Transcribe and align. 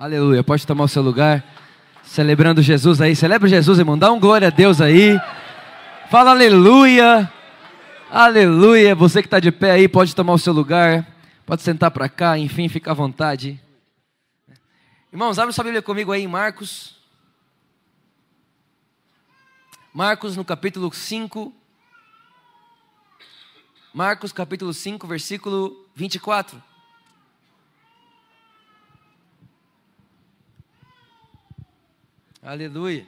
Aleluia. 0.00 0.44
Pode 0.44 0.64
tomar 0.64 0.84
o 0.84 0.88
seu 0.88 1.02
lugar. 1.02 1.44
Celebrando 2.04 2.62
Jesus 2.62 3.00
aí. 3.00 3.16
Celebra 3.16 3.48
Jesus, 3.48 3.80
irmão. 3.80 3.98
Dá 3.98 4.12
um 4.12 4.20
glória 4.20 4.46
a 4.46 4.50
Deus 4.50 4.80
aí. 4.80 5.18
Fala 6.08 6.30
aleluia. 6.30 7.28
Aleluia. 8.08 8.94
Você 8.94 9.20
que 9.20 9.26
está 9.26 9.40
de 9.40 9.50
pé 9.50 9.72
aí, 9.72 9.88
pode 9.88 10.14
tomar 10.14 10.34
o 10.34 10.38
seu 10.38 10.52
lugar. 10.52 11.04
Pode 11.44 11.62
sentar 11.62 11.90
para 11.90 12.08
cá. 12.08 12.38
Enfim, 12.38 12.68
fica 12.68 12.92
à 12.92 12.94
vontade. 12.94 13.60
Irmãos, 15.12 15.36
abre 15.36 15.52
sua 15.52 15.64
Bíblia 15.64 15.82
comigo 15.82 16.12
aí 16.12 16.22
em 16.22 16.28
Marcos. 16.28 16.94
Marcos 19.92 20.36
no 20.36 20.44
capítulo 20.44 20.94
5. 20.94 21.52
Marcos 23.92 24.30
capítulo 24.30 24.72
5, 24.72 25.08
versículo 25.08 25.88
24. 25.96 26.67
Aleluia. 32.48 33.06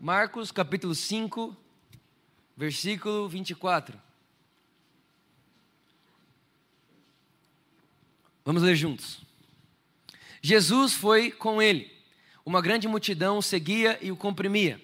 Marcos 0.00 0.50
capítulo 0.50 0.96
5, 0.96 1.56
versículo 2.56 3.28
24. 3.28 3.96
Vamos 8.44 8.64
ler 8.64 8.74
juntos. 8.74 9.20
Jesus 10.42 10.92
foi 10.92 11.30
com 11.30 11.62
ele. 11.62 11.88
Uma 12.44 12.60
grande 12.60 12.88
multidão 12.88 13.38
o 13.38 13.42
seguia 13.42 13.96
e 14.02 14.10
o 14.10 14.16
comprimia. 14.16 14.82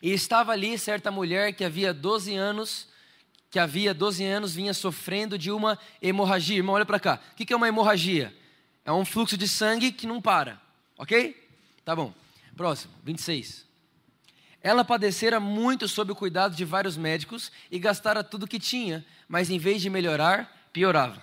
E 0.00 0.12
estava 0.12 0.52
ali 0.52 0.78
certa 0.78 1.10
mulher 1.10 1.54
que 1.54 1.64
havia 1.64 1.92
12 1.92 2.36
anos, 2.36 2.86
que 3.50 3.58
havia 3.58 3.92
12 3.92 4.24
anos 4.24 4.54
vinha 4.54 4.72
sofrendo 4.72 5.36
de 5.36 5.50
uma 5.50 5.76
hemorragia. 6.00 6.58
Irmão, 6.58 6.76
olha 6.76 6.86
para 6.86 7.00
cá. 7.00 7.20
O 7.32 7.34
que 7.34 7.52
é 7.52 7.56
uma 7.56 7.66
hemorragia? 7.66 8.32
É 8.84 8.92
um 8.92 9.04
fluxo 9.04 9.36
de 9.36 9.48
sangue 9.48 9.90
que 9.90 10.06
não 10.06 10.22
para. 10.22 10.62
Ok? 10.96 11.44
Tá 11.84 11.96
bom. 11.96 12.14
Próximo, 12.58 12.92
26. 13.04 13.64
Ela 14.60 14.84
padecera 14.84 15.38
muito 15.38 15.86
sob 15.86 16.10
o 16.10 16.16
cuidado 16.16 16.56
de 16.56 16.64
vários 16.64 16.96
médicos 16.96 17.52
e 17.70 17.78
gastara 17.78 18.24
tudo 18.24 18.48
que 18.48 18.58
tinha, 18.58 19.06
mas 19.28 19.48
em 19.48 19.60
vez 19.60 19.80
de 19.80 19.88
melhorar, 19.88 20.68
piorava. 20.72 21.22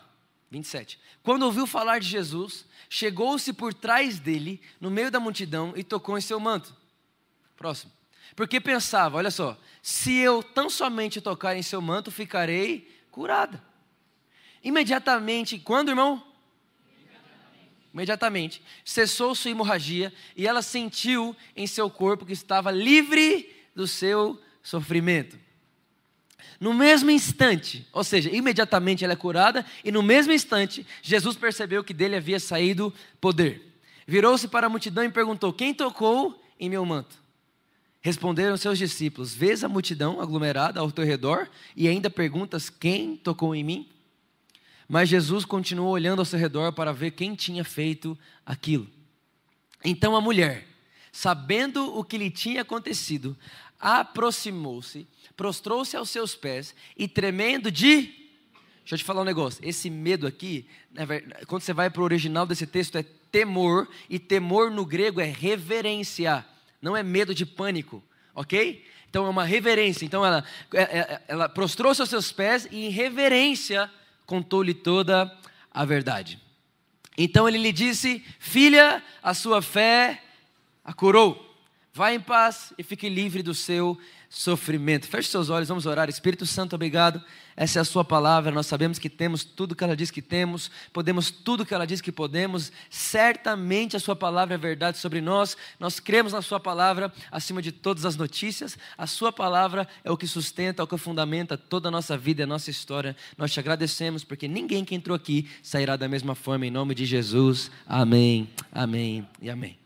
27. 0.49 0.97
Quando 1.21 1.43
ouviu 1.43 1.67
falar 1.67 1.99
de 1.99 2.07
Jesus, 2.07 2.63
chegou-se 2.89 3.51
por 3.51 3.73
trás 3.73 4.17
dele, 4.17 4.61
no 4.79 4.89
meio 4.89 5.11
da 5.11 5.19
multidão, 5.19 5.73
e 5.75 5.83
tocou 5.83 6.17
em 6.17 6.21
seu 6.21 6.39
manto. 6.39 6.73
Próximo. 7.57 7.91
Porque 8.33 8.61
pensava, 8.61 9.17
olha 9.17 9.29
só, 9.29 9.57
se 9.81 10.15
eu 10.15 10.41
tão 10.41 10.69
somente 10.69 11.19
tocar 11.19 11.53
em 11.57 11.61
seu 11.61 11.81
manto, 11.81 12.11
ficarei 12.11 12.89
curada. 13.11 13.61
Imediatamente, 14.63 15.59
quando, 15.59 15.89
irmão? 15.89 16.25
Imediatamente, 17.95 18.61
cessou 18.83 19.33
sua 19.33 19.51
hemorragia 19.51 20.11
e 20.35 20.45
ela 20.45 20.61
sentiu 20.61 21.33
em 21.55 21.65
seu 21.65 21.89
corpo 21.89 22.25
que 22.25 22.33
estava 22.33 22.69
livre 22.69 23.49
do 23.73 23.87
seu 23.87 24.39
sofrimento. 24.61 25.39
No 26.59 26.73
mesmo 26.73 27.09
instante, 27.09 27.87
ou 27.93 28.03
seja, 28.03 28.29
imediatamente 28.29 29.05
ela 29.05 29.13
é 29.13 29.15
curada, 29.15 29.65
e 29.83 29.91
no 29.91 30.03
mesmo 30.03 30.33
instante, 30.33 30.85
Jesus 31.01 31.37
percebeu 31.37 31.83
que 31.83 31.93
dele 31.93 32.17
havia 32.17 32.39
saído 32.39 32.93
poder. 33.19 33.79
Virou-se 34.05 34.47
para 34.49 34.67
a 34.67 34.69
multidão 34.69 35.03
e 35.03 35.09
perguntou: 35.09 35.53
Quem 35.53 35.73
tocou 35.73 36.43
em 36.59 36.69
meu 36.69 36.85
manto? 36.85 37.17
Responderam 38.01 38.57
seus 38.57 38.77
discípulos: 38.77 39.33
Vês 39.33 39.63
a 39.63 39.69
multidão 39.69 40.21
aglomerada 40.21 40.79
ao 40.79 40.91
teu 40.91 41.05
redor 41.05 41.49
e 41.75 41.87
ainda 41.87 42.09
perguntas: 42.09 42.69
Quem 42.69 43.15
tocou 43.15 43.55
em 43.55 43.63
mim? 43.63 43.89
Mas 44.87 45.09
Jesus 45.09 45.45
continuou 45.45 45.89
olhando 45.89 46.19
ao 46.19 46.25
seu 46.25 46.37
redor 46.37 46.71
para 46.73 46.93
ver 46.93 47.11
quem 47.11 47.35
tinha 47.35 47.63
feito 47.63 48.17
aquilo. 48.45 48.87
Então 49.83 50.15
a 50.15 50.21
mulher, 50.21 50.67
sabendo 51.11 51.97
o 51.97 52.03
que 52.03 52.17
lhe 52.17 52.29
tinha 52.29 52.61
acontecido, 52.61 53.35
aproximou-se, 53.79 55.07
prostrou-se 55.35 55.95
aos 55.95 56.09
seus 56.09 56.35
pés 56.35 56.75
e 56.97 57.07
tremendo 57.07 57.71
de. 57.71 58.01
Deixa 58.79 58.93
eu 58.93 58.97
te 58.97 59.03
falar 59.03 59.21
um 59.21 59.25
negócio. 59.25 59.67
Esse 59.67 59.89
medo 59.89 60.27
aqui, 60.27 60.67
quando 61.47 61.63
você 61.63 61.73
vai 61.73 61.89
para 61.89 62.01
o 62.01 62.05
original 62.05 62.45
desse 62.45 62.67
texto, 62.67 62.97
é 62.97 63.03
temor, 63.31 63.87
e 64.09 64.19
temor 64.19 64.71
no 64.71 64.85
grego 64.85 65.19
é 65.19 65.25
reverência, 65.25 66.45
não 66.81 66.95
é 66.95 67.01
medo 67.01 67.33
de 67.33 67.45
pânico, 67.45 68.03
ok? 68.33 68.85
Então 69.09 69.25
é 69.25 69.29
uma 69.29 69.43
reverência. 69.43 70.05
Então 70.05 70.25
ela, 70.25 70.43
é, 70.73 70.81
é, 70.81 71.21
ela 71.27 71.49
prostrou-se 71.49 71.99
aos 71.99 72.09
seus 72.09 72.31
pés 72.31 72.67
e 72.71 72.85
em 72.85 72.89
reverência 72.89 73.91
contou-lhe 74.25 74.73
toda 74.73 75.31
a 75.71 75.85
verdade. 75.85 76.39
Então 77.17 77.47
ele 77.47 77.57
lhe 77.57 77.71
disse: 77.71 78.23
Filha, 78.39 79.01
a 79.21 79.33
sua 79.33 79.61
fé 79.61 80.21
a 80.83 80.93
curou. 80.93 81.41
Vá 81.93 82.13
em 82.13 82.19
paz 82.19 82.73
e 82.77 82.83
fique 82.83 83.07
livre 83.07 83.41
do 83.41 83.53
seu 83.53 83.97
sofrimento. 84.29 85.07
Feche 85.07 85.29
seus 85.29 85.49
olhos, 85.49 85.67
vamos 85.67 85.85
orar. 85.85 86.09
Espírito 86.09 86.45
Santo, 86.45 86.75
obrigado. 86.75 87.21
Essa 87.55 87.79
é 87.79 87.81
a 87.81 87.85
Sua 87.85 88.03
palavra. 88.03 88.51
Nós 88.51 88.67
sabemos 88.67 88.99
que 88.99 89.09
temos 89.09 89.43
tudo 89.43 89.75
que 89.75 89.83
ela 89.83 89.95
diz 89.95 90.11
que 90.11 90.21
temos, 90.21 90.69
podemos 90.91 91.31
tudo 91.31 91.65
que 91.65 91.73
ela 91.73 91.87
diz 91.87 92.01
que 92.01 92.11
podemos. 92.11 92.71
Certamente 92.89 93.95
a 93.95 93.99
Sua 93.99 94.15
palavra 94.15 94.55
é 94.55 94.57
verdade 94.57 94.97
sobre 94.97 95.21
nós. 95.21 95.55
Nós 95.79 95.99
cremos 95.99 96.33
na 96.33 96.41
Sua 96.41 96.59
palavra 96.59 97.13
acima 97.31 97.61
de 97.61 97.71
todas 97.71 98.03
as 98.05 98.17
notícias. 98.17 98.77
A 98.97 99.07
Sua 99.07 99.31
palavra 99.31 99.87
é 100.03 100.11
o 100.11 100.17
que 100.17 100.27
sustenta, 100.27 100.81
é 100.81 100.83
o 100.83 100.87
que 100.87 100.97
fundamenta 100.97 101.57
toda 101.57 101.87
a 101.87 101.91
nossa 101.91 102.17
vida 102.17 102.41
e 102.41 102.43
a 102.43 102.47
nossa 102.47 102.69
história. 102.69 103.15
Nós 103.37 103.53
te 103.53 103.59
agradecemos 103.59 104.23
porque 104.23 104.47
ninguém 104.47 104.83
que 104.83 104.95
entrou 104.95 105.15
aqui 105.15 105.49
sairá 105.63 105.95
da 105.95 106.09
mesma 106.09 106.35
forma. 106.35 106.65
Em 106.65 106.71
nome 106.71 106.93
de 106.93 107.05
Jesus. 107.05 107.71
Amém, 107.87 108.49
amém 108.71 109.25
e 109.41 109.49
amém. 109.49 109.79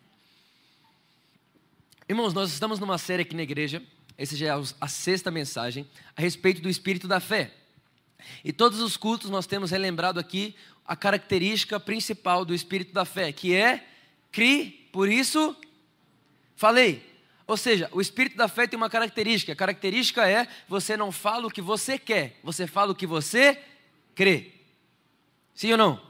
Irmãos, 2.08 2.34
nós 2.34 2.52
estamos 2.52 2.80
numa 2.80 2.98
série 2.98 3.22
aqui 3.22 3.36
na 3.36 3.44
igreja 3.44 3.84
essa 4.20 4.36
já 4.36 4.48
é 4.48 4.64
a 4.82 4.88
sexta 4.90 5.32
mensagem, 5.32 5.88
a 6.14 6.22
respeito 6.22 6.62
do 6.62 6.70
espírito 6.70 7.08
da 7.08 7.22
fé. 7.22 7.54
E 8.44 8.52
todos 8.52 8.82
os 8.82 8.98
cultos 8.98 9.30
nós 9.30 9.48
temos 9.48 9.72
relembrado 9.72 10.20
aqui 10.20 10.54
a 10.86 10.94
característica 10.94 11.80
principal 11.80 12.44
do 12.44 12.54
espírito 12.54 12.92
da 12.92 13.06
fé, 13.06 13.32
que 13.32 13.56
é 13.56 13.88
cri, 14.30 14.90
por 14.92 15.08
isso 15.08 15.56
falei. 16.54 17.08
Ou 17.48 17.56
seja, 17.56 17.88
o 17.94 18.02
espírito 18.02 18.36
da 18.36 18.50
fé 18.50 18.68
tem 18.68 18.76
uma 18.76 18.90
característica. 18.90 19.54
A 19.54 19.56
característica 19.56 20.30
é 20.30 20.50
você 20.68 20.98
não 20.98 21.14
fala 21.14 21.48
o 21.48 21.52
que 21.52 21.62
você 21.62 21.98
quer, 21.98 22.38
você 22.44 22.68
fala 22.68 22.92
o 22.92 22.96
que 22.96 23.08
você 23.08 23.58
crê. 24.14 24.52
Sim 25.56 25.72
ou 25.72 25.78
não? 25.78 26.10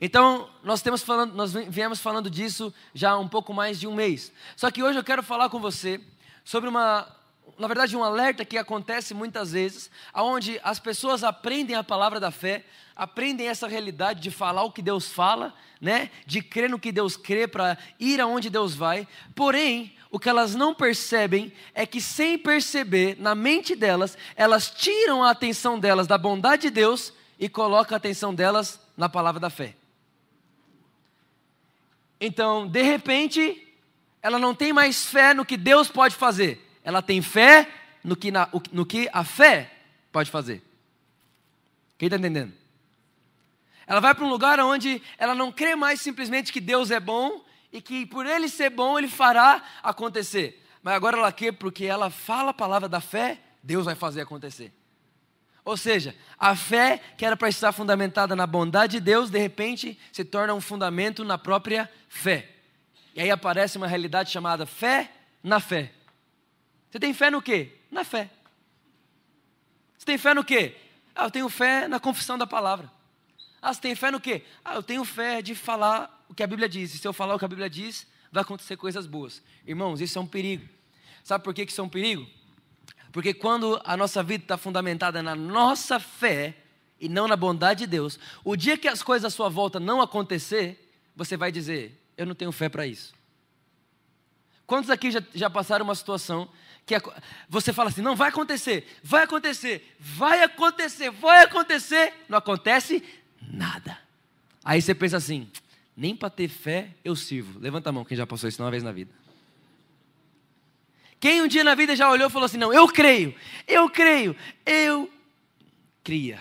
Então, 0.00 0.48
nós, 0.62 0.80
temos 0.80 1.02
falando, 1.02 1.34
nós 1.34 1.52
viemos 1.52 2.00
falando 2.00 2.30
disso 2.30 2.72
já 2.94 3.10
há 3.10 3.18
um 3.18 3.28
pouco 3.28 3.52
mais 3.52 3.78
de 3.78 3.86
um 3.86 3.94
mês. 3.94 4.32
Só 4.56 4.70
que 4.70 4.82
hoje 4.82 4.98
eu 4.98 5.04
quero 5.04 5.22
falar 5.22 5.50
com 5.50 5.60
você 5.60 6.00
sobre 6.42 6.68
uma, 6.70 7.14
na 7.58 7.66
verdade, 7.68 7.96
um 7.96 8.02
alerta 8.02 8.44
que 8.44 8.58
acontece 8.58 9.14
muitas 9.14 9.52
vezes, 9.52 9.90
onde 10.14 10.60
as 10.62 10.78
pessoas 10.78 11.22
aprendem 11.22 11.76
a 11.76 11.84
palavra 11.84 12.18
da 12.18 12.30
fé, 12.30 12.64
aprendem 12.94 13.48
essa 13.48 13.68
realidade 13.68 14.20
de 14.20 14.30
falar 14.30 14.64
o 14.64 14.72
que 14.72 14.82
Deus 14.82 15.10
fala, 15.10 15.54
né? 15.80 16.10
de 16.26 16.42
crer 16.42 16.68
no 16.68 16.78
que 16.78 16.90
Deus 16.90 17.16
crê, 17.16 17.46
para 17.46 17.78
ir 18.00 18.20
aonde 18.20 18.50
Deus 18.50 18.74
vai, 18.74 19.06
porém, 19.34 19.94
o 20.10 20.18
que 20.18 20.28
elas 20.28 20.54
não 20.54 20.74
percebem 20.74 21.52
é 21.74 21.86
que, 21.86 22.00
sem 22.00 22.38
perceber, 22.38 23.16
na 23.18 23.34
mente 23.34 23.76
delas, 23.76 24.16
elas 24.34 24.70
tiram 24.70 25.22
a 25.22 25.30
atenção 25.30 25.78
delas 25.78 26.06
da 26.06 26.16
bondade 26.16 26.62
de 26.62 26.70
Deus 26.70 27.12
e 27.38 27.48
colocam 27.48 27.94
a 27.94 27.98
atenção 27.98 28.34
delas 28.34 28.80
na 28.96 29.08
palavra 29.08 29.40
da 29.40 29.50
fé. 29.50 29.76
Então, 32.20 32.66
de 32.66 32.82
repente, 32.82 33.62
ela 34.22 34.38
não 34.38 34.54
tem 34.54 34.72
mais 34.72 35.04
fé 35.04 35.34
no 35.34 35.44
que 35.44 35.56
Deus 35.56 35.88
pode 35.88 36.14
fazer 36.14 36.65
ela 36.86 37.02
tem 37.02 37.20
fé 37.20 37.68
no 38.04 38.14
que, 38.14 38.30
na, 38.30 38.48
no 38.70 38.86
que 38.86 39.10
a 39.12 39.24
fé 39.24 39.72
pode 40.12 40.30
fazer. 40.30 40.62
Quem 41.98 42.06
está 42.06 42.16
entendendo? 42.16 42.52
Ela 43.88 43.98
vai 43.98 44.14
para 44.14 44.24
um 44.24 44.28
lugar 44.28 44.60
onde 44.60 45.02
ela 45.18 45.34
não 45.34 45.50
crê 45.50 45.74
mais 45.74 46.00
simplesmente 46.00 46.52
que 46.52 46.60
Deus 46.60 46.92
é 46.92 47.00
bom 47.00 47.44
e 47.72 47.82
que 47.82 48.06
por 48.06 48.24
Ele 48.24 48.48
ser 48.48 48.70
bom, 48.70 48.96
Ele 48.96 49.08
fará 49.08 49.60
acontecer. 49.82 50.64
Mas 50.80 50.94
agora 50.94 51.18
ela 51.18 51.32
quer 51.32 51.50
porque 51.50 51.86
ela 51.86 52.08
fala 52.08 52.50
a 52.50 52.54
palavra 52.54 52.88
da 52.88 53.00
fé, 53.00 53.40
Deus 53.64 53.84
vai 53.84 53.96
fazer 53.96 54.20
acontecer. 54.20 54.72
Ou 55.64 55.76
seja, 55.76 56.14
a 56.38 56.54
fé 56.54 57.00
que 57.18 57.26
era 57.26 57.36
para 57.36 57.48
estar 57.48 57.72
fundamentada 57.72 58.36
na 58.36 58.46
bondade 58.46 58.92
de 58.92 59.00
Deus, 59.00 59.28
de 59.28 59.40
repente 59.40 59.98
se 60.12 60.24
torna 60.24 60.54
um 60.54 60.60
fundamento 60.60 61.24
na 61.24 61.36
própria 61.36 61.90
fé. 62.08 62.48
E 63.12 63.20
aí 63.20 63.30
aparece 63.32 63.76
uma 63.76 63.88
realidade 63.88 64.30
chamada 64.30 64.64
fé 64.66 65.10
na 65.42 65.58
fé. 65.58 65.95
Você 66.90 66.98
tem 66.98 67.12
fé 67.12 67.30
no 67.30 67.42
quê? 67.42 67.72
Na 67.90 68.04
fé. 68.04 68.30
Você 69.96 70.06
tem 70.06 70.18
fé 70.18 70.34
no 70.34 70.44
quê? 70.44 70.76
Ah, 71.14 71.24
eu 71.24 71.30
tenho 71.30 71.48
fé 71.48 71.88
na 71.88 71.98
confissão 71.98 72.36
da 72.36 72.46
palavra. 72.46 72.90
Ah, 73.60 73.72
você 73.72 73.80
tem 73.80 73.94
fé 73.94 74.10
no 74.10 74.20
quê? 74.20 74.42
Ah, 74.64 74.74
eu 74.74 74.82
tenho 74.82 75.04
fé 75.04 75.42
de 75.42 75.54
falar 75.54 76.24
o 76.28 76.34
que 76.34 76.42
a 76.42 76.46
Bíblia 76.46 76.68
diz. 76.68 76.94
E 76.94 76.98
se 76.98 77.06
eu 77.06 77.12
falar 77.12 77.34
o 77.34 77.38
que 77.38 77.44
a 77.44 77.48
Bíblia 77.48 77.68
diz, 77.68 78.06
vai 78.30 78.42
acontecer 78.42 78.76
coisas 78.76 79.06
boas. 79.06 79.42
Irmãos, 79.66 80.00
isso 80.00 80.18
é 80.18 80.22
um 80.22 80.26
perigo. 80.26 80.68
Sabe 81.24 81.42
por 81.42 81.54
que 81.54 81.62
isso 81.62 81.80
é 81.80 81.84
um 81.84 81.88
perigo? 81.88 82.26
Porque 83.10 83.32
quando 83.32 83.80
a 83.84 83.96
nossa 83.96 84.22
vida 84.22 84.44
está 84.44 84.58
fundamentada 84.58 85.22
na 85.22 85.34
nossa 85.34 85.98
fé 85.98 86.54
e 87.00 87.08
não 87.08 87.26
na 87.26 87.34
bondade 87.34 87.80
de 87.80 87.86
Deus, 87.86 88.18
o 88.44 88.54
dia 88.54 88.76
que 88.76 88.86
as 88.86 89.02
coisas 89.02 89.32
à 89.32 89.34
sua 89.34 89.48
volta 89.48 89.80
não 89.80 90.00
acontecer, 90.00 90.92
você 91.16 91.36
vai 91.36 91.50
dizer: 91.50 91.98
Eu 92.16 92.26
não 92.26 92.34
tenho 92.34 92.52
fé 92.52 92.68
para 92.68 92.86
isso. 92.86 93.14
Quantos 94.66 94.90
aqui 94.90 95.10
já, 95.10 95.22
já 95.34 95.48
passaram 95.48 95.84
uma 95.84 95.94
situação 95.94 96.48
que 96.86 96.94
você 97.48 97.72
fala 97.72 97.90
assim: 97.90 98.00
Não 98.00 98.14
vai 98.14 98.28
acontecer, 98.28 98.86
vai 99.02 99.24
acontecer, 99.24 99.96
vai 99.98 100.44
acontecer, 100.44 101.10
vai 101.10 101.42
acontecer, 101.42 102.14
não 102.28 102.38
acontece 102.38 103.02
nada. 103.42 103.98
Aí 104.64 104.80
você 104.80 104.94
pensa 104.94 105.16
assim: 105.16 105.50
Nem 105.96 106.14
para 106.14 106.30
ter 106.30 106.48
fé 106.48 106.90
eu 107.04 107.16
sirvo. 107.16 107.58
Levanta 107.58 107.90
a 107.90 107.92
mão, 107.92 108.04
quem 108.04 108.16
já 108.16 108.26
passou 108.26 108.48
isso 108.48 108.62
uma 108.62 108.70
vez 108.70 108.84
na 108.84 108.92
vida. 108.92 109.12
Quem 111.18 111.42
um 111.42 111.48
dia 111.48 111.64
na 111.64 111.74
vida 111.74 111.96
já 111.96 112.08
olhou 112.08 112.28
e 112.28 112.32
falou 112.32 112.46
assim: 112.46 112.56
Não, 112.56 112.72
eu 112.72 112.86
creio, 112.86 113.34
eu 113.66 113.90
creio, 113.90 114.36
eu 114.64 115.10
cria. 116.04 116.38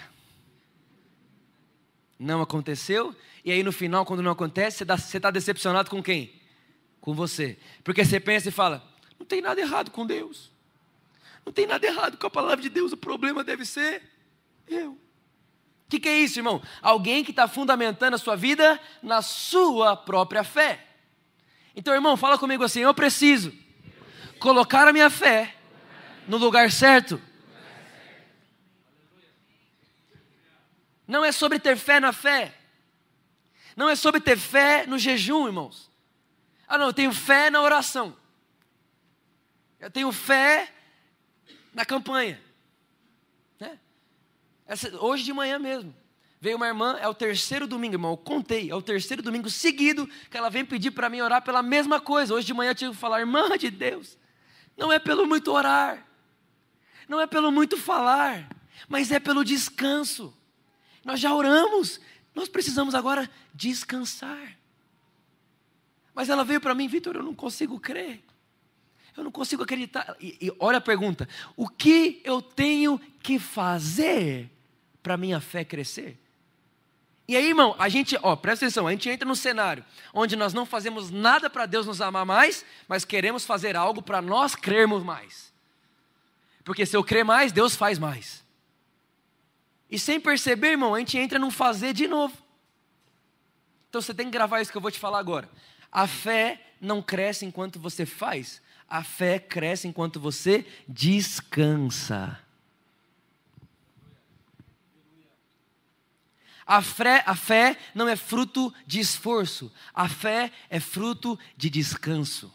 Não 2.19 2.41
aconteceu, 2.41 3.15
e 3.43 3.51
aí 3.51 3.63
no 3.63 3.71
final, 3.71 4.05
quando 4.05 4.21
não 4.21 4.31
acontece, 4.31 4.85
você 4.85 5.17
está 5.17 5.31
decepcionado 5.31 5.89
com 5.89 6.03
quem? 6.03 6.31
Com 7.01 7.15
você. 7.15 7.57
Porque 7.83 8.05
você 8.05 8.19
pensa 8.19 8.49
e 8.49 8.51
fala: 8.51 8.94
Não 9.19 9.25
tem 9.25 9.41
nada 9.41 9.59
errado 9.59 9.91
com 9.91 10.05
Deus. 10.05 10.51
Não 11.45 11.53
tem 11.53 11.67
nada 11.67 11.85
errado 11.85 12.17
com 12.17 12.27
a 12.27 12.29
palavra 12.29 12.61
de 12.61 12.69
Deus, 12.69 12.91
o 12.91 12.97
problema 12.97 13.43
deve 13.43 13.65
ser 13.65 14.01
eu. 14.67 14.93
O 14.93 15.89
que, 15.89 15.99
que 15.99 16.09
é 16.09 16.19
isso, 16.19 16.39
irmão? 16.39 16.61
Alguém 16.81 17.23
que 17.23 17.29
está 17.29 17.47
fundamentando 17.47 18.15
a 18.15 18.17
sua 18.17 18.35
vida 18.35 18.79
na 19.03 19.21
sua 19.21 19.95
própria 19.95 20.43
fé. 20.43 20.83
Então, 21.75 21.93
irmão, 21.93 22.17
fala 22.17 22.39
comigo 22.39 22.63
assim: 22.63 22.79
eu 22.79 22.93
preciso 22.93 23.53
colocar 24.39 24.87
a 24.87 24.93
minha 24.93 25.09
fé 25.09 25.55
no 26.27 26.37
lugar 26.37 26.71
certo. 26.71 27.21
Não 31.07 31.23
é 31.23 31.31
sobre 31.31 31.59
ter 31.59 31.77
fé 31.77 31.99
na 31.99 32.11
fé. 32.11 32.53
Não 33.75 33.87
é 33.87 33.95
sobre 33.95 34.19
ter 34.19 34.37
fé 34.37 34.87
no 34.87 34.97
jejum, 34.97 35.45
irmãos. 35.45 35.91
Ah, 36.67 36.79
não, 36.79 36.87
eu 36.87 36.93
tenho 36.93 37.13
fé 37.13 37.51
na 37.51 37.61
oração. 37.61 38.15
Eu 39.85 39.91
tenho 39.91 40.11
fé 40.11 40.73
na 41.71 41.85
campanha. 41.85 42.41
Né? 43.59 43.77
Essa, 44.65 44.89
hoje 44.97 45.23
de 45.23 45.31
manhã 45.31 45.59
mesmo. 45.59 45.95
Veio 46.41 46.57
uma 46.57 46.65
irmã, 46.65 46.97
é 46.99 47.07
o 47.07 47.13
terceiro 47.13 47.67
domingo, 47.67 47.93
irmão. 47.93 48.13
Eu 48.13 48.17
contei, 48.17 48.71
é 48.71 48.73
o 48.73 48.81
terceiro 48.81 49.21
domingo 49.21 49.47
seguido 49.47 50.09
que 50.31 50.35
ela 50.35 50.49
vem 50.49 50.65
pedir 50.65 50.89
para 50.89 51.07
mim 51.07 51.21
orar 51.21 51.43
pela 51.43 51.61
mesma 51.61 52.01
coisa. 52.01 52.33
Hoje 52.33 52.47
de 52.47 52.53
manhã 52.55 52.71
eu 52.71 52.75
tive 52.75 52.91
que 52.93 52.97
falar, 52.97 53.19
irmã 53.19 53.55
de 53.59 53.69
Deus, 53.69 54.17
não 54.75 54.91
é 54.91 54.97
pelo 54.97 55.27
muito 55.27 55.51
orar, 55.51 56.03
não 57.07 57.21
é 57.21 57.27
pelo 57.27 57.51
muito 57.51 57.77
falar, 57.77 58.49
mas 58.89 59.11
é 59.11 59.19
pelo 59.19 59.45
descanso. 59.45 60.35
Nós 61.03 61.19
já 61.19 61.31
oramos, 61.31 62.01
nós 62.33 62.49
precisamos 62.49 62.95
agora 62.95 63.29
descansar. 63.53 64.57
Mas 66.11 66.27
ela 66.27 66.43
veio 66.43 66.59
para 66.59 66.73
mim, 66.73 66.87
Vitor, 66.87 67.17
eu 67.17 67.23
não 67.23 67.35
consigo 67.35 67.79
crer. 67.79 68.23
Eu 69.15 69.23
não 69.23 69.31
consigo 69.31 69.63
acreditar. 69.63 70.15
E, 70.19 70.37
e 70.41 70.51
olha 70.59 70.77
a 70.77 70.81
pergunta: 70.81 71.27
o 71.55 71.67
que 71.67 72.21
eu 72.23 72.41
tenho 72.41 72.99
que 73.21 73.39
fazer 73.39 74.49
para 75.01 75.17
minha 75.17 75.39
fé 75.39 75.63
crescer? 75.63 76.19
E 77.27 77.35
aí, 77.35 77.47
irmão, 77.47 77.75
a 77.79 77.89
gente, 77.89 78.17
ó, 78.21 78.35
presta 78.35 78.65
atenção, 78.65 78.87
a 78.87 78.91
gente 78.91 79.09
entra 79.09 79.27
no 79.27 79.35
cenário 79.35 79.83
onde 80.13 80.35
nós 80.35 80.53
não 80.53 80.65
fazemos 80.65 81.09
nada 81.09 81.49
para 81.49 81.65
Deus 81.65 81.87
nos 81.87 81.99
amar 81.99 82.25
mais, 82.25 82.63
mas 82.87 83.03
queremos 83.03 83.45
fazer 83.45 83.75
algo 83.75 84.01
para 84.01 84.21
nós 84.21 84.55
crermos 84.55 85.03
mais. 85.03 85.51
Porque 86.63 86.85
se 86.85 86.95
eu 86.95 87.03
crer 87.03 87.25
mais, 87.25 87.51
Deus 87.51 87.75
faz 87.75 87.97
mais. 87.97 88.43
E 89.89 89.97
sem 89.97 90.19
perceber, 90.19 90.71
irmão, 90.71 90.93
a 90.93 90.99
gente 90.99 91.17
entra 91.17 91.39
num 91.39 91.51
fazer 91.51 91.93
de 91.93 92.07
novo. 92.07 92.35
Então 93.89 94.01
você 94.01 94.13
tem 94.13 94.25
que 94.25 94.31
gravar 94.31 94.61
isso 94.61 94.71
que 94.71 94.77
eu 94.77 94.81
vou 94.81 94.91
te 94.91 94.99
falar 94.99 95.19
agora. 95.19 95.49
A 95.91 96.05
fé 96.05 96.59
não 96.81 97.01
cresce 97.01 97.45
enquanto 97.45 97.79
você 97.79 98.05
faz, 98.05 98.61
a 98.89 99.03
fé 99.03 99.39
cresce 99.39 99.87
enquanto 99.87 100.19
você 100.19 100.65
descansa. 100.87 102.39
A 106.65 106.81
fé, 106.81 107.23
a 107.27 107.35
fé 107.35 107.77
não 107.93 108.07
é 108.07 108.15
fruto 108.15 108.73
de 108.87 108.99
esforço, 108.99 109.71
a 109.93 110.09
fé 110.09 110.51
é 110.69 110.79
fruto 110.79 111.37
de 111.55 111.69
descanso. 111.69 112.51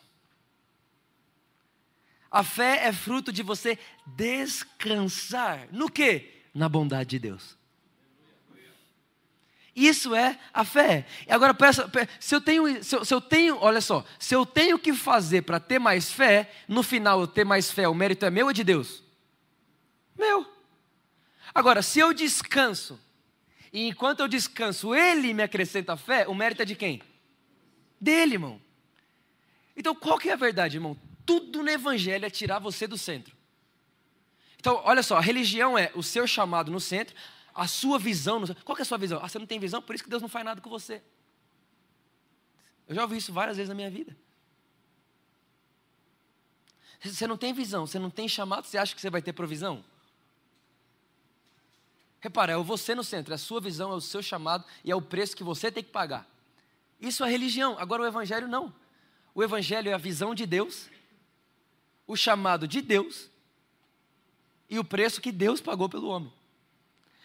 A 2.28 2.42
fé 2.42 2.86
é 2.86 2.92
fruto 2.92 3.32
de 3.32 3.42
você 3.42 3.78
descansar 4.06 5.68
no 5.72 5.90
que? 5.90 6.42
Na 6.54 6.68
bondade 6.68 7.10
de 7.10 7.18
Deus. 7.18 7.59
Isso 9.74 10.14
é 10.14 10.38
a 10.52 10.64
fé. 10.64 11.06
E 11.26 11.32
agora 11.32 11.56
se 12.18 12.34
eu 12.34 12.40
tenho, 12.40 12.82
se 12.82 12.96
eu, 12.96 13.04
se 13.04 13.14
eu 13.14 13.20
tenho, 13.20 13.56
olha 13.60 13.80
só, 13.80 14.04
se 14.18 14.34
eu 14.34 14.44
tenho 14.44 14.78
que 14.78 14.92
fazer 14.92 15.42
para 15.42 15.60
ter 15.60 15.78
mais 15.78 16.10
fé, 16.10 16.50
no 16.66 16.82
final 16.82 17.20
eu 17.20 17.26
ter 17.26 17.44
mais 17.44 17.70
fé, 17.70 17.88
o 17.88 17.94
mérito 17.94 18.24
é 18.26 18.30
meu 18.30 18.46
ou 18.46 18.52
de 18.52 18.64
Deus? 18.64 19.02
Meu. 20.18 20.46
Agora, 21.54 21.82
se 21.82 21.98
eu 21.98 22.12
descanso 22.12 23.00
e 23.72 23.86
enquanto 23.86 24.20
eu 24.20 24.28
descanso, 24.28 24.94
Ele 24.94 25.32
me 25.32 25.42
acrescenta 25.42 25.96
fé, 25.96 26.26
o 26.26 26.34
mérito 26.34 26.62
é 26.62 26.64
de 26.64 26.74
quem? 26.74 27.00
Dele, 28.00 28.34
irmão. 28.34 28.60
Então 29.76 29.94
qual 29.94 30.18
que 30.18 30.28
é 30.28 30.32
a 30.32 30.36
verdade, 30.36 30.76
irmão? 30.76 30.96
Tudo 31.24 31.62
no 31.62 31.70
Evangelho 31.70 32.26
é 32.26 32.30
tirar 32.30 32.58
você 32.58 32.86
do 32.86 32.98
centro. 32.98 33.36
Então, 34.58 34.82
olha 34.84 35.02
só, 35.02 35.16
a 35.16 35.22
religião 35.22 35.78
é 35.78 35.90
o 35.94 36.02
seu 36.02 36.26
chamado 36.26 36.70
no 36.70 36.80
centro, 36.80 37.16
a 37.60 37.68
sua 37.68 37.98
visão. 37.98 38.42
Qual 38.64 38.78
é 38.78 38.80
a 38.80 38.84
sua 38.86 38.96
visão? 38.96 39.20
Ah, 39.22 39.28
você 39.28 39.38
não 39.38 39.46
tem 39.46 39.60
visão, 39.60 39.82
por 39.82 39.94
isso 39.94 40.02
que 40.02 40.08
Deus 40.08 40.22
não 40.22 40.30
faz 40.30 40.44
nada 40.44 40.62
com 40.62 40.70
você. 40.70 41.02
Eu 42.88 42.94
já 42.94 43.02
ouvi 43.02 43.18
isso 43.18 43.34
várias 43.34 43.58
vezes 43.58 43.68
na 43.68 43.74
minha 43.74 43.90
vida. 43.90 44.16
Você 47.04 47.26
não 47.26 47.36
tem 47.36 47.52
visão, 47.52 47.86
você 47.86 47.98
não 47.98 48.08
tem 48.08 48.26
chamado, 48.26 48.66
você 48.66 48.78
acha 48.78 48.94
que 48.94 49.00
você 49.00 49.10
vai 49.10 49.20
ter 49.20 49.34
provisão? 49.34 49.84
Repara, 52.18 52.52
é 52.52 52.56
você 52.56 52.94
no 52.94 53.04
centro, 53.04 53.34
é 53.34 53.36
a 53.36 53.38
sua 53.38 53.60
visão, 53.60 53.92
é 53.92 53.94
o 53.94 54.00
seu 54.00 54.22
chamado 54.22 54.64
e 54.82 54.90
é 54.90 54.96
o 54.96 55.02
preço 55.02 55.36
que 55.36 55.44
você 55.44 55.70
tem 55.70 55.84
que 55.84 55.90
pagar. 55.90 56.26
Isso 56.98 57.22
é 57.22 57.30
religião. 57.30 57.78
Agora 57.78 58.02
o 58.02 58.06
Evangelho 58.06 58.48
não. 58.48 58.74
O 59.34 59.42
Evangelho 59.42 59.90
é 59.90 59.92
a 59.92 59.98
visão 59.98 60.34
de 60.34 60.46
Deus, 60.46 60.88
o 62.06 62.16
chamado 62.16 62.66
de 62.66 62.80
Deus 62.80 63.30
e 64.68 64.78
o 64.78 64.84
preço 64.84 65.20
que 65.20 65.30
Deus 65.30 65.60
pagou 65.60 65.88
pelo 65.88 66.08
homem. 66.08 66.39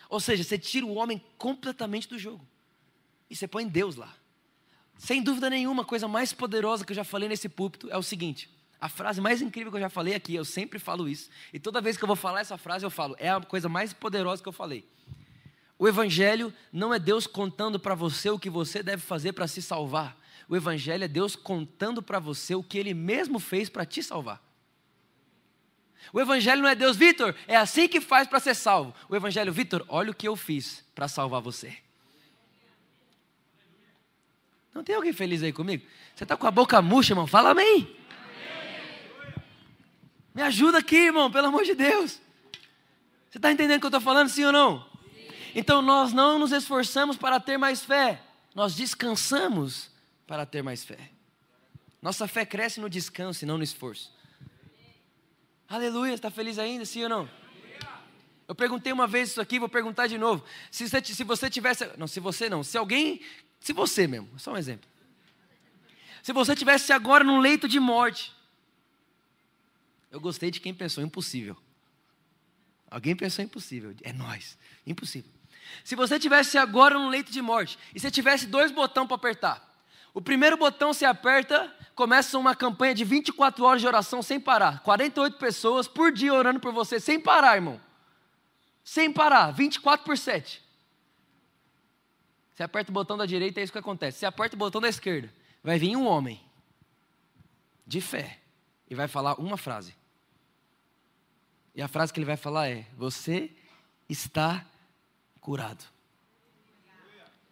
Ou 0.09 0.19
seja, 0.19 0.43
você 0.43 0.57
tira 0.57 0.85
o 0.85 0.95
homem 0.95 1.23
completamente 1.37 2.07
do 2.07 2.17
jogo 2.17 2.45
e 3.29 3.35
você 3.35 3.47
põe 3.47 3.67
Deus 3.67 3.95
lá. 3.95 4.13
Sem 4.97 5.21
dúvida 5.21 5.49
nenhuma, 5.49 5.83
a 5.83 5.85
coisa 5.85 6.07
mais 6.07 6.31
poderosa 6.31 6.85
que 6.85 6.91
eu 6.91 6.95
já 6.95 7.03
falei 7.03 7.27
nesse 7.27 7.49
púlpito 7.49 7.89
é 7.91 7.97
o 7.97 8.03
seguinte: 8.03 8.49
a 8.79 8.87
frase 8.87 9.19
mais 9.19 9.41
incrível 9.41 9.71
que 9.71 9.77
eu 9.77 9.81
já 9.81 9.89
falei 9.89 10.13
aqui, 10.13 10.35
eu 10.35 10.45
sempre 10.45 10.79
falo 10.79 11.09
isso. 11.09 11.29
E 11.53 11.59
toda 11.59 11.81
vez 11.81 11.97
que 11.97 12.03
eu 12.03 12.07
vou 12.07 12.15
falar 12.15 12.41
essa 12.41 12.57
frase, 12.57 12.85
eu 12.85 12.89
falo, 12.89 13.15
é 13.19 13.29
a 13.29 13.41
coisa 13.41 13.67
mais 13.67 13.93
poderosa 13.93 14.41
que 14.41 14.49
eu 14.49 14.53
falei. 14.53 14.87
O 15.77 15.87
Evangelho 15.87 16.53
não 16.71 16.93
é 16.93 16.99
Deus 16.99 17.27
contando 17.27 17.79
para 17.79 17.95
você 17.95 18.29
o 18.29 18.39
que 18.39 18.49
você 18.49 18.81
deve 18.81 19.01
fazer 19.01 19.33
para 19.33 19.47
se 19.47 19.61
salvar. 19.61 20.17
O 20.47 20.55
Evangelho 20.55 21.03
é 21.03 21.07
Deus 21.07 21.35
contando 21.35 22.01
para 22.01 22.19
você 22.19 22.55
o 22.55 22.63
que 22.63 22.77
Ele 22.77 22.93
mesmo 22.93 23.39
fez 23.39 23.67
para 23.67 23.85
te 23.85 24.01
salvar. 24.01 24.44
O 26.13 26.19
Evangelho 26.19 26.61
não 26.61 26.69
é 26.69 26.75
Deus, 26.75 26.95
Vitor, 26.97 27.35
é 27.47 27.55
assim 27.55 27.87
que 27.87 27.99
faz 27.99 28.27
para 28.27 28.39
ser 28.39 28.55
salvo. 28.55 28.93
O 29.09 29.15
Evangelho, 29.15 29.51
Vitor, 29.51 29.85
olha 29.87 30.11
o 30.11 30.13
que 30.13 30.27
eu 30.27 30.35
fiz 30.35 30.83
para 30.93 31.07
salvar 31.07 31.41
você. 31.41 31.77
Não 34.73 34.83
tem 34.83 34.95
alguém 34.95 35.13
feliz 35.13 35.41
aí 35.41 35.53
comigo? 35.53 35.85
Você 36.13 36.23
está 36.23 36.35
com 36.35 36.45
a 36.45 36.51
boca 36.51 36.81
murcha, 36.81 37.13
irmão? 37.13 37.25
Fala 37.25 37.51
amém. 37.51 37.95
Me 40.33 40.41
ajuda 40.41 40.79
aqui, 40.79 40.97
irmão, 40.97 41.31
pelo 41.31 41.47
amor 41.47 41.63
de 41.63 41.73
Deus. 41.73 42.19
Você 43.29 43.37
está 43.37 43.51
entendendo 43.51 43.77
o 43.77 43.79
que 43.79 43.85
eu 43.85 43.89
estou 43.89 44.01
falando, 44.01 44.27
sim 44.27 44.43
ou 44.43 44.51
não? 44.51 44.79
Sim. 44.79 45.51
Então 45.55 45.81
nós 45.81 46.11
não 46.11 46.37
nos 46.37 46.51
esforçamos 46.51 47.15
para 47.15 47.39
ter 47.39 47.57
mais 47.57 47.83
fé, 47.83 48.21
nós 48.53 48.75
descansamos 48.75 49.89
para 50.27 50.45
ter 50.45 50.61
mais 50.61 50.83
fé. 50.83 51.11
Nossa 52.01 52.27
fé 52.27 52.45
cresce 52.45 52.79
no 52.79 52.89
descanso 52.89 53.43
e 53.43 53.47
não 53.47 53.57
no 53.57 53.63
esforço. 53.63 54.13
Aleluia, 55.67 56.13
está 56.13 56.29
feliz 56.29 56.59
ainda, 56.59 56.85
sim 56.85 57.03
ou 57.03 57.09
não? 57.09 57.29
Eu 58.47 58.53
perguntei 58.53 58.93
uma 58.93 59.07
vez 59.07 59.29
isso 59.29 59.41
aqui, 59.41 59.59
vou 59.59 59.67
perguntar 59.67 60.07
de 60.07 60.17
novo. 60.17 60.43
Se 60.69 60.87
você, 60.87 61.03
se 61.03 61.23
você 61.23 61.49
tivesse. 61.49 61.89
Não, 61.97 62.07
se 62.07 62.19
você 62.19 62.47
não. 62.47 62.63
Se 62.63 62.77
alguém. 62.77 63.21
Se 63.59 63.73
você 63.73 64.05
mesmo, 64.05 64.29
só 64.39 64.53
um 64.53 64.57
exemplo. 64.57 64.87
Se 66.21 66.31
você 66.31 66.55
tivesse 66.55 66.93
agora 66.93 67.23
num 67.23 67.39
leito 67.39 67.67
de 67.67 67.79
morte. 67.79 68.33
Eu 70.11 70.19
gostei 70.19 70.51
de 70.51 70.59
quem 70.59 70.73
pensou 70.73 71.03
impossível. 71.03 71.57
Alguém 72.89 73.15
pensou 73.15 73.43
impossível. 73.43 73.95
É 74.03 74.13
nós. 74.13 74.57
Impossível. 74.85 75.31
Se 75.83 75.95
você 75.95 76.19
tivesse 76.19 76.57
agora 76.57 76.97
num 76.97 77.09
leito 77.09 77.31
de 77.31 77.41
morte 77.41 77.77
e 77.93 77.99
você 77.99 78.11
tivesse 78.11 78.45
dois 78.45 78.71
botões 78.71 79.07
para 79.07 79.15
apertar. 79.15 79.74
O 80.15 80.21
primeiro 80.21 80.57
botão 80.57 80.93
se 80.93 81.05
aperta, 81.05 81.71
começa 81.93 82.39
uma 82.39 82.55
campanha 82.55 82.95
de 82.95 83.03
24 83.03 83.63
horas 83.63 83.81
de 83.81 83.87
oração 83.87 84.23
sem 84.23 84.39
parar. 84.39 84.81
48 84.81 85.37
pessoas 85.37 85.87
por 85.87 86.11
dia 86.11 86.33
orando 86.33 86.59
por 86.59 86.73
você 86.73 86.99
sem 86.99 87.19
parar, 87.19 87.55
irmão 87.55 87.79
sem 88.85 89.11
parar, 89.11 89.49
24 89.51 90.05
por 90.05 90.15
7. 90.15 90.63
Você 92.53 92.61
aperta 92.61 92.91
o 92.91 92.93
botão 92.93 93.17
da 93.17 93.25
direita, 93.25 93.59
é 93.59 93.63
isso 93.63 93.71
que 93.71 93.79
acontece. 93.79 94.19
Você 94.19 94.25
aperta 94.27 94.55
o 94.55 94.59
botão 94.59 94.79
da 94.79 94.87
esquerda, 94.87 95.33
vai 95.63 95.79
vir 95.79 95.97
um 95.97 96.05
homem 96.05 96.39
de 97.85 97.99
fé 97.99 98.39
e 98.87 98.93
vai 98.93 99.07
falar 99.07 99.33
uma 99.39 99.57
frase. 99.57 99.95
E 101.73 101.81
a 101.81 101.87
frase 101.87 102.13
que 102.13 102.19
ele 102.19 102.27
vai 102.27 102.37
falar 102.37 102.69
é: 102.69 102.85
Você 102.95 103.51
está 104.07 104.63
curado. 105.41 105.83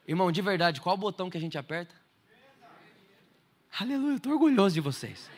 Irmão, 0.07 0.31
de 0.31 0.41
verdade, 0.41 0.79
qual 0.79 0.95
botão 0.95 1.29
que 1.29 1.37
a 1.37 1.41
gente 1.41 1.57
aperta? 1.57 1.95
Aleluia, 3.79 4.17
estou 4.17 4.33
orgulhoso 4.33 4.75
de 4.75 4.81
vocês. 4.81 5.29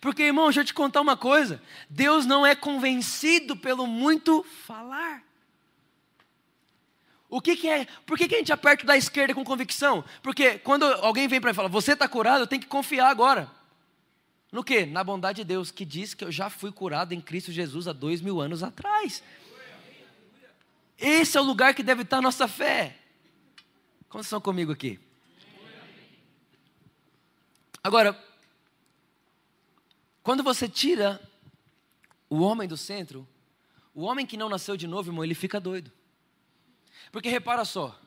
Porque, 0.00 0.22
irmão, 0.22 0.46
deixa 0.46 0.60
eu 0.60 0.64
te 0.64 0.72
contar 0.72 1.00
uma 1.00 1.16
coisa: 1.16 1.62
Deus 1.88 2.24
não 2.24 2.46
é 2.46 2.54
convencido 2.54 3.54
pelo 3.54 3.86
muito 3.86 4.42
falar. 4.64 5.22
O 7.28 7.40
que, 7.40 7.54
que 7.54 7.68
é? 7.68 7.86
Por 8.06 8.18
que, 8.18 8.26
que 8.26 8.34
a 8.34 8.38
gente 8.38 8.52
aperta 8.52 8.84
da 8.84 8.96
esquerda 8.96 9.34
com 9.34 9.44
convicção? 9.44 10.04
Porque 10.22 10.58
quando 10.58 10.84
alguém 10.84 11.28
vem 11.28 11.40
para 11.40 11.50
mim 11.50 11.54
e 11.54 11.56
fala, 11.56 11.68
você 11.68 11.92
está 11.92 12.08
curado, 12.08 12.40
eu 12.40 12.46
tenho 12.46 12.62
que 12.62 12.66
confiar 12.66 13.08
agora. 13.08 13.48
No 14.50 14.64
que? 14.64 14.84
Na 14.84 15.04
bondade 15.04 15.36
de 15.36 15.44
Deus, 15.44 15.70
que 15.70 15.84
diz 15.84 16.12
que 16.12 16.24
eu 16.24 16.32
já 16.32 16.50
fui 16.50 16.72
curado 16.72 17.12
em 17.12 17.20
Cristo 17.20 17.52
Jesus 17.52 17.86
há 17.86 17.92
dois 17.92 18.20
mil 18.20 18.40
anos 18.40 18.64
atrás. 18.64 19.22
Esse 20.98 21.36
é 21.36 21.40
o 21.40 21.44
lugar 21.44 21.72
que 21.72 21.84
deve 21.84 22.02
estar 22.02 22.18
a 22.18 22.22
nossa 22.22 22.48
fé. 22.48 22.96
Como 24.10 24.22
estão 24.22 24.40
comigo 24.40 24.72
aqui? 24.72 24.98
Agora, 27.82 28.20
quando 30.20 30.42
você 30.42 30.68
tira 30.68 31.20
o 32.28 32.40
homem 32.40 32.68
do 32.68 32.76
centro, 32.76 33.26
o 33.94 34.02
homem 34.02 34.26
que 34.26 34.36
não 34.36 34.48
nasceu 34.48 34.76
de 34.76 34.88
novo, 34.88 35.10
irmão, 35.10 35.24
ele 35.24 35.34
fica 35.34 35.60
doido. 35.60 35.92
Porque 37.12 37.28
repara 37.28 37.64
só, 37.64 37.98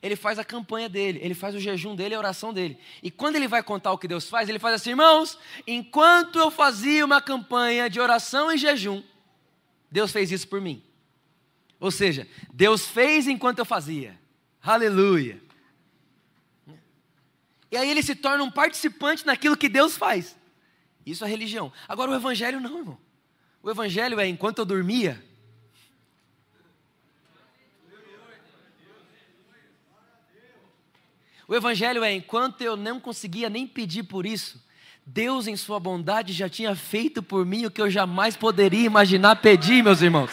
ele 0.00 0.16
faz 0.16 0.38
a 0.38 0.44
campanha 0.44 0.88
dele, 0.88 1.20
ele 1.22 1.34
faz 1.34 1.54
o 1.54 1.60
jejum 1.60 1.94
dele, 1.94 2.14
a 2.14 2.18
oração 2.18 2.54
dele. 2.54 2.78
E 3.02 3.10
quando 3.10 3.36
ele 3.36 3.46
vai 3.46 3.62
contar 3.62 3.92
o 3.92 3.98
que 3.98 4.08
Deus 4.08 4.30
faz, 4.30 4.48
ele 4.48 4.58
faz 4.58 4.76
assim: 4.76 4.90
irmãos, 4.90 5.38
enquanto 5.66 6.38
eu 6.38 6.50
fazia 6.50 7.04
uma 7.04 7.20
campanha 7.20 7.88
de 7.90 8.00
oração 8.00 8.50
e 8.50 8.56
jejum, 8.56 9.02
Deus 9.90 10.10
fez 10.10 10.32
isso 10.32 10.48
por 10.48 10.60
mim. 10.60 10.82
Ou 11.78 11.90
seja, 11.90 12.26
Deus 12.50 12.86
fez 12.86 13.28
enquanto 13.28 13.58
eu 13.58 13.66
fazia. 13.66 14.18
Aleluia. 14.62 15.49
E 17.70 17.76
aí 17.76 17.88
ele 17.88 18.02
se 18.02 18.14
torna 18.14 18.42
um 18.42 18.50
participante 18.50 19.24
naquilo 19.24 19.56
que 19.56 19.68
Deus 19.68 19.96
faz. 19.96 20.36
Isso 21.06 21.24
é 21.24 21.28
religião. 21.28 21.72
Agora 21.88 22.10
o 22.10 22.14
evangelho 22.14 22.60
não, 22.60 22.78
irmão. 22.78 22.98
O 23.62 23.70
evangelho 23.70 24.18
é 24.18 24.26
enquanto 24.26 24.58
eu 24.58 24.64
dormia. 24.64 25.22
O 31.46 31.54
evangelho 31.54 32.04
é 32.04 32.12
enquanto 32.12 32.62
eu 32.62 32.76
não 32.76 33.00
conseguia 33.00 33.50
nem 33.50 33.66
pedir 33.66 34.04
por 34.04 34.24
isso. 34.24 34.64
Deus, 35.04 35.48
em 35.48 35.56
Sua 35.56 35.80
bondade, 35.80 36.32
já 36.32 36.48
tinha 36.48 36.76
feito 36.76 37.22
por 37.22 37.44
mim 37.44 37.66
o 37.66 37.70
que 37.70 37.82
eu 37.82 37.90
jamais 37.90 38.36
poderia 38.36 38.86
imaginar 38.86 39.34
pedir, 39.36 39.82
meus 39.82 40.00
irmãos. 40.00 40.30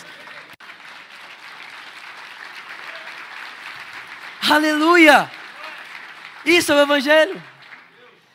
Aleluia! 4.48 5.37
Isso 6.48 6.72
é 6.72 6.75
o 6.75 6.80
Evangelho. 6.80 7.44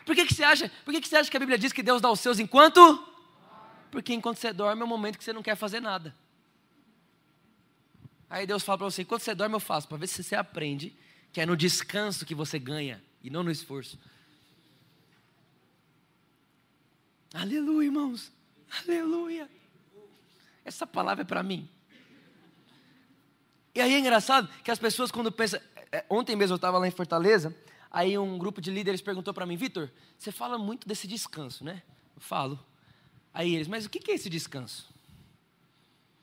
Por 0.05 0.15
que, 0.15 0.27
que 0.27 0.35
você 0.35 0.45
acha? 0.45 0.71
Por 0.85 0.93
que, 0.93 1.01
que 1.01 1.09
você 1.09 1.17
acha 1.17 1.31
que 1.31 1.37
a 1.37 1.41
Bíblia 1.41 1.57
diz 1.57 1.73
que 1.73 1.83
Deus 1.83 2.03
dá 2.03 2.11
os 2.11 2.21
seus 2.21 2.39
enquanto? 2.39 3.09
Porque 3.91 4.13
enquanto 4.13 4.37
você 4.37 4.53
dorme 4.53 4.83
é 4.83 4.85
o 4.85 4.89
momento 4.89 5.17
que 5.17 5.25
você 5.25 5.33
não 5.33 5.43
quer 5.43 5.57
fazer 5.57 5.81
nada. 5.81 6.15
Aí 8.29 8.47
Deus 8.47 8.63
fala 8.63 8.79
para 8.79 8.91
você: 8.91 9.01
enquanto 9.01 9.23
você 9.23 9.35
dorme, 9.35 9.55
eu 9.55 9.61
faço, 9.61 9.89
para 9.89 9.97
ver 9.97 10.09
se 10.09 10.23
você 10.23 10.35
aprende 10.35 10.95
que 11.33 11.41
é 11.41 11.47
no 11.47 11.57
descanso 11.57 12.27
que 12.27 12.35
você 12.35 12.59
ganha 12.59 13.03
e 13.23 13.31
não 13.31 13.43
no 13.43 13.51
esforço. 13.51 13.99
Aleluia, 17.33 17.87
irmãos. 17.87 18.31
Aleluia. 18.83 19.49
Essa 20.67 20.87
palavra 20.87 21.23
é 21.23 21.25
para 21.25 21.43
mim. 21.43 21.67
E 23.75 23.81
aí 23.81 23.95
é 23.95 23.99
engraçado 23.99 24.51
que 24.63 24.71
as 24.71 24.79
pessoas, 24.79 25.11
quando 25.11 25.33
pensam. 25.33 25.59
É, 25.91 26.05
ontem 26.11 26.37
mesmo 26.37 26.55
eu 26.55 26.57
estava 26.57 26.79
lá 26.79 26.87
em 26.87 26.91
Fortaleza 26.91 27.55
Aí 27.93 28.17
um 28.17 28.39
grupo 28.39 28.59
de 28.59 28.71
líderes 28.71 29.03
perguntou 29.03 29.35
para 29.35 29.45
mim, 29.45 29.55
Vitor, 29.55 29.91
você 30.19 30.33
fala 30.33 30.57
muito 30.57 30.89
desse 30.89 31.07
descanso, 31.07 31.63
né? 31.63 31.83
Eu 32.17 32.23
falo. 32.23 32.59
Aí 33.35 33.55
eles, 33.55 33.69
mas 33.69 33.85
o 33.85 33.91
que 33.91 34.11
é 34.11 34.15
esse 34.15 34.31
descanso? 34.31 34.89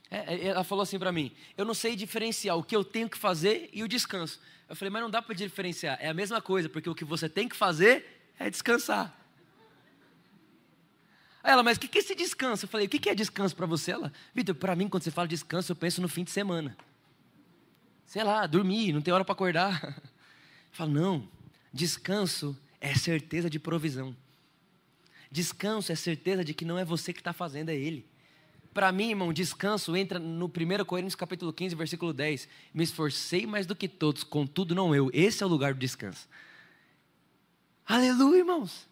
É, 0.09 0.33
é 0.33 0.47
ela 0.47 0.63
falou 0.63 0.81
assim 0.81 0.97
para 0.97 1.11
mim, 1.11 1.31
eu 1.55 1.63
não 1.63 1.75
sei 1.75 1.95
diferenciar 1.95 2.57
o 2.57 2.63
que 2.63 2.75
eu 2.75 2.83
tenho 2.83 3.07
que 3.07 3.17
fazer 3.17 3.69
e 3.71 3.83
o 3.83 3.87
descanso. 3.87 4.39
Eu 4.67 4.75
falei, 4.75 4.89
mas 4.89 5.03
não 5.03 5.11
dá 5.11 5.21
para 5.21 5.35
diferenciar, 5.35 5.95
é 6.01 6.09
a 6.09 6.13
mesma 6.13 6.41
coisa, 6.41 6.67
porque 6.67 6.89
o 6.89 6.95
que 6.95 7.05
você 7.05 7.29
tem 7.29 7.47
que 7.47 7.55
fazer 7.55 8.23
é 8.39 8.49
descansar. 8.49 9.15
Aí 11.43 11.53
ela, 11.53 11.61
mas 11.61 11.77
o 11.77 11.79
que 11.79 11.97
é 11.97 12.01
esse 12.01 12.15
descanso? 12.15 12.65
Eu 12.65 12.69
falei, 12.69 12.87
o 12.87 12.89
que 12.89 13.09
é 13.09 13.13
descanso 13.13 13.55
para 13.55 13.67
você? 13.67 13.91
Ela, 13.91 14.11
Vitor, 14.33 14.55
para 14.55 14.75
mim, 14.75 14.89
quando 14.89 15.03
você 15.03 15.11
fala 15.11 15.27
descanso, 15.27 15.71
eu 15.71 15.75
penso 15.75 16.01
no 16.01 16.09
fim 16.09 16.23
de 16.23 16.31
semana. 16.31 16.75
Sei 18.07 18.23
lá, 18.23 18.47
dormir, 18.47 18.91
não 18.91 19.01
tem 19.01 19.13
hora 19.13 19.23
para 19.23 19.33
acordar. 19.33 20.01
Eu 20.71 20.75
falo, 20.75 20.91
não, 20.91 21.27
Descanso 21.71 22.57
é 22.81 22.93
certeza 22.95 23.49
de 23.49 23.59
provisão. 23.59 24.15
Descanso 25.31 25.91
é 25.91 25.95
certeza 25.95 26.43
de 26.43 26.53
que 26.53 26.65
não 26.65 26.77
é 26.77 26.83
você 26.83 27.13
que 27.13 27.19
está 27.19 27.33
fazendo, 27.33 27.69
é 27.69 27.75
Ele. 27.75 28.05
Para 28.73 28.91
mim, 28.91 29.09
irmão, 29.09 29.33
descanso 29.33 29.95
entra 29.95 30.19
no 30.19 30.45
1 30.45 30.85
Coríntios 30.85 31.15
capítulo 31.15 31.51
15, 31.51 31.75
versículo 31.75 32.13
10. 32.13 32.47
Me 32.73 32.83
esforcei 32.83 33.45
mais 33.45 33.65
do 33.65 33.75
que 33.75 33.87
todos, 33.87 34.23
contudo 34.23 34.75
não 34.75 34.93
eu. 34.93 35.09
Esse 35.13 35.43
é 35.43 35.45
o 35.45 35.49
lugar 35.49 35.73
do 35.73 35.79
descanso. 35.79 36.27
Aleluia, 37.85 38.39
irmãos. 38.39 38.87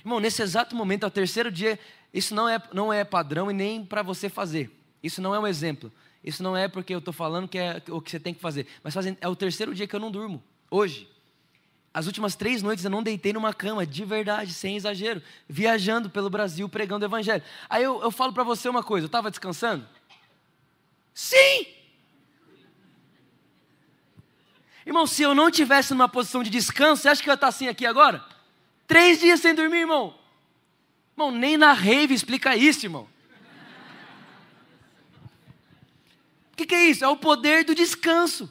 Irmão, 0.00 0.20
nesse 0.20 0.42
exato 0.42 0.76
momento, 0.76 1.04
ao 1.04 1.10
terceiro 1.10 1.50
dia, 1.50 1.78
isso 2.12 2.34
não 2.34 2.48
é, 2.48 2.62
não 2.72 2.92
é 2.92 3.04
padrão 3.04 3.50
e 3.50 3.54
nem 3.54 3.84
para 3.84 4.02
você 4.02 4.28
fazer. 4.28 4.70
Isso 5.02 5.22
não 5.22 5.34
é 5.34 5.40
um 5.40 5.46
exemplo. 5.46 5.90
Isso 6.22 6.42
não 6.42 6.56
é 6.56 6.68
porque 6.68 6.94
eu 6.94 6.98
estou 6.98 7.12
falando 7.12 7.48
que 7.48 7.58
é 7.58 7.82
o 7.88 8.00
que 8.00 8.10
você 8.10 8.20
tem 8.20 8.34
que 8.34 8.40
fazer. 8.40 8.66
Mas 8.82 8.94
fazendo, 8.94 9.18
é 9.20 9.28
o 9.28 9.34
terceiro 9.34 9.74
dia 9.74 9.86
que 9.86 9.96
eu 9.96 10.00
não 10.00 10.10
durmo. 10.10 10.42
Hoje. 10.70 11.11
As 11.94 12.06
últimas 12.06 12.34
três 12.34 12.62
noites 12.62 12.84
eu 12.84 12.90
não 12.90 13.02
deitei 13.02 13.34
numa 13.34 13.52
cama, 13.52 13.86
de 13.86 14.04
verdade, 14.04 14.54
sem 14.54 14.76
exagero, 14.76 15.22
viajando 15.46 16.08
pelo 16.08 16.30
Brasil 16.30 16.68
pregando 16.68 17.04
o 17.04 17.08
Evangelho. 17.08 17.42
Aí 17.68 17.82
eu, 17.82 18.00
eu 18.02 18.10
falo 18.10 18.32
para 18.32 18.42
você 18.42 18.68
uma 18.68 18.82
coisa: 18.82 19.04
eu 19.04 19.08
estava 19.08 19.30
descansando? 19.30 19.86
Sim! 21.12 21.66
Irmão, 24.86 25.06
se 25.06 25.22
eu 25.22 25.34
não 25.34 25.50
tivesse 25.50 25.92
numa 25.92 26.08
posição 26.08 26.42
de 26.42 26.50
descanso, 26.50 27.02
você 27.02 27.08
acha 27.08 27.22
que 27.22 27.28
eu 27.28 27.32
ia 27.32 27.34
estar 27.34 27.48
assim 27.48 27.68
aqui 27.68 27.84
agora? 27.84 28.24
Três 28.86 29.20
dias 29.20 29.40
sem 29.40 29.54
dormir, 29.54 29.80
irmão. 29.80 30.18
Irmão, 31.12 31.30
nem 31.30 31.56
na 31.56 31.72
rave 31.72 32.14
explica 32.14 32.56
isso, 32.56 32.86
irmão. 32.86 33.06
O 36.52 36.56
que, 36.56 36.66
que 36.66 36.74
é 36.74 36.86
isso? 36.86 37.04
É 37.04 37.08
o 37.08 37.16
poder 37.16 37.64
do 37.64 37.74
descanso, 37.74 38.50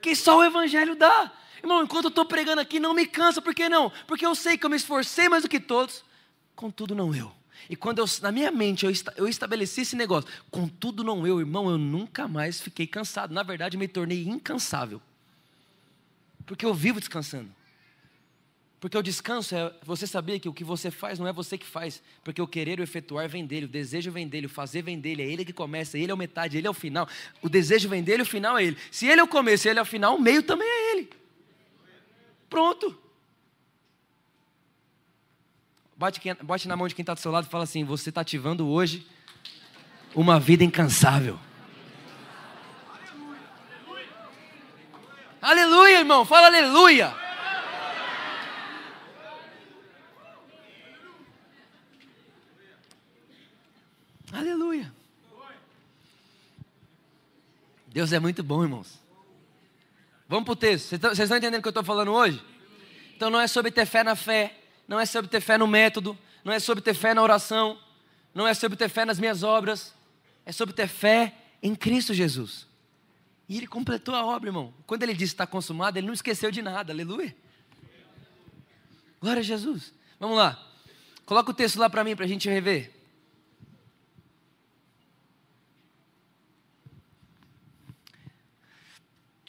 que 0.00 0.16
só 0.16 0.38
o 0.38 0.44
Evangelho 0.44 0.96
dá. 0.96 1.32
Irmão, 1.62 1.82
enquanto 1.82 2.04
eu 2.04 2.08
estou 2.08 2.24
pregando 2.24 2.60
aqui, 2.60 2.78
não 2.78 2.94
me 2.94 3.06
cansa, 3.06 3.42
por 3.42 3.54
que 3.54 3.68
não? 3.68 3.90
Porque 4.06 4.24
eu 4.24 4.34
sei 4.34 4.56
que 4.56 4.64
eu 4.64 4.70
me 4.70 4.76
esforcei 4.76 5.28
mais 5.28 5.42
do 5.42 5.48
que 5.48 5.60
todos, 5.60 6.04
contudo 6.54 6.94
não 6.94 7.14
eu. 7.14 7.32
E 7.68 7.76
quando 7.76 7.98
eu, 7.98 8.06
na 8.22 8.32
minha 8.32 8.50
mente 8.50 8.86
eu, 8.86 8.92
eu 9.16 9.28
estabeleci 9.28 9.82
esse 9.82 9.96
negócio, 9.96 10.30
contudo 10.50 11.04
não 11.04 11.26
eu, 11.26 11.40
irmão, 11.40 11.68
eu 11.68 11.76
nunca 11.76 12.26
mais 12.28 12.60
fiquei 12.60 12.86
cansado. 12.86 13.34
Na 13.34 13.42
verdade, 13.42 13.76
me 13.76 13.88
tornei 13.88 14.24
incansável. 14.24 15.02
Porque 16.46 16.64
eu 16.64 16.72
vivo 16.72 16.98
descansando. 16.98 17.50
Porque 18.80 18.96
o 18.96 19.02
descanso 19.02 19.56
é 19.56 19.72
você 19.82 20.06
saber 20.06 20.38
que 20.38 20.48
o 20.48 20.52
que 20.52 20.62
você 20.62 20.90
faz 20.90 21.18
não 21.18 21.26
é 21.26 21.32
você 21.32 21.58
que 21.58 21.66
faz, 21.66 22.00
porque 22.22 22.40
o 22.40 22.46
querer 22.46 22.78
o 22.78 22.82
efetuar 22.82 23.28
vem 23.28 23.44
dele, 23.44 23.66
o 23.66 23.68
desejo 23.68 24.12
vem 24.12 24.26
dele, 24.28 24.46
o 24.46 24.48
fazer 24.48 24.82
vem 24.82 24.98
dele, 25.00 25.22
é 25.22 25.26
ele 25.26 25.44
que 25.44 25.52
começa, 25.52 25.98
ele 25.98 26.12
é 26.12 26.14
o 26.14 26.16
metade, 26.16 26.56
ele 26.56 26.66
é 26.66 26.70
o 26.70 26.74
final. 26.74 27.08
O 27.42 27.48
desejo 27.48 27.88
vem 27.88 28.04
dele, 28.04 28.22
o 28.22 28.26
final 28.26 28.56
é 28.56 28.64
ele. 28.64 28.76
Se 28.90 29.06
ele 29.06 29.20
é 29.20 29.24
o 29.24 29.28
começo 29.28 29.68
ele 29.68 29.80
é 29.80 29.82
o 29.82 29.84
final, 29.84 30.14
o 30.14 30.20
meio 30.20 30.44
também 30.44 30.68
é 30.68 30.92
ele. 30.92 31.10
Pronto. 32.48 32.96
Bate, 35.96 36.68
na 36.68 36.76
mão 36.76 36.86
de 36.86 36.94
quem 36.94 37.02
está 37.02 37.12
do 37.12 37.18
seu 37.18 37.32
lado 37.32 37.46
e 37.46 37.50
fala 37.50 37.64
assim: 37.64 37.84
Você 37.84 38.08
está 38.08 38.20
ativando 38.20 38.68
hoje 38.68 39.04
uma 40.14 40.38
vida 40.38 40.62
incansável. 40.62 41.38
Aleluia, 45.42 45.98
irmão, 45.98 46.24
fala 46.24 46.46
aleluia. 46.46 47.14
Aleluia. 54.32 54.92
Deus 57.88 58.12
é 58.12 58.20
muito 58.20 58.42
bom, 58.44 58.62
irmãos. 58.62 59.07
Vamos 60.28 60.44
para 60.44 60.52
o 60.52 60.56
texto. 60.56 60.90
Vocês 60.90 61.18
estão 61.20 61.38
entendendo 61.38 61.60
o 61.60 61.62
que 61.62 61.68
eu 61.68 61.70
estou 61.70 61.82
falando 61.82 62.12
hoje? 62.12 62.42
Então 63.16 63.30
não 63.30 63.40
é 63.40 63.48
sobre 63.48 63.70
ter 63.70 63.86
fé 63.86 64.04
na 64.04 64.14
fé, 64.14 64.54
não 64.86 65.00
é 65.00 65.06
sobre 65.06 65.30
ter 65.30 65.40
fé 65.40 65.56
no 65.56 65.66
método, 65.66 66.16
não 66.44 66.52
é 66.52 66.60
sobre 66.60 66.82
ter 66.82 66.94
fé 66.94 67.14
na 67.14 67.22
oração, 67.22 67.80
não 68.34 68.46
é 68.46 68.52
sobre 68.52 68.76
ter 68.76 68.90
fé 68.90 69.06
nas 69.06 69.18
minhas 69.18 69.42
obras, 69.42 69.94
é 70.44 70.52
sobre 70.52 70.74
ter 70.74 70.86
fé 70.86 71.34
em 71.62 71.74
Cristo 71.74 72.12
Jesus. 72.12 72.66
E 73.48 73.56
ele 73.56 73.66
completou 73.66 74.14
a 74.14 74.24
obra, 74.24 74.50
irmão. 74.50 74.74
Quando 74.86 75.02
ele 75.02 75.14
disse 75.14 75.32
está 75.32 75.46
consumado, 75.46 75.98
ele 75.98 76.06
não 76.06 76.14
esqueceu 76.14 76.50
de 76.50 76.60
nada, 76.60 76.92
aleluia. 76.92 77.34
Glória 79.20 79.40
a 79.40 79.42
Jesus. 79.42 79.94
Vamos 80.20 80.36
lá. 80.36 80.62
Coloca 81.24 81.50
o 81.50 81.54
texto 81.54 81.78
lá 81.78 81.88
para 81.88 82.04
mim, 82.04 82.14
para 82.14 82.26
a 82.26 82.28
gente 82.28 82.48
rever. 82.48 82.97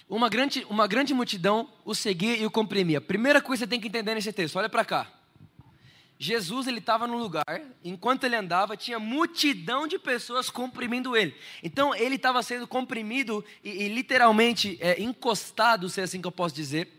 Uma 0.10 0.28
grande, 0.28 0.66
uma 0.68 0.88
grande 0.88 1.14
multidão 1.14 1.70
o 1.86 1.94
seguia 1.94 2.36
e 2.36 2.44
o 2.44 2.50
comprimia. 2.50 3.00
Primeira 3.00 3.40
coisa 3.40 3.64
que 3.64 3.68
você 3.68 3.70
tem 3.70 3.80
que 3.80 3.88
entender 3.88 4.16
nesse 4.16 4.34
texto, 4.34 4.56
olha 4.56 4.68
para 4.68 4.84
cá. 4.84 5.08
Jesus 6.18 6.68
ele 6.68 6.80
estava 6.80 7.08
no 7.08 7.18
lugar, 7.18 7.46
enquanto 7.82 8.26
ele 8.26 8.36
andava, 8.36 8.76
tinha 8.76 9.00
multidão 9.00 9.88
de 9.88 9.98
pessoas 9.98 10.50
comprimindo 10.50 11.16
ele. 11.16 11.34
Então 11.64 11.96
ele 11.96 12.16
estava 12.16 12.44
sendo 12.44 12.68
comprimido 12.68 13.46
e, 13.64 13.84
e 13.84 13.88
literalmente 13.88 14.78
é, 14.82 15.02
encostado, 15.02 15.88
se 15.88 16.02
é 16.02 16.04
assim 16.04 16.20
que 16.20 16.28
eu 16.28 16.32
posso 16.32 16.54
dizer, 16.54 16.90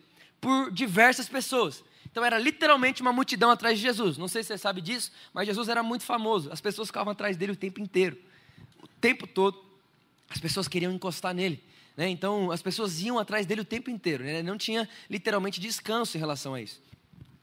por 0.41 0.71
diversas 0.71 1.29
pessoas. 1.29 1.85
Então 2.11 2.25
era 2.25 2.39
literalmente 2.39 3.03
uma 3.03 3.13
multidão 3.13 3.51
atrás 3.51 3.77
de 3.77 3.83
Jesus. 3.83 4.17
Não 4.17 4.29
sei 4.29 4.43
se 4.43 4.49
você 4.49 4.59
sabe 4.59 4.81
disso, 4.81 5.13
mas 5.35 5.47
Jesus 5.47 5.69
era 5.69 5.83
muito 5.83 6.05
famoso. 6.05 6.51
As 6.51 6.61
pessoas 6.61 6.89
ficavam 6.89 7.11
atrás 7.11 7.37
dele 7.37 7.53
o 7.53 7.57
tempo 7.57 7.81
inteiro, 7.81 8.17
o 8.83 8.87
tempo 8.87 9.27
todo. 9.27 9.63
As 10.31 10.39
pessoas 10.39 10.67
queriam 10.67 10.93
encostar 10.93 11.35
nele. 11.35 11.63
Né? 11.97 12.09
Então 12.09 12.51
as 12.51 12.63
pessoas 12.63 13.01
iam 13.01 13.19
atrás 13.19 13.47
dele 13.47 13.61
o 13.61 13.65
tempo 13.65 13.91
inteiro. 13.91 14.25
Né? 14.25 14.39
Ele 14.39 14.49
não 14.49 14.59
tinha 14.59 14.89
literalmente 15.09 15.61
descanso 15.61 16.17
em 16.17 16.21
relação 16.21 16.55
a 16.55 16.61
isso. 16.61 16.81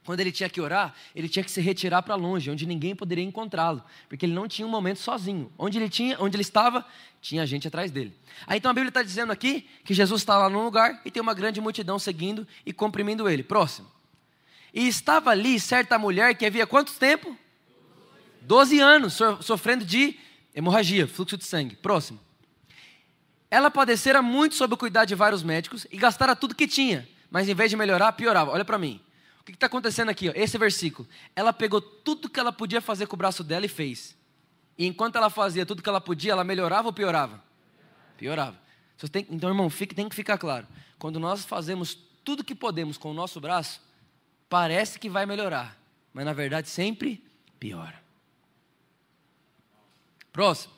Quando 0.07 0.21
ele 0.21 0.31
tinha 0.31 0.47
que 0.47 0.61
orar, 0.61 0.95
ele 1.13 1.27
tinha 1.27 1.43
que 1.43 1.51
se 1.51 1.59
retirar 1.59 2.01
para 2.01 2.15
longe, 2.15 2.49
onde 2.49 2.65
ninguém 2.65 2.95
poderia 2.95 3.25
encontrá-lo, 3.25 3.83
porque 4.07 4.25
ele 4.25 4.33
não 4.33 4.47
tinha 4.47 4.65
um 4.65 4.71
momento 4.71 4.99
sozinho. 4.99 5.51
Onde 5.57 5.77
ele 5.77 5.89
tinha, 5.89 6.15
onde 6.21 6.33
ele 6.37 6.43
estava, 6.43 6.85
tinha 7.21 7.45
gente 7.45 7.67
atrás 7.67 7.91
dele. 7.91 8.15
Aí 8.47 8.57
então 8.57 8.71
a 8.71 8.73
Bíblia 8.73 8.87
está 8.87 9.03
dizendo 9.03 9.33
aqui 9.33 9.67
que 9.83 9.93
Jesus 9.93 10.21
está 10.21 10.37
lá 10.37 10.49
num 10.49 10.63
lugar 10.63 11.01
e 11.03 11.11
tem 11.11 11.21
uma 11.21 11.33
grande 11.33 11.59
multidão 11.59 11.99
seguindo 11.99 12.47
e 12.65 12.71
comprimindo 12.71 13.27
ele. 13.27 13.43
Próximo. 13.43 13.91
E 14.73 14.87
estava 14.87 15.31
ali 15.31 15.59
certa 15.59 15.99
mulher 15.99 16.35
que 16.35 16.45
havia 16.45 16.65
quanto 16.65 16.93
tempo? 16.93 17.37
Doze 18.41 18.79
anos 18.79 19.19
sofrendo 19.41 19.83
de 19.83 20.17
hemorragia, 20.55 21.05
fluxo 21.05 21.35
de 21.35 21.43
sangue. 21.43 21.75
Próximo. 21.75 22.17
Ela 23.49 23.71
padecera 23.71 24.21
muito 24.21 24.55
sob 24.55 24.73
o 24.73 24.77
cuidado 24.77 25.07
de 25.07 25.15
vários 25.15 25.43
médicos 25.43 25.87
e 25.91 25.97
gastara 25.97 26.35
tudo 26.35 26.55
que 26.55 26.67
tinha, 26.67 27.07
mas 27.29 27.47
em 27.47 27.55
vez 27.55 27.69
de 27.69 27.77
melhorar, 27.77 28.11
piorava. 28.13 28.51
Olha 28.51 28.65
para 28.65 28.77
mim 28.77 29.01
que 29.51 29.55
está 29.55 29.67
acontecendo 29.67 30.09
aqui? 30.09 30.29
Ó? 30.29 30.33
Esse 30.35 30.57
versículo. 30.57 31.07
Ela 31.35 31.53
pegou 31.53 31.81
tudo 31.81 32.29
que 32.29 32.39
ela 32.39 32.51
podia 32.51 32.81
fazer 32.81 33.07
com 33.07 33.15
o 33.15 33.17
braço 33.17 33.43
dela 33.43 33.65
e 33.65 33.69
fez. 33.69 34.15
E 34.77 34.85
enquanto 34.85 35.15
ela 35.15 35.29
fazia 35.29 35.65
tudo 35.65 35.81
que 35.81 35.89
ela 35.89 36.01
podia, 36.01 36.33
ela 36.33 36.43
melhorava 36.43 36.87
ou 36.87 36.93
piorava? 36.93 37.41
Piorava. 38.17 38.57
Tem, 39.11 39.25
então, 39.29 39.49
irmão, 39.49 39.69
fique, 39.69 39.95
tem 39.95 40.09
que 40.09 40.15
ficar 40.15 40.37
claro. 40.37 40.67
Quando 40.99 41.19
nós 41.19 41.45
fazemos 41.45 41.97
tudo 42.23 42.43
que 42.43 42.55
podemos 42.55 42.97
com 42.97 43.11
o 43.11 43.13
nosso 43.13 43.39
braço, 43.39 43.81
parece 44.49 44.99
que 44.99 45.09
vai 45.09 45.25
melhorar. 45.25 45.77
Mas 46.13 46.25
na 46.25 46.33
verdade 46.33 46.67
sempre 46.67 47.23
piora. 47.59 48.01
Próximo. 50.31 50.76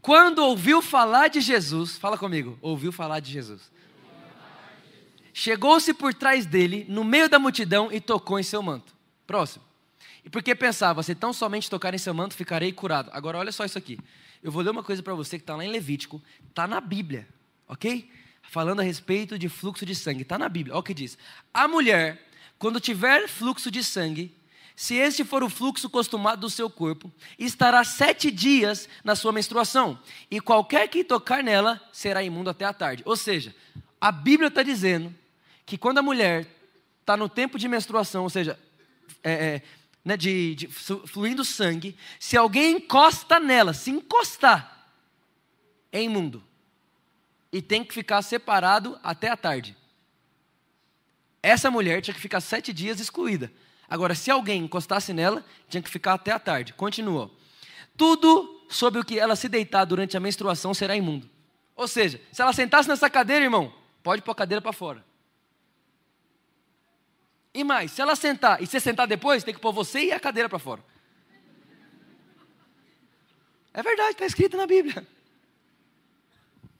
Quando 0.00 0.38
ouviu 0.38 0.80
falar 0.80 1.28
de 1.28 1.40
Jesus, 1.40 1.98
fala 1.98 2.16
comigo, 2.16 2.58
ouviu 2.62 2.90
falar 2.90 3.20
de 3.20 3.32
Jesus. 3.32 3.70
Chegou-se 5.32 5.92
por 5.94 6.12
trás 6.14 6.46
dele, 6.46 6.86
no 6.88 7.04
meio 7.04 7.28
da 7.28 7.38
multidão, 7.38 7.90
e 7.92 8.00
tocou 8.00 8.38
em 8.38 8.42
seu 8.42 8.62
manto. 8.62 8.94
Próximo. 9.26 9.64
E 10.24 10.30
porque 10.30 10.54
pensava, 10.54 11.02
se 11.02 11.14
tão 11.14 11.32
somente 11.32 11.70
tocar 11.70 11.94
em 11.94 11.98
seu 11.98 12.12
manto, 12.12 12.34
ficarei 12.34 12.72
curado. 12.72 13.10
Agora, 13.12 13.38
olha 13.38 13.52
só 13.52 13.64
isso 13.64 13.78
aqui. 13.78 13.98
Eu 14.42 14.50
vou 14.50 14.62
ler 14.62 14.70
uma 14.70 14.82
coisa 14.82 15.02
para 15.02 15.14
você 15.14 15.38
que 15.38 15.42
está 15.42 15.54
lá 15.54 15.64
em 15.64 15.70
Levítico, 15.70 16.20
está 16.48 16.66
na 16.66 16.80
Bíblia, 16.80 17.28
ok? 17.68 18.10
Falando 18.42 18.80
a 18.80 18.82
respeito 18.82 19.38
de 19.38 19.48
fluxo 19.48 19.84
de 19.86 19.94
sangue, 19.94 20.22
está 20.22 20.38
na 20.38 20.48
Bíblia. 20.48 20.74
Olha 20.74 20.80
o 20.80 20.82
que 20.82 20.94
diz: 20.94 21.16
A 21.52 21.68
mulher, 21.68 22.26
quando 22.58 22.80
tiver 22.80 23.28
fluxo 23.28 23.70
de 23.70 23.84
sangue, 23.84 24.34
se 24.76 24.94
este 24.94 25.24
for 25.24 25.42
o 25.42 25.50
fluxo 25.50 25.90
costumado 25.90 26.40
do 26.42 26.50
seu 26.50 26.70
corpo, 26.70 27.12
estará 27.38 27.84
sete 27.84 28.30
dias 28.30 28.88
na 29.04 29.14
sua 29.14 29.32
menstruação, 29.32 29.98
e 30.30 30.40
qualquer 30.40 30.88
que 30.88 31.04
tocar 31.04 31.42
nela 31.42 31.80
será 31.92 32.22
imundo 32.22 32.50
até 32.50 32.64
a 32.64 32.72
tarde. 32.72 33.02
Ou 33.06 33.16
seja, 33.16 33.54
a 34.00 34.10
Bíblia 34.10 34.48
está 34.48 34.62
dizendo 34.62 35.14
que 35.66 35.76
quando 35.76 35.98
a 35.98 36.02
mulher 36.02 36.46
está 37.00 37.16
no 37.16 37.28
tempo 37.28 37.58
de 37.58 37.68
menstruação, 37.68 38.22
ou 38.22 38.30
seja, 38.30 38.58
é, 39.22 39.32
é, 39.32 39.62
né, 40.04 40.16
de, 40.16 40.54
de, 40.54 40.68
fluindo 40.68 41.44
sangue, 41.44 41.96
se 42.18 42.36
alguém 42.36 42.76
encosta 42.76 43.38
nela, 43.38 43.74
se 43.74 43.90
encostar, 43.90 44.88
é 45.92 46.02
imundo. 46.02 46.42
E 47.52 47.60
tem 47.60 47.84
que 47.84 47.92
ficar 47.92 48.22
separado 48.22 48.98
até 49.02 49.28
a 49.28 49.36
tarde. 49.36 49.76
Essa 51.42 51.70
mulher 51.70 52.00
tinha 52.00 52.14
que 52.14 52.20
ficar 52.20 52.40
sete 52.40 52.72
dias 52.72 53.00
excluída. 53.00 53.52
Agora, 53.90 54.14
se 54.14 54.30
alguém 54.30 54.62
encostasse 54.62 55.12
nela, 55.12 55.44
tinha 55.68 55.82
que 55.82 55.90
ficar 55.90 56.14
até 56.14 56.30
a 56.30 56.38
tarde. 56.38 56.72
Continua. 56.72 57.28
Tudo 57.96 58.64
sobre 58.68 59.00
o 59.00 59.04
que 59.04 59.18
ela 59.18 59.34
se 59.34 59.48
deitar 59.48 59.84
durante 59.84 60.16
a 60.16 60.20
menstruação 60.20 60.72
será 60.72 60.94
imundo. 60.94 61.28
Ou 61.74 61.88
seja, 61.88 62.20
se 62.30 62.40
ela 62.40 62.52
sentasse 62.52 62.88
nessa 62.88 63.10
cadeira, 63.10 63.44
irmão, 63.44 63.74
pode 64.00 64.22
pôr 64.22 64.30
a 64.30 64.36
cadeira 64.36 64.62
para 64.62 64.72
fora. 64.72 65.04
E 67.52 67.64
mais, 67.64 67.90
se 67.90 68.00
ela 68.00 68.14
sentar 68.14 68.62
e 68.62 68.66
você 68.66 68.78
sentar 68.78 69.08
depois, 69.08 69.42
tem 69.42 69.52
que 69.52 69.60
pôr 69.60 69.72
você 69.72 70.04
e 70.04 70.12
a 70.12 70.20
cadeira 70.20 70.48
para 70.48 70.60
fora. 70.60 70.84
É 73.74 73.82
verdade, 73.82 74.12
está 74.12 74.24
escrito 74.24 74.56
na 74.56 74.68
Bíblia. 74.68 75.04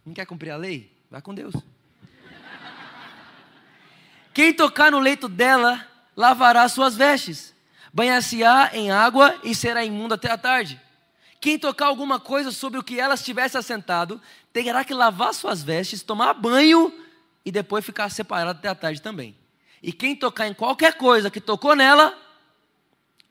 Não 0.07 0.15
quer 0.15 0.27
cumprir 0.27 0.51
a 0.51 0.57
lei? 0.57 0.93
Vai 1.11 1.21
com 1.21 1.35
Deus. 1.35 1.55
Quem 4.33 4.55
tocar 4.55 4.93
no 4.93 5.01
leito 5.01 5.29
dela, 5.29 5.90
lavará 6.21 6.69
suas 6.69 6.95
vestes, 6.95 7.55
banhar-se-á 7.95 8.73
em 8.75 8.91
água 8.91 9.41
e 9.43 9.55
será 9.55 9.83
imundo 9.83 10.13
até 10.13 10.31
a 10.31 10.37
tarde. 10.37 10.79
Quem 11.41 11.59
tocar 11.59 11.87
alguma 11.87 12.21
coisa 12.21 12.53
sobre 12.53 12.79
o 12.79 12.83
que 12.85 13.01
ela 13.01 13.15
estivesse 13.15 13.57
assentado, 13.57 14.21
terá 14.53 14.85
que 14.85 14.93
lavar 14.93 15.33
suas 15.33 15.63
vestes, 15.63 16.03
tomar 16.03 16.35
banho 16.35 16.93
e 17.43 17.51
depois 17.51 17.87
ficar 17.87 18.11
separado 18.11 18.59
até 18.59 18.69
a 18.69 18.75
tarde 18.75 19.01
também. 19.01 19.35
E 19.83 19.95
quem 19.95 20.15
tocar 20.15 20.47
em 20.47 20.53
qualquer 20.53 20.99
coisa 20.99 21.31
que 21.31 21.41
tocou 21.41 21.75
nela, 21.75 22.15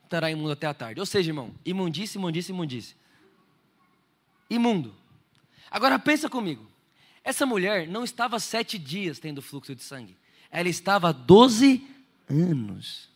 estará 0.02 0.28
imundo 0.28 0.50
até 0.50 0.66
a 0.66 0.74
tarde. 0.74 0.98
Ou 0.98 1.06
seja, 1.06 1.30
irmão, 1.30 1.54
imundice, 1.64 2.18
imundice, 2.18 2.50
imundice. 2.50 2.96
Imundo. 4.50 4.92
Agora 5.70 5.96
pensa 5.96 6.28
comigo. 6.28 6.68
Essa 7.22 7.46
mulher 7.46 7.86
não 7.86 8.02
estava 8.02 8.40
sete 8.40 8.76
dias 8.76 9.20
tendo 9.20 9.40
fluxo 9.40 9.76
de 9.76 9.84
sangue. 9.84 10.18
Ela 10.50 10.68
estava 10.68 11.12
doze 11.12 11.86
anos. 12.30 13.10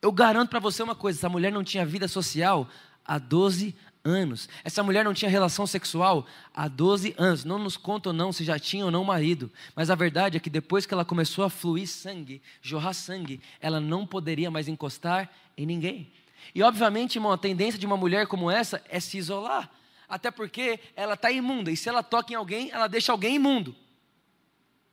Eu 0.00 0.12
garanto 0.12 0.48
para 0.48 0.60
você 0.60 0.82
uma 0.82 0.94
coisa: 0.94 1.18
essa 1.18 1.28
mulher 1.28 1.52
não 1.52 1.64
tinha 1.64 1.84
vida 1.84 2.08
social 2.08 2.68
há 3.04 3.18
12 3.18 3.74
anos. 4.04 4.48
Essa 4.64 4.82
mulher 4.82 5.04
não 5.04 5.12
tinha 5.12 5.30
relação 5.30 5.66
sexual 5.66 6.26
há 6.54 6.68
12 6.68 7.14
anos. 7.18 7.44
Não 7.44 7.58
nos 7.58 7.76
conta 7.76 8.08
ou 8.10 8.12
não 8.12 8.32
se 8.32 8.44
já 8.44 8.58
tinha 8.58 8.84
ou 8.84 8.90
não 8.90 9.04
marido. 9.04 9.50
Mas 9.74 9.90
a 9.90 9.94
verdade 9.94 10.36
é 10.36 10.40
que 10.40 10.50
depois 10.50 10.86
que 10.86 10.94
ela 10.94 11.04
começou 11.04 11.44
a 11.44 11.50
fluir 11.50 11.88
sangue, 11.88 12.40
jorrar 12.62 12.94
sangue, 12.94 13.40
ela 13.60 13.80
não 13.80 14.06
poderia 14.06 14.50
mais 14.50 14.68
encostar 14.68 15.30
em 15.56 15.66
ninguém. 15.66 16.10
E 16.54 16.62
obviamente, 16.62 17.16
irmão, 17.16 17.32
a 17.32 17.38
tendência 17.38 17.78
de 17.78 17.86
uma 17.86 17.96
mulher 17.96 18.26
como 18.26 18.50
essa 18.50 18.82
é 18.88 18.98
se 18.98 19.18
isolar. 19.18 19.70
Até 20.08 20.30
porque 20.30 20.80
ela 20.96 21.14
está 21.14 21.30
imunda. 21.30 21.70
E 21.70 21.76
se 21.76 21.88
ela 21.88 22.02
toca 22.02 22.32
em 22.32 22.36
alguém, 22.36 22.70
ela 22.70 22.88
deixa 22.88 23.12
alguém 23.12 23.36
imundo. 23.36 23.76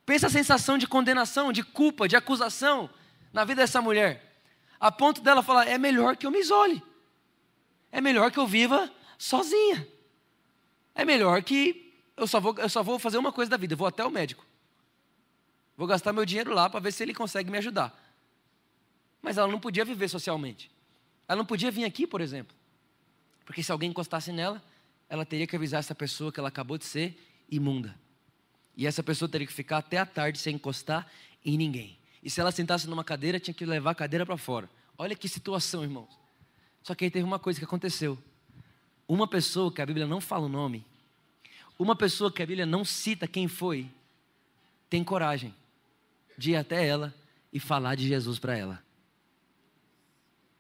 Pensa 0.08 0.28
a 0.28 0.30
sensação 0.30 0.78
de 0.78 0.88
condenação, 0.88 1.52
de 1.52 1.62
culpa, 1.62 2.08
de 2.08 2.16
acusação 2.16 2.90
na 3.34 3.44
vida 3.44 3.62
dessa 3.62 3.82
mulher. 3.82 4.40
A 4.80 4.90
ponto 4.90 5.20
dela 5.20 5.44
falar: 5.44 5.68
é 5.68 5.78
melhor 5.78 6.16
que 6.16 6.26
eu 6.26 6.32
me 6.32 6.40
isole. 6.40 6.82
É 7.92 8.00
melhor 8.00 8.32
que 8.32 8.40
eu 8.40 8.48
viva 8.48 8.90
sozinha. 9.18 9.86
É 10.96 11.04
melhor 11.04 11.44
que 11.44 11.94
eu 12.16 12.26
só 12.26 12.40
vou, 12.40 12.56
eu 12.58 12.70
só 12.70 12.82
vou 12.82 12.98
fazer 12.98 13.18
uma 13.18 13.34
coisa 13.34 13.52
da 13.52 13.58
vida, 13.58 13.76
vou 13.76 13.86
até 13.86 14.02
o 14.06 14.10
médico. 14.10 14.46
Vou 15.76 15.86
gastar 15.86 16.14
meu 16.14 16.24
dinheiro 16.24 16.54
lá 16.54 16.70
para 16.70 16.80
ver 16.80 16.94
se 16.94 17.04
ele 17.04 17.14
consegue 17.14 17.52
me 17.52 17.58
ajudar. 17.58 17.94
Mas 19.22 19.38
ela 19.38 19.50
não 19.50 19.60
podia 19.60 19.84
viver 19.84 20.08
socialmente. 20.08 20.72
Ela 21.28 21.40
não 21.40 21.46
podia 21.46 21.70
vir 21.70 21.84
aqui, 21.84 22.08
por 22.08 22.22
exemplo. 22.22 22.56
Porque 23.44 23.62
se 23.62 23.74
alguém 23.74 23.90
encostasse 23.90 24.32
nela, 24.32 24.64
ela 25.10 25.26
teria 25.26 25.46
que 25.46 25.56
avisar 25.58 25.82
essa 25.82 25.94
pessoa 25.94 26.32
que 26.32 26.40
ela 26.40 26.48
acabou 26.48 26.78
de 26.78 26.86
ser 26.86 27.22
imunda. 27.50 28.07
E 28.78 28.86
essa 28.86 29.02
pessoa 29.02 29.28
teria 29.28 29.48
que 29.48 29.52
ficar 29.52 29.80
até 29.80 29.98
a 29.98 30.06
tarde 30.06 30.38
sem 30.38 30.54
encostar 30.54 31.12
em 31.44 31.58
ninguém. 31.58 31.98
E 32.22 32.30
se 32.30 32.40
ela 32.40 32.52
sentasse 32.52 32.88
numa 32.88 33.04
cadeira, 33.04 33.40
tinha 33.40 33.54
que 33.54 33.66
levar 33.66 33.92
a 33.92 33.96
cadeira 33.96 34.24
para 34.24 34.38
fora. 34.38 34.70
Olha 34.96 35.16
que 35.16 35.28
situação, 35.28 35.84
irmãos. 35.84 36.10
Só 36.84 36.94
que 36.94 37.06
aí 37.06 37.12
teve 37.12 37.26
uma 37.26 37.40
coisa 37.40 37.60
que 37.60 37.66
aconteceu. 37.66 38.18
Uma 39.08 39.28
pessoa 39.28 39.72
que 39.72 39.82
a 39.82 39.86
Bíblia 39.86 40.06
não 40.06 40.22
fala 40.22 40.46
o 40.46 40.50
nome, 40.50 40.86
uma 41.80 41.96
pessoa 41.96 42.32
que 42.32 42.44
a 42.44 42.46
Bíblia 42.46 42.66
não 42.66 42.86
cita 42.86 43.28
quem 43.28 43.48
foi, 43.48 43.90
tem 44.90 45.04
coragem 45.04 45.54
de 46.38 46.52
ir 46.52 46.56
até 46.56 46.86
ela 46.86 47.14
e 47.52 47.60
falar 47.60 47.96
de 47.96 48.08
Jesus 48.08 48.38
para 48.38 48.56
ela. 48.56 48.84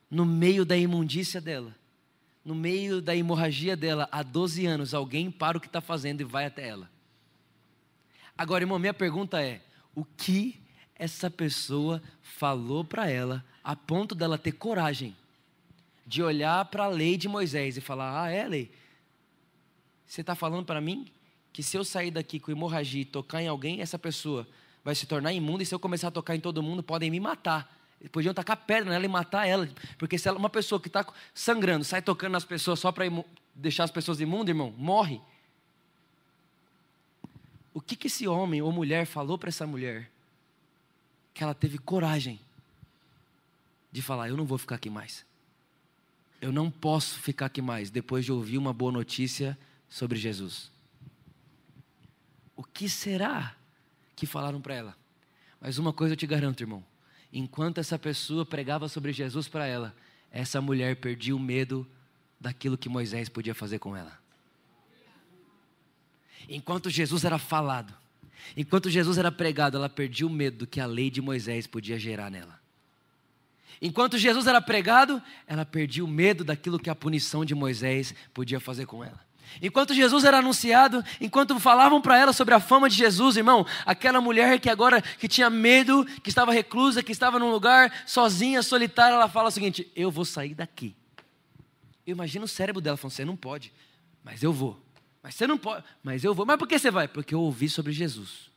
No 0.10 0.26
meio 0.26 0.66
da 0.66 0.78
imundícia 0.78 1.40
dela, 1.40 1.76
no 2.44 2.56
meio 2.56 3.02
da 3.02 3.16
hemorragia 3.16 3.76
dela, 3.76 4.08
há 4.12 4.24
12 4.24 4.66
anos, 4.66 4.94
alguém 4.94 5.30
para 5.30 5.58
o 5.58 5.62
que 5.62 5.68
está 5.68 5.82
fazendo 5.82 6.22
e 6.22 6.24
vai 6.24 6.46
até 6.46 6.68
ela. 6.68 6.90
Agora, 8.38 8.64
irmão, 8.64 8.78
minha 8.78 8.94
pergunta 8.94 9.42
é: 9.42 9.62
o 9.96 10.06
que 10.06 10.62
essa 10.96 11.30
pessoa 11.30 12.02
falou 12.22 12.84
para 12.84 13.10
ela 13.10 13.44
a 13.64 13.76
ponto 13.76 14.14
dela 14.14 14.38
ter 14.38 14.54
coragem 14.54 15.16
de 16.06 16.24
olhar 16.24 16.64
para 16.66 16.86
a 16.86 16.90
lei 16.90 17.18
de 17.18 17.28
Moisés 17.28 17.78
e 17.78 17.82
falar: 17.82 18.24
Ah, 18.24 18.30
é 18.30 18.48
lei? 18.48 18.72
Você 20.06 20.22
está 20.22 20.36
falando 20.36 20.66
para 20.66 20.80
mim 20.80 21.12
que 21.52 21.62
se 21.62 21.76
eu 21.76 21.84
sair 21.84 22.12
daqui 22.12 22.40
com 22.40 22.52
hemorragia 22.52 23.02
e 23.02 23.06
tocar 23.06 23.42
em 23.42 23.48
alguém, 23.48 23.82
essa 23.82 24.00
pessoa 24.00 24.48
vai 24.84 24.96
se 24.96 25.06
tornar 25.06 25.34
imunda 25.34 25.64
e 25.64 25.66
se 25.66 25.76
eu 25.76 25.80
começar 25.80 26.08
a 26.08 26.12
tocar 26.12 26.36
em 26.36 26.40
todo 26.40 26.64
mundo, 26.64 26.82
podem 26.82 27.12
me 27.12 27.20
matar. 27.20 27.76
Podiam 28.12 28.34
tacar 28.34 28.56
pedra 28.56 28.92
nela 28.92 29.04
e 29.04 29.08
matar 29.08 29.48
ela. 29.48 29.68
Porque 29.98 30.18
se 30.18 30.30
ela, 30.30 30.38
uma 30.38 30.50
pessoa 30.50 30.80
que 30.80 30.88
está 30.88 31.06
sangrando 31.34 31.84
sai 31.84 32.02
tocando 32.02 32.34
nas 32.34 32.46
pessoas 32.46 32.80
só 32.80 32.92
para 32.92 33.06
deixar 33.54 33.86
as 33.86 33.92
pessoas 33.92 34.22
imundas, 34.22 34.50
irmão, 34.50 34.74
morre. 34.78 35.20
O 37.78 37.80
que, 37.80 37.96
que 37.96 38.08
esse 38.08 38.28
homem 38.28 38.60
ou 38.60 38.72
mulher 38.72 39.06
falou 39.06 39.38
para 39.38 39.50
essa 39.50 39.68
mulher? 39.68 40.10
Que 41.32 41.44
ela 41.44 41.54
teve 41.54 41.78
coragem 41.78 42.40
de 43.92 44.02
falar: 44.02 44.30
Eu 44.30 44.36
não 44.36 44.48
vou 44.48 44.58
ficar 44.58 44.78
aqui 44.78 44.90
mais. 44.90 45.24
Eu 46.42 46.52
não 46.52 46.72
posso 46.72 47.20
ficar 47.20 47.46
aqui 47.46 47.62
mais 47.62 47.92
depois 47.92 48.26
de 48.26 48.32
ouvir 48.32 48.58
uma 48.58 48.74
boa 48.74 48.92
notícia 48.92 49.56
sobre 49.88 50.18
Jesus. 50.18 50.72
O 52.56 52.64
que 52.64 52.90
será 52.90 53.56
que 54.16 54.26
falaram 54.26 54.60
para 54.60 54.74
ela. 54.74 54.98
Mas 55.62 55.78
uma 55.78 55.94
coisa 55.94 56.14
eu 56.14 56.18
te 56.18 56.26
garanto, 56.26 56.62
irmão: 56.62 56.84
enquanto 57.32 57.78
essa 57.78 58.00
pessoa 58.00 58.44
pregava 58.44 58.90
sobre 58.90 59.14
Jesus 59.14 59.48
para 59.48 59.68
ela, 59.68 59.96
essa 60.32 60.60
mulher 60.60 60.96
perdia 60.96 61.36
o 61.36 61.40
medo 61.40 61.86
daquilo 62.40 62.76
que 62.76 62.90
Moisés 62.90 63.30
podia 63.30 63.54
fazer 63.54 63.78
com 63.78 63.96
ela. 63.96 64.18
Enquanto 66.50 66.90
Jesus 66.90 67.24
era 67.24 67.38
falado, 67.38 67.94
enquanto 68.56 68.90
Jesus 68.90 69.18
era 69.18 69.32
pregado, 69.32 69.78
ela 69.78 69.90
perdia 69.90 70.26
o 70.26 70.30
medo 70.30 70.60
do 70.60 70.68
que 70.68 70.80
a 70.80 70.86
lei 70.86 71.10
de 71.10 71.22
Moisés 71.22 71.68
podia 71.68 72.00
gerar 72.00 72.30
nela. 72.30 72.60
Enquanto 73.82 74.18
Jesus 74.18 74.48
era 74.48 74.62
pregado, 74.62 75.22
ela 75.46 75.66
perdia 75.66 76.04
o 76.04 76.08
medo 76.08 76.44
daquilo 76.44 76.80
que 76.80 76.90
a 76.90 76.96
punição 76.96 77.46
de 77.46 77.54
Moisés 77.54 78.14
podia 78.34 78.60
fazer 78.60 78.86
com 78.86 79.04
ela. 79.04 79.28
Enquanto 79.62 79.94
Jesus 79.94 80.24
era 80.24 80.40
anunciado, 80.40 81.04
enquanto 81.22 81.60
falavam 81.60 82.02
para 82.02 82.18
ela 82.18 82.34
sobre 82.34 82.54
a 82.54 82.60
fama 82.60 82.90
de 82.90 82.96
Jesus, 82.96 83.38
irmão, 83.38 83.66
aquela 83.86 84.20
mulher 84.20 84.60
que 84.60 84.70
agora 84.70 85.02
que 85.02 85.28
tinha 85.28 85.50
medo, 85.50 86.06
que 86.22 86.30
estava 86.30 86.52
reclusa, 86.52 87.02
que 87.02 87.12
estava 87.12 87.40
num 87.40 87.52
lugar 87.52 88.04
sozinha, 88.06 88.62
solitária, 88.62 89.16
ela 89.16 89.30
fala 89.30 89.48
o 89.48 89.52
seguinte: 89.52 89.90
"Eu 89.96 90.12
vou 90.12 90.26
sair 90.26 90.54
daqui". 90.54 90.96
Eu 92.06 92.12
imagino 92.14 92.46
o 92.46 92.48
cérebro 92.48 92.82
dela 92.82 92.98
falando: 92.98 93.14
"Você 93.14 93.26
não 93.26 93.36
pode, 93.36 93.72
mas 94.24 94.44
eu 94.44 94.52
vou". 94.52 94.87
Mas 95.28 95.36
você 95.36 95.46
não 95.46 95.58
pode, 95.58 95.84
mas 96.02 96.24
eu 96.24 96.34
vou. 96.34 96.46
Mas 96.46 96.56
por 96.56 96.66
que 96.66 96.80
você 96.80 96.90
vai? 96.90 97.06
Porque 97.06 97.36
eu 97.36 97.42
ouvi 97.42 97.68
sobre 97.68 97.92
Jesus. 97.92 98.50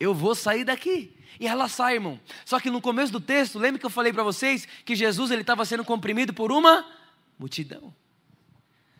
Eu 0.00 0.14
vou 0.14 0.34
sair 0.34 0.64
daqui. 0.64 1.14
E 1.38 1.46
ela 1.46 1.68
sai, 1.68 1.96
irmão. 1.96 2.18
Só 2.46 2.58
que 2.58 2.70
no 2.70 2.80
começo 2.80 3.12
do 3.12 3.20
texto, 3.20 3.58
lembra 3.58 3.78
que 3.78 3.84
eu 3.84 3.90
falei 3.90 4.10
para 4.10 4.22
vocês 4.22 4.66
que 4.86 4.96
Jesus 4.96 5.30
ele 5.30 5.42
estava 5.42 5.62
sendo 5.66 5.84
comprimido 5.84 6.32
por 6.32 6.50
uma 6.50 6.90
multidão. 7.38 7.94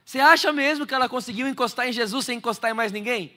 Você 0.04 0.20
acha 0.20 0.52
mesmo 0.52 0.86
que 0.86 0.92
ela 0.92 1.08
conseguiu 1.08 1.48
encostar 1.48 1.88
em 1.88 1.92
Jesus 1.92 2.26
sem 2.26 2.36
encostar 2.36 2.70
em 2.70 2.74
mais 2.74 2.92
ninguém? 2.92 3.34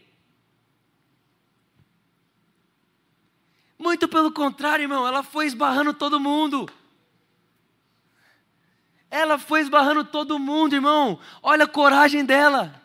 Muito 3.79 4.09
pelo 4.09 4.33
contrário, 4.33 4.83
irmão, 4.83 5.07
ela 5.07 5.23
foi 5.23 5.45
esbarrando 5.45 5.93
todo 5.93 6.19
mundo. 6.19 6.69
Ela 9.11 9.37
foi 9.37 9.59
esbarrando 9.59 10.05
todo 10.05 10.39
mundo, 10.39 10.73
irmão. 10.73 11.19
Olha 11.43 11.65
a 11.65 11.67
coragem 11.67 12.23
dela. 12.23 12.81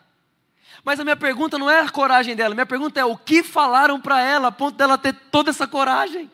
Mas 0.83 0.99
a 0.99 1.03
minha 1.03 1.15
pergunta 1.15 1.57
não 1.57 1.69
é 1.69 1.79
a 1.79 1.89
coragem 1.89 2.35
dela, 2.35 2.53
minha 2.53 2.65
pergunta 2.65 2.99
é 2.99 3.03
o 3.03 3.17
que 3.17 3.43
falaram 3.43 3.99
para 3.99 4.21
ela 4.21 4.47
a 4.47 4.51
ponto 4.51 4.77
dela 4.77 4.97
ter 4.97 5.13
toda 5.31 5.49
essa 5.49 5.67
coragem. 5.67 6.31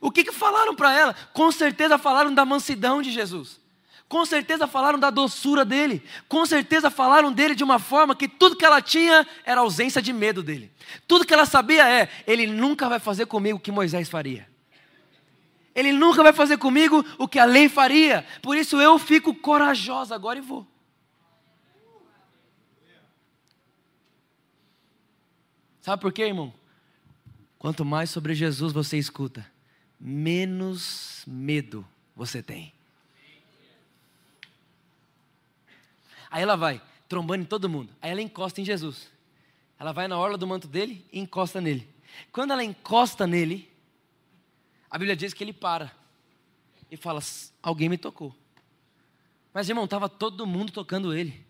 O 0.00 0.10
que, 0.10 0.24
que 0.24 0.32
falaram 0.32 0.74
para 0.74 0.92
ela? 0.92 1.14
Com 1.32 1.50
certeza 1.50 1.96
falaram 1.96 2.34
da 2.34 2.44
mansidão 2.44 3.00
de 3.00 3.10
Jesus. 3.10 3.58
Com 4.06 4.26
certeza 4.26 4.66
falaram 4.66 4.98
da 4.98 5.08
doçura 5.08 5.64
dele. 5.64 6.02
Com 6.28 6.44
certeza 6.44 6.90
falaram 6.90 7.32
dele 7.32 7.54
de 7.54 7.64
uma 7.64 7.78
forma 7.78 8.14
que 8.14 8.28
tudo 8.28 8.54
que 8.54 8.66
ela 8.66 8.82
tinha 8.82 9.26
era 9.44 9.62
ausência 9.62 10.02
de 10.02 10.12
medo 10.12 10.42
dele. 10.42 10.70
Tudo 11.08 11.24
que 11.24 11.32
ela 11.32 11.46
sabia 11.46 11.88
é: 11.88 12.10
ele 12.26 12.46
nunca 12.46 12.86
vai 12.86 12.98
fazer 12.98 13.24
comigo 13.24 13.56
o 13.56 13.60
que 13.60 13.72
Moisés 13.72 14.10
faria. 14.10 14.46
Ele 15.74 15.92
nunca 15.92 16.22
vai 16.22 16.32
fazer 16.32 16.56
comigo 16.56 17.04
o 17.18 17.26
que 17.26 17.38
a 17.38 17.44
lei 17.44 17.68
faria. 17.68 18.24
Por 18.40 18.56
isso 18.56 18.80
eu 18.80 18.98
fico 18.98 19.34
corajosa 19.34 20.14
agora 20.14 20.38
e 20.38 20.42
vou. 20.42 20.66
Sabe 25.80 26.00
por 26.00 26.12
quê, 26.12 26.22
irmão? 26.22 26.52
Quanto 27.58 27.84
mais 27.84 28.10
sobre 28.10 28.34
Jesus 28.34 28.72
você 28.72 28.96
escuta, 28.96 29.46
menos 29.98 31.24
medo 31.26 31.86
você 32.14 32.42
tem. 32.42 32.72
Aí 36.30 36.42
ela 36.42 36.56
vai, 36.56 36.80
trombando 37.08 37.42
em 37.42 37.46
todo 37.46 37.68
mundo. 37.68 37.92
Aí 38.00 38.10
ela 38.10 38.22
encosta 38.22 38.60
em 38.60 38.64
Jesus. 38.64 39.10
Ela 39.78 39.92
vai 39.92 40.08
na 40.08 40.18
orla 40.18 40.38
do 40.38 40.46
manto 40.46 40.66
dele 40.66 41.04
e 41.12 41.20
encosta 41.20 41.60
nele. 41.60 41.88
Quando 42.32 42.52
ela 42.52 42.64
encosta 42.64 43.26
nele, 43.26 43.70
a 44.94 44.98
Bíblia 44.98 45.16
diz 45.16 45.34
que 45.34 45.42
ele 45.42 45.52
para 45.52 45.90
e 46.88 46.96
fala: 46.96 47.20
Alguém 47.60 47.88
me 47.88 47.98
tocou. 47.98 48.32
Mas, 49.52 49.68
irmão, 49.68 49.86
estava 49.86 50.08
todo 50.08 50.46
mundo 50.46 50.70
tocando 50.70 51.12
ele. 51.12 51.44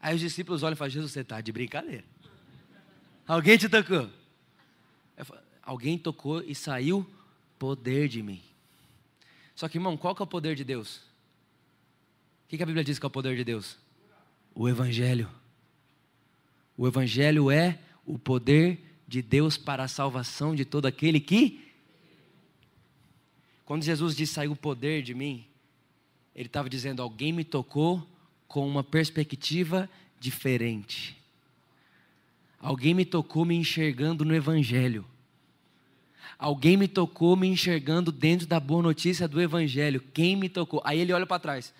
Aí 0.00 0.16
os 0.16 0.20
discípulos 0.20 0.64
olham 0.64 0.72
e 0.72 0.76
falam: 0.76 0.90
Jesus, 0.90 1.12
você 1.12 1.20
está 1.20 1.40
de 1.40 1.52
brincadeira. 1.52 2.04
Alguém 3.24 3.56
te 3.56 3.68
tocou? 3.68 4.10
Falo, 5.22 5.40
Alguém 5.62 5.96
tocou 5.96 6.42
e 6.42 6.56
saiu 6.56 7.08
poder 7.56 8.08
de 8.08 8.20
mim. 8.20 8.42
Só 9.54 9.68
que, 9.68 9.78
irmão, 9.78 9.96
qual 9.96 10.12
que 10.12 10.20
é 10.20 10.24
o 10.24 10.26
poder 10.26 10.56
de 10.56 10.64
Deus? 10.64 10.96
O 10.96 12.48
que, 12.48 12.56
que 12.56 12.64
a 12.64 12.66
Bíblia 12.66 12.82
diz 12.82 12.98
que 12.98 13.06
é 13.06 13.08
o 13.08 13.10
poder 13.10 13.36
de 13.36 13.44
Deus? 13.44 13.78
O 14.52 14.68
Evangelho. 14.68 15.30
O 16.76 16.84
Evangelho 16.88 17.48
é 17.48 17.78
o 18.04 18.18
poder 18.18 19.00
de 19.06 19.22
Deus 19.22 19.56
para 19.56 19.84
a 19.84 19.88
salvação 19.88 20.52
de 20.52 20.64
todo 20.64 20.86
aquele 20.86 21.20
que. 21.20 21.67
Quando 23.68 23.82
Jesus 23.82 24.16
disse 24.16 24.32
saiu 24.32 24.52
o 24.52 24.56
poder 24.56 25.02
de 25.02 25.12
mim, 25.12 25.44
ele 26.34 26.46
estava 26.46 26.70
dizendo: 26.70 27.02
alguém 27.02 27.34
me 27.34 27.44
tocou 27.44 28.02
com 28.46 28.66
uma 28.66 28.82
perspectiva 28.82 29.90
diferente. 30.18 31.14
Alguém 32.58 32.94
me 32.94 33.04
tocou 33.04 33.44
me 33.44 33.54
enxergando 33.54 34.24
no 34.24 34.34
Evangelho. 34.34 35.04
Alguém 36.38 36.78
me 36.78 36.88
tocou 36.88 37.36
me 37.36 37.46
enxergando 37.46 38.10
dentro 38.10 38.46
da 38.46 38.58
boa 38.58 38.82
notícia 38.82 39.28
do 39.28 39.38
Evangelho. 39.38 40.00
Quem 40.14 40.34
me 40.34 40.48
tocou? 40.48 40.80
Aí 40.82 41.00
ele 41.00 41.12
olha 41.12 41.26
para 41.26 41.38
trás. 41.38 41.74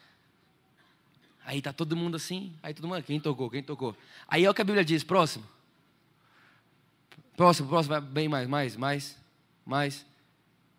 Aí 1.42 1.62
tá 1.62 1.72
todo 1.72 1.96
mundo 1.96 2.16
assim, 2.16 2.52
aí 2.62 2.74
todo 2.74 2.86
mundo, 2.86 3.02
quem 3.02 3.18
tocou, 3.18 3.48
quem 3.48 3.62
tocou. 3.62 3.96
Aí 4.28 4.44
é 4.44 4.50
o 4.50 4.52
que 4.52 4.60
a 4.60 4.64
Bíblia 4.64 4.84
diz, 4.84 5.02
próximo. 5.02 5.46
Próximo, 7.34 7.66
próximo, 7.66 7.98
bem 8.02 8.28
mais, 8.28 8.46
mais, 8.46 8.76
mais, 8.76 9.16
mais, 9.64 10.06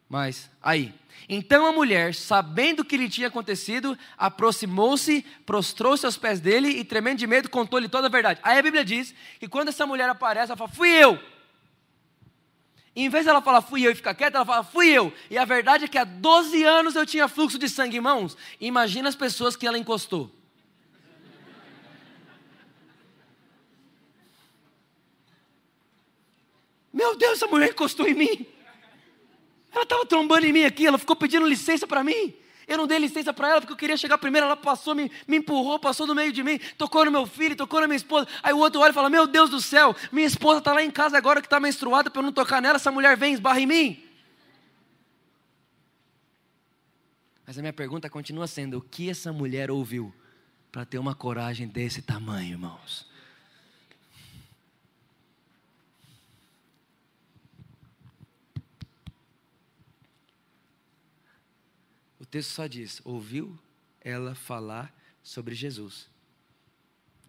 mais. 0.10 0.50
Aí. 0.62 0.94
Então 1.28 1.66
a 1.68 1.72
mulher, 1.72 2.16
sabendo 2.16 2.80
o 2.80 2.86
que 2.86 2.98
lhe 2.98 3.08
tinha 3.08 3.28
acontecido, 3.28 3.96
aproximou-se, 4.18 5.24
prostrou-se 5.46 6.06
aos 6.06 6.18
pés 6.18 6.40
dele 6.40 6.70
e, 6.70 6.84
tremendo 6.84 7.20
de 7.20 7.28
medo, 7.28 7.50
contou-lhe 7.50 7.88
toda 7.88 8.08
a 8.08 8.10
verdade. 8.10 8.40
Aí 8.42 8.58
a 8.58 8.62
Bíblia 8.64 8.84
diz 8.84 9.14
que 9.40 9.48
quando 9.48 9.68
essa 9.68 9.86
mulher 9.86 10.10
aparece, 10.10 10.52
ela 10.52 10.58
fala: 10.58 10.72
Fui 10.72 10.90
eu. 10.90 11.20
Em 12.96 13.08
vez 13.08 13.26
dela 13.26 13.42
falar 13.42 13.62
fui 13.62 13.86
eu 13.86 13.92
e 13.92 13.96
ficar 13.96 14.14
quieta, 14.16 14.38
ela 14.38 14.46
fala 14.46 14.64
fui 14.64 14.88
eu. 14.88 15.14
E 15.30 15.38
a 15.38 15.46
verdade 15.46 15.86
é 15.86 15.88
que 15.88 15.98
há 15.98 16.04
12 16.04 16.64
anos 16.64 16.96
eu 16.96 17.06
tinha 17.06 17.28
fluxo 17.28 17.58
de 17.60 17.70
sangue 17.70 17.98
em 17.98 18.02
mãos. 18.02 18.36
Imagina 18.60 19.08
as 19.08 19.16
pessoas 19.16 19.56
que 19.56 19.66
ela 19.66 19.78
encostou. 19.78 20.30
Meu 26.92 27.16
Deus, 27.16 27.34
essa 27.34 27.48
mulher 27.48 27.70
encostou 27.70 28.08
em 28.08 28.16
mim. 28.16 28.59
Ela 29.72 29.84
estava 29.84 30.06
trombando 30.06 30.46
em 30.46 30.54
mim 30.54 30.64
aqui, 30.64 30.86
ela 30.86 30.98
ficou 30.98 31.16
pedindo 31.16 31.46
licença 31.48 31.86
para 31.86 32.04
mim. 32.04 32.34
Eu 32.68 32.78
não 32.78 32.86
dei 32.86 33.00
licença 33.00 33.34
para 33.34 33.50
ela 33.50 33.62
porque 33.62 33.74
eu 33.74 33.78
queria 33.78 33.98
chegar 33.98 34.18
primeiro. 34.20 34.46
Ela 34.46 34.56
passou, 34.56 34.94
me, 34.94 35.12
me 35.28 35.38
empurrou, 35.38 35.80
passou 35.80 36.06
no 36.06 36.14
meio 36.14 36.32
de 36.32 36.44
mim, 36.44 36.60
tocou 36.78 37.04
no 37.04 37.10
meu 37.10 37.26
filho, 37.26 37.56
tocou 37.56 37.82
na 37.82 37.88
minha 37.88 37.98
esposa. 37.98 38.28
Aí 38.44 38.54
o 38.54 38.60
outro 38.60 38.80
olha 38.80 38.92
e 38.92 38.94
fala: 38.94 39.10
Meu 39.10 39.26
Deus 39.26 39.50
do 39.50 39.60
céu, 39.60 39.96
minha 40.12 40.28
esposa 40.28 40.60
está 40.60 40.72
lá 40.72 40.84
em 40.84 40.92
casa 40.92 41.18
agora 41.18 41.42
que 41.42 41.48
está 41.48 41.60
menstruada 41.60 42.12
para 42.12 42.20
eu 42.20 42.26
não 42.26 42.32
tocar 42.32 42.62
nela. 42.62 42.76
Essa 42.76 42.92
mulher 42.92 43.18
vem, 43.18 43.34
esbarra 43.34 43.60
em 43.60 43.66
mim. 43.66 44.04
Mas 47.46 47.58
a 47.58 47.62
minha 47.62 47.74
pergunta 47.74 48.08
continua 48.08 48.46
sendo: 48.46 48.78
o 48.78 48.82
que 48.82 49.10
essa 49.10 49.34
mulher 49.34 49.72
ouviu 49.72 50.14
para 50.72 50.86
ter 50.86 51.00
uma 51.00 51.16
coragem 51.16 51.68
desse 51.68 52.04
tamanho, 52.04 52.52
irmãos? 52.52 53.10
Texto 62.30 62.52
só 62.52 62.68
diz: 62.68 63.02
ouviu 63.04 63.58
ela 64.02 64.36
falar 64.36 64.94
sobre 65.22 65.56
Jesus. 65.56 66.08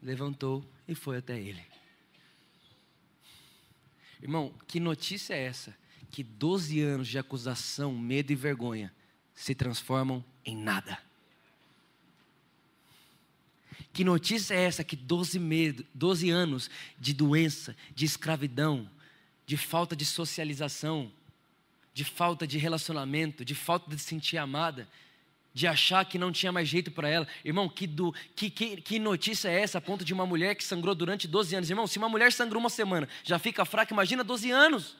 Levantou 0.03 0.65
e 0.87 0.95
foi 0.95 1.19
até 1.19 1.39
ele. 1.39 1.65
Irmão, 4.23 4.55
que 4.67 4.79
notícia 4.79 5.35
é 5.35 5.45
essa? 5.45 5.77
Que 6.11 6.23
12 6.23 6.81
anos 6.81 7.09
de 7.09 7.19
acusação, 7.19 7.97
medo 7.97 8.33
e 8.33 8.35
vergonha 8.35 8.93
se 9.35 9.55
transformam 9.55 10.25
em 10.45 10.57
nada. 10.57 10.99
Que 13.93 14.05
notícia 14.05 14.55
é 14.55 14.63
essa 14.63 14.85
que 14.85 14.95
12, 14.95 15.39
medo, 15.39 15.85
12 15.95 16.31
anos 16.31 16.71
de 16.99 17.13
doença, 17.13 17.77
de 17.95 18.05
escravidão, 18.05 18.89
de 19.47 19.57
falta 19.57 19.97
de 19.97 20.05
socialização, 20.05 21.11
de 22.01 22.05
falta 22.07 22.47
de 22.47 22.57
relacionamento, 22.57 23.45
de 23.45 23.55
falta 23.55 23.91
de 23.91 24.01
se 24.01 24.09
sentir 24.09 24.39
amada, 24.39 24.89
de 25.53 25.67
achar 25.67 26.03
que 26.07 26.17
não 26.17 26.33
tinha 26.33 26.51
mais 26.51 26.67
jeito 26.67 26.91
para 26.91 27.11
ela. 27.11 27.29
Irmão, 27.45 27.69
que, 27.69 27.87
do, 27.87 28.11
que, 28.35 28.49
que, 28.49 28.81
que, 28.81 28.99
notícia 28.99 29.51
é 29.51 29.61
essa 29.61 29.77
a 29.77 29.81
ponto 29.83 30.03
de 30.03 30.15
uma 30.15 30.25
mulher 30.25 30.55
que 30.55 30.65
sangrou 30.65 30.95
durante 30.95 31.29
12 31.29 31.57
anos? 31.57 31.69
Irmão, 31.69 31.87
se 31.87 31.99
uma 31.99 32.09
mulher 32.09 32.33
sangrou 32.33 32.59
uma 32.59 32.71
semana, 32.71 33.07
já 33.23 33.39
fica 33.39 33.67
fraca, 33.67 33.93
imagina 33.93 34.25
12 34.25 34.51
anos. 34.51 34.97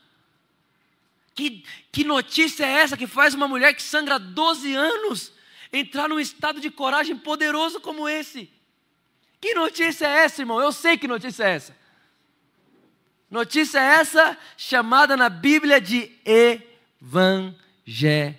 Que, 1.35 1.65
que 1.91 2.05
notícia 2.05 2.67
é 2.67 2.83
essa 2.83 2.99
que 2.99 3.07
faz 3.07 3.33
uma 3.33 3.49
mulher 3.49 3.73
que 3.73 3.83
sangra 3.83 4.19
12 4.19 4.75
anos 4.75 5.33
entrar 5.73 6.07
num 6.07 6.21
estado 6.21 6.61
de 6.61 6.71
coragem 6.71 7.17
poderoso 7.17 7.81
como 7.81 8.07
esse? 8.07 8.51
Que 9.41 9.55
notícia 9.55 10.07
é 10.07 10.25
essa, 10.25 10.43
irmão? 10.43 10.61
Eu 10.61 10.71
sei 10.71 10.99
que 10.99 11.09
notícia 11.09 11.45
é 11.45 11.51
essa. 11.53 11.75
Notícia 13.31 13.79
é 13.79 14.01
essa 14.01 14.37
chamada 14.59 15.17
na 15.17 15.31
Bíblia 15.31 15.81
de 15.81 16.13
Evangelho 17.03 18.37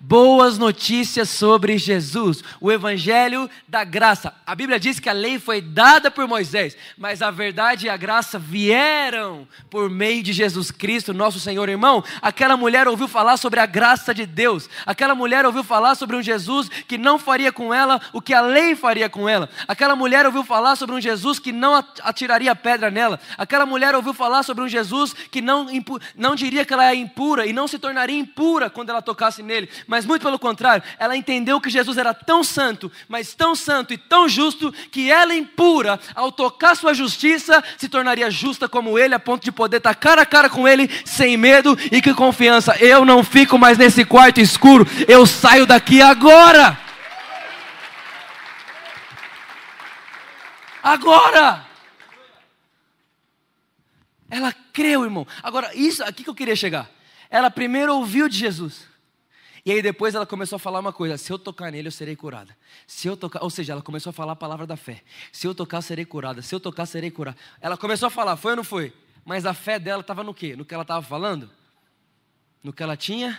boas 0.00 0.58
notícias 0.58 1.28
sobre 1.28 1.76
Jesus, 1.76 2.44
o 2.60 2.70
evangelho 2.70 3.50
da 3.66 3.82
graça. 3.82 4.32
A 4.46 4.54
Bíblia 4.54 4.78
diz 4.78 5.00
que 5.00 5.08
a 5.08 5.12
lei 5.12 5.38
foi 5.38 5.60
dada 5.60 6.10
por 6.10 6.28
Moisés, 6.28 6.76
mas 6.96 7.20
a 7.20 7.30
verdade 7.30 7.86
e 7.86 7.90
a 7.90 7.96
graça 7.96 8.38
vieram 8.38 9.46
por 9.68 9.90
meio 9.90 10.22
de 10.22 10.32
Jesus 10.32 10.70
Cristo, 10.70 11.12
nosso 11.12 11.40
Senhor, 11.40 11.68
irmão. 11.68 12.04
Aquela 12.22 12.56
mulher 12.56 12.86
ouviu 12.86 13.08
falar 13.08 13.36
sobre 13.36 13.58
a 13.58 13.66
graça 13.66 14.14
de 14.14 14.24
Deus. 14.24 14.70
Aquela 14.86 15.14
mulher 15.14 15.44
ouviu 15.44 15.64
falar 15.64 15.96
sobre 15.96 16.16
um 16.16 16.22
Jesus 16.22 16.68
que 16.68 16.96
não 16.96 17.18
faria 17.18 17.50
com 17.50 17.74
ela 17.74 18.00
o 18.12 18.22
que 18.22 18.32
a 18.32 18.40
lei 18.40 18.76
faria 18.76 19.08
com 19.08 19.28
ela. 19.28 19.48
Aquela 19.66 19.96
mulher 19.96 20.24
ouviu 20.26 20.44
falar 20.44 20.76
sobre 20.76 20.94
um 20.94 21.00
Jesus 21.00 21.38
que 21.38 21.50
não 21.50 21.74
atiraria 22.02 22.54
pedra 22.54 22.90
nela. 22.90 23.18
Aquela 23.36 23.66
mulher 23.66 23.94
ouviu 23.94 24.14
falar 24.14 24.44
sobre 24.44 24.62
um 24.62 24.68
Jesus 24.68 25.12
que 25.12 25.40
não, 25.40 25.66
não 26.14 26.36
diria 26.36 26.64
que 26.64 26.72
ela 26.72 26.86
é 26.86 26.94
impura 26.94 27.46
e 27.46 27.52
não 27.52 27.66
se 27.66 27.78
tornaria 27.78 28.16
impura 28.16 28.70
quando 28.70 28.90
ela 28.90 29.02
tocasse 29.02 29.42
nele 29.42 29.68
mas 29.88 30.04
muito 30.04 30.20
pelo 30.20 30.38
contrário, 30.38 30.84
ela 30.98 31.16
entendeu 31.16 31.58
que 31.58 31.70
Jesus 31.70 31.96
era 31.96 32.12
tão 32.12 32.44
santo, 32.44 32.92
mas 33.08 33.34
tão 33.34 33.56
santo 33.56 33.94
e 33.94 33.96
tão 33.96 34.28
justo, 34.28 34.70
que 34.92 35.10
ela 35.10 35.34
impura, 35.34 35.98
ao 36.14 36.30
tocar 36.30 36.76
sua 36.76 36.92
justiça, 36.92 37.64
se 37.78 37.88
tornaria 37.88 38.30
justa 38.30 38.68
como 38.68 38.98
ele, 38.98 39.14
a 39.14 39.18
ponto 39.18 39.42
de 39.42 39.50
poder 39.50 39.78
estar 39.78 39.94
cara 39.94 40.22
a 40.22 40.26
cara 40.26 40.50
com 40.50 40.68
ele, 40.68 40.90
sem 41.06 41.38
medo 41.38 41.76
e 41.90 42.02
com 42.02 42.14
confiança. 42.14 42.76
Eu 42.76 43.02
não 43.06 43.24
fico 43.24 43.58
mais 43.58 43.78
nesse 43.78 44.04
quarto 44.04 44.40
escuro, 44.40 44.86
eu 45.08 45.26
saio 45.26 45.64
daqui 45.64 46.02
agora. 46.02 46.78
Agora! 50.82 51.66
Ela 54.30 54.52
creu, 54.74 55.02
irmão. 55.04 55.26
Agora, 55.42 55.74
isso 55.74 56.04
aqui 56.04 56.22
que 56.22 56.28
eu 56.28 56.34
queria 56.34 56.54
chegar. 56.54 56.90
Ela 57.30 57.50
primeiro 57.50 57.94
ouviu 57.94 58.28
de 58.28 58.36
Jesus. 58.36 58.86
E 59.68 59.70
aí 59.70 59.82
depois 59.82 60.14
ela 60.14 60.24
começou 60.24 60.56
a 60.56 60.58
falar 60.58 60.80
uma 60.80 60.94
coisa: 60.94 61.18
se 61.18 61.30
eu 61.30 61.38
tocar 61.38 61.70
nele, 61.70 61.88
eu 61.88 61.92
serei 61.92 62.16
curada. 62.16 62.56
Se 62.86 63.06
eu 63.06 63.14
tocar, 63.18 63.44
ou 63.44 63.50
seja, 63.50 63.74
ela 63.74 63.82
começou 63.82 64.08
a 64.08 64.12
falar 64.14 64.32
a 64.32 64.36
palavra 64.36 64.66
da 64.66 64.78
fé. 64.78 65.02
Se 65.30 65.46
eu 65.46 65.54
tocar, 65.54 65.82
serei 65.82 66.06
curada. 66.06 66.40
Se 66.40 66.54
eu 66.54 66.58
tocar, 66.58 66.86
serei 66.86 67.10
curada. 67.10 67.36
Ela 67.60 67.76
começou 67.76 68.06
a 68.06 68.10
falar, 68.10 68.38
foi 68.38 68.52
ou 68.52 68.56
não 68.56 68.64
foi? 68.64 68.94
Mas 69.26 69.44
a 69.44 69.52
fé 69.52 69.78
dela 69.78 70.00
estava 70.00 70.24
no 70.24 70.32
quê? 70.32 70.56
No 70.56 70.64
que 70.64 70.72
ela 70.72 70.84
estava 70.84 71.04
falando? 71.04 71.50
No 72.64 72.72
que 72.72 72.82
ela 72.82 72.96
tinha? 72.96 73.38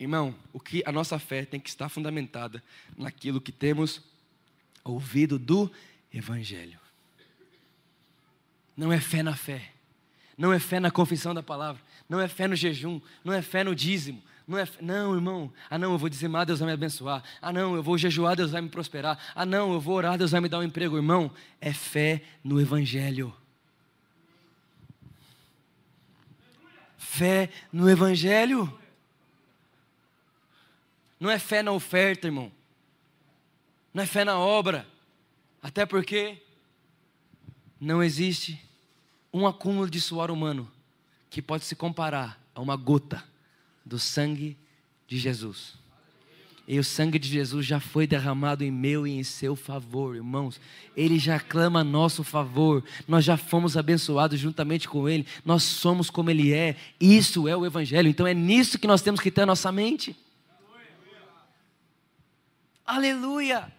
Irmão, 0.00 0.34
o 0.50 0.58
que 0.58 0.82
a 0.86 0.90
nossa 0.90 1.18
fé 1.18 1.44
tem 1.44 1.60
que 1.60 1.68
estar 1.68 1.90
fundamentada 1.90 2.62
naquilo 2.96 3.38
que 3.38 3.52
temos 3.52 4.00
ouvido 4.82 5.38
do 5.38 5.70
Evangelho. 6.10 6.80
Não 8.74 8.90
é 8.90 8.98
fé 8.98 9.22
na 9.22 9.36
fé, 9.36 9.72
não 10.38 10.54
é 10.54 10.58
fé 10.58 10.80
na 10.80 10.90
confissão 10.90 11.34
da 11.34 11.42
palavra, 11.42 11.82
não 12.08 12.20
é 12.20 12.28
fé 12.28 12.46
no 12.46 12.54
jejum, 12.54 13.00
não 13.24 13.32
é 13.32 13.40
fé 13.40 13.64
no 13.64 13.74
dízimo, 13.74 14.22
não 14.46 14.58
é, 14.58 14.68
não, 14.80 15.14
irmão. 15.14 15.52
Ah, 15.70 15.78
não, 15.78 15.92
eu 15.92 15.98
vou 15.98 16.08
dizimar, 16.08 16.44
Deus 16.44 16.58
vai 16.58 16.68
me 16.68 16.74
abençoar. 16.74 17.22
Ah, 17.40 17.52
não, 17.52 17.74
eu 17.74 17.82
vou 17.82 17.96
jejuar, 17.96 18.36
Deus 18.36 18.50
vai 18.50 18.60
me 18.60 18.68
prosperar. 18.68 19.18
Ah, 19.34 19.46
não, 19.46 19.72
eu 19.72 19.80
vou 19.80 19.96
orar, 19.96 20.18
Deus 20.18 20.32
vai 20.32 20.40
me 20.40 20.48
dar 20.48 20.58
um 20.58 20.62
emprego, 20.62 20.96
irmão. 20.96 21.30
É 21.60 21.72
fé 21.72 22.22
no 22.42 22.60
evangelho. 22.60 23.34
Fé 26.98 27.48
no 27.72 27.88
evangelho. 27.88 28.72
Não 31.18 31.30
é 31.30 31.38
fé 31.38 31.62
na 31.62 31.72
oferta, 31.72 32.26
irmão. 32.26 32.52
Não 33.94 34.02
é 34.02 34.06
fé 34.06 34.24
na 34.24 34.38
obra. 34.38 34.86
Até 35.62 35.86
porque 35.86 36.42
não 37.80 38.02
existe 38.02 38.62
um 39.32 39.46
acúmulo 39.46 39.88
de 39.88 40.00
suor 40.02 40.30
humano 40.30 40.70
que 41.34 41.42
pode 41.42 41.64
se 41.64 41.74
comparar 41.74 42.40
a 42.54 42.60
uma 42.60 42.76
gota 42.76 43.24
do 43.84 43.98
sangue 43.98 44.56
de 45.08 45.18
Jesus. 45.18 45.74
E 46.68 46.78
o 46.78 46.84
sangue 46.84 47.18
de 47.18 47.28
Jesus 47.28 47.66
já 47.66 47.80
foi 47.80 48.06
derramado 48.06 48.62
em 48.62 48.70
meu 48.70 49.04
e 49.04 49.10
em 49.10 49.24
seu 49.24 49.56
favor, 49.56 50.14
irmãos. 50.14 50.60
Ele 50.96 51.18
já 51.18 51.40
clama 51.40 51.80
a 51.80 51.84
nosso 51.84 52.22
favor. 52.22 52.84
Nós 53.08 53.24
já 53.24 53.36
fomos 53.36 53.76
abençoados 53.76 54.38
juntamente 54.38 54.88
com 54.88 55.08
Ele. 55.08 55.26
Nós 55.44 55.64
somos 55.64 56.08
como 56.08 56.30
Ele 56.30 56.54
é. 56.54 56.76
Isso 57.00 57.48
é 57.48 57.56
o 57.56 57.66
Evangelho. 57.66 58.08
Então 58.08 58.28
é 58.28 58.32
nisso 58.32 58.78
que 58.78 58.86
nós 58.86 59.02
temos 59.02 59.20
que 59.20 59.28
ter 59.28 59.40
a 59.40 59.46
nossa 59.46 59.72
mente. 59.72 60.16
Aleluia! 62.86 63.72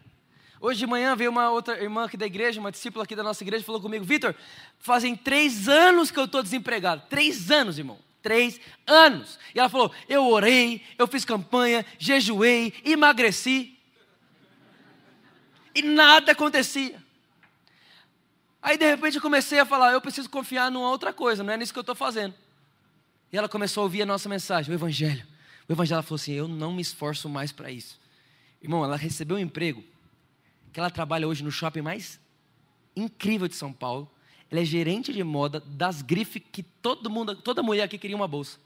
Hoje 0.59 0.79
de 0.79 0.87
manhã 0.87 1.15
veio 1.15 1.29
uma 1.29 1.49
outra 1.49 1.81
irmã 1.81 2.05
aqui 2.05 2.15
da 2.15 2.25
igreja, 2.25 2.59
uma 2.59 2.71
discípula 2.71 3.03
aqui 3.03 3.15
da 3.15 3.23
nossa 3.23 3.43
igreja, 3.43 3.63
falou 3.63 3.81
comigo: 3.81 4.05
Vitor, 4.05 4.33
fazem 4.79 5.15
três 5.15 5.67
anos 5.67 6.11
que 6.11 6.19
eu 6.19 6.25
estou 6.25 6.41
desempregado. 6.41 7.03
Três 7.09 7.51
anos, 7.51 7.77
irmão. 7.77 7.99
Três 8.21 8.59
anos. 8.87 9.37
E 9.53 9.59
ela 9.59 9.69
falou: 9.69 9.91
Eu 10.07 10.27
orei, 10.27 10.81
eu 10.97 11.07
fiz 11.07 11.25
campanha, 11.25 11.85
jejuei, 11.99 12.73
emagreci. 12.83 13.77
E 15.73 15.81
nada 15.81 16.31
acontecia. 16.31 17.03
Aí 18.61 18.77
de 18.77 18.85
repente 18.85 19.17
eu 19.17 19.21
comecei 19.21 19.59
a 19.59 19.65
falar: 19.65 19.91
Eu 19.91 20.01
preciso 20.01 20.29
confiar 20.29 20.71
numa 20.71 20.89
outra 20.89 21.11
coisa, 21.11 21.43
não 21.43 21.53
é 21.53 21.57
nisso 21.57 21.73
que 21.73 21.79
eu 21.79 21.81
estou 21.81 21.95
fazendo. 21.95 22.33
E 23.31 23.37
ela 23.37 23.49
começou 23.49 23.81
a 23.81 23.83
ouvir 23.83 24.03
a 24.03 24.05
nossa 24.05 24.29
mensagem, 24.29 24.71
o 24.71 24.75
Evangelho. 24.75 25.27
O 25.67 25.73
Evangelho 25.73 26.01
falou 26.01 26.15
assim: 26.15 26.31
Eu 26.31 26.47
não 26.47 26.73
me 26.73 26.81
esforço 26.81 27.27
mais 27.27 27.51
para 27.51 27.69
isso. 27.69 27.99
Irmão, 28.61 28.83
ela 28.83 28.95
recebeu 28.95 29.35
um 29.35 29.39
emprego 29.39 29.83
que 30.75 30.79
ela 30.81 30.91
trabalha 30.91 31.25
hoje 31.25 31.41
no 31.41 31.49
shopping 31.53 31.79
mais 31.79 32.19
incrível 32.97 33.47
de 33.47 33.55
São 33.55 33.71
Paulo. 33.71 34.11
Ela 34.51 34.59
é 34.59 34.65
gerente 34.65 35.13
de 35.13 35.23
moda 35.23 35.61
das 35.61 36.01
grifes 36.01 36.43
que 36.51 36.61
todo 36.63 37.09
mundo, 37.09 37.33
toda 37.33 37.63
mulher 37.63 37.83
aqui 37.83 37.97
queria 37.97 38.17
uma 38.17 38.27
bolsa. 38.27 38.59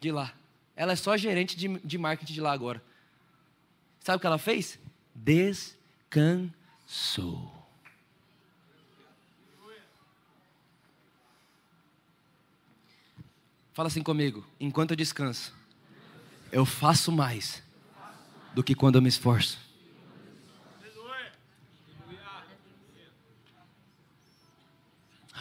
De 0.00 0.10
lá. 0.10 0.34
Ela 0.74 0.94
é 0.94 0.96
só 0.96 1.16
gerente 1.16 1.56
de, 1.56 1.68
de 1.78 1.96
marketing 1.96 2.32
de 2.32 2.40
lá 2.40 2.50
agora. 2.50 2.82
Sabe 4.00 4.16
o 4.16 4.20
que 4.20 4.26
ela 4.26 4.36
fez? 4.36 4.80
Descansou. 5.14 6.50
Fala 13.72 13.86
assim 13.86 14.02
comigo. 14.02 14.44
Enquanto 14.58 14.90
eu 14.90 14.96
descanso, 14.96 15.54
eu 16.50 16.66
faço 16.66 17.12
mais 17.12 17.62
do 18.52 18.64
que 18.64 18.74
quando 18.74 18.96
eu 18.96 19.02
me 19.02 19.08
esforço. 19.08 19.70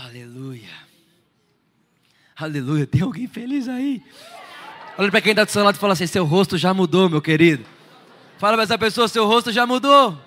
Aleluia. 0.03 0.69
Aleluia, 2.35 2.87
tem 2.87 3.01
alguém 3.01 3.27
feliz 3.27 3.67
aí? 3.67 4.03
Olha 4.97 5.11
para 5.11 5.21
quem 5.21 5.31
está 5.31 5.43
do 5.43 5.51
seu 5.51 5.63
lado 5.63 5.75
e 5.75 5.79
fala 5.79 5.93
assim: 5.93 6.07
seu 6.07 6.25
rosto 6.25 6.57
já 6.57 6.73
mudou, 6.73 7.07
meu 7.07 7.21
querido. 7.21 7.63
Fala 8.39 8.53
para 8.53 8.63
essa 8.63 8.79
pessoa: 8.79 9.07
seu 9.07 9.27
rosto 9.27 9.51
já 9.51 9.67
mudou. 9.67 10.19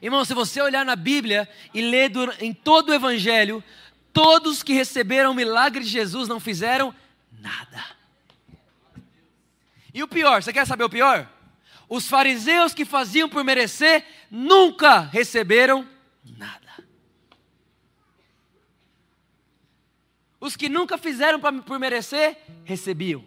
Irmão, 0.00 0.24
se 0.24 0.32
você 0.32 0.60
olhar 0.60 0.84
na 0.84 0.94
Bíblia 0.94 1.48
e 1.74 1.80
ler 1.80 2.12
em 2.40 2.54
todo 2.54 2.90
o 2.90 2.94
Evangelho, 2.94 3.64
todos 4.12 4.62
que 4.62 4.72
receberam 4.72 5.32
o 5.32 5.34
milagre 5.34 5.82
de 5.82 5.90
Jesus 5.90 6.28
não 6.28 6.38
fizeram 6.38 6.94
nada. 7.40 7.84
E 9.92 10.04
o 10.04 10.08
pior, 10.08 10.40
você 10.40 10.52
quer 10.52 10.66
saber 10.68 10.84
o 10.84 10.90
pior? 10.90 11.28
Os 11.88 12.06
fariseus 12.06 12.72
que 12.72 12.84
faziam 12.84 13.28
por 13.28 13.42
merecer 13.42 14.04
nunca 14.30 15.00
receberam 15.00 15.86
nada. 16.38 16.61
Os 20.42 20.56
que 20.56 20.68
nunca 20.68 20.98
fizeram 20.98 21.38
por 21.38 21.78
merecer, 21.78 22.36
recebiam. 22.64 23.24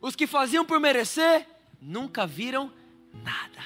Os 0.00 0.14
que 0.14 0.24
faziam 0.24 0.64
por 0.64 0.78
merecer, 0.78 1.44
nunca 1.82 2.28
viram 2.28 2.72
nada. 3.12 3.58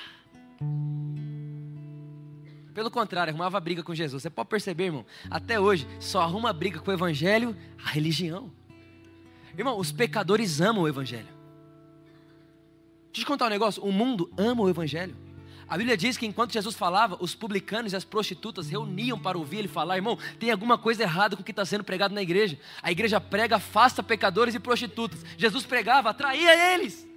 Pelo 2.72 2.90
contrário, 2.90 3.30
arrumava 3.30 3.60
briga 3.60 3.82
com 3.82 3.94
Jesus. 3.94 4.22
Você 4.22 4.30
pode 4.30 4.48
perceber, 4.48 4.84
irmão, 4.84 5.04
até 5.30 5.60
hoje 5.60 5.86
só 6.00 6.22
arruma 6.22 6.50
briga 6.50 6.80
com 6.80 6.90
o 6.90 6.94
Evangelho 6.94 7.54
a 7.84 7.90
religião. 7.90 8.50
Irmão, 9.54 9.78
os 9.78 9.92
pecadores 9.92 10.58
amam 10.58 10.84
o 10.84 10.88
Evangelho. 10.88 11.28
Deixa 13.12 13.20
eu 13.20 13.24
te 13.24 13.26
contar 13.26 13.48
um 13.48 13.50
negócio: 13.50 13.84
o 13.84 13.92
mundo 13.92 14.32
ama 14.34 14.62
o 14.62 14.70
Evangelho. 14.70 15.14
A 15.72 15.78
Bíblia 15.78 15.96
diz 15.96 16.18
que 16.18 16.26
enquanto 16.26 16.52
Jesus 16.52 16.76
falava, 16.76 17.16
os 17.18 17.34
publicanos 17.34 17.94
e 17.94 17.96
as 17.96 18.04
prostitutas 18.04 18.68
reuniam 18.68 19.18
para 19.18 19.38
ouvir 19.38 19.60
ele 19.60 19.68
falar. 19.68 19.96
Irmão, 19.96 20.18
tem 20.38 20.50
alguma 20.50 20.76
coisa 20.76 21.02
errada 21.02 21.34
com 21.34 21.40
o 21.40 21.44
que 21.44 21.50
está 21.50 21.64
sendo 21.64 21.82
pregado 21.82 22.14
na 22.14 22.20
igreja. 22.20 22.60
A 22.82 22.92
igreja 22.92 23.18
prega, 23.18 23.56
afasta 23.56 24.02
pecadores 24.02 24.54
e 24.54 24.60
prostitutas. 24.60 25.24
Jesus 25.38 25.64
pregava, 25.64 26.10
atraía 26.10 26.74
eles. 26.74 27.08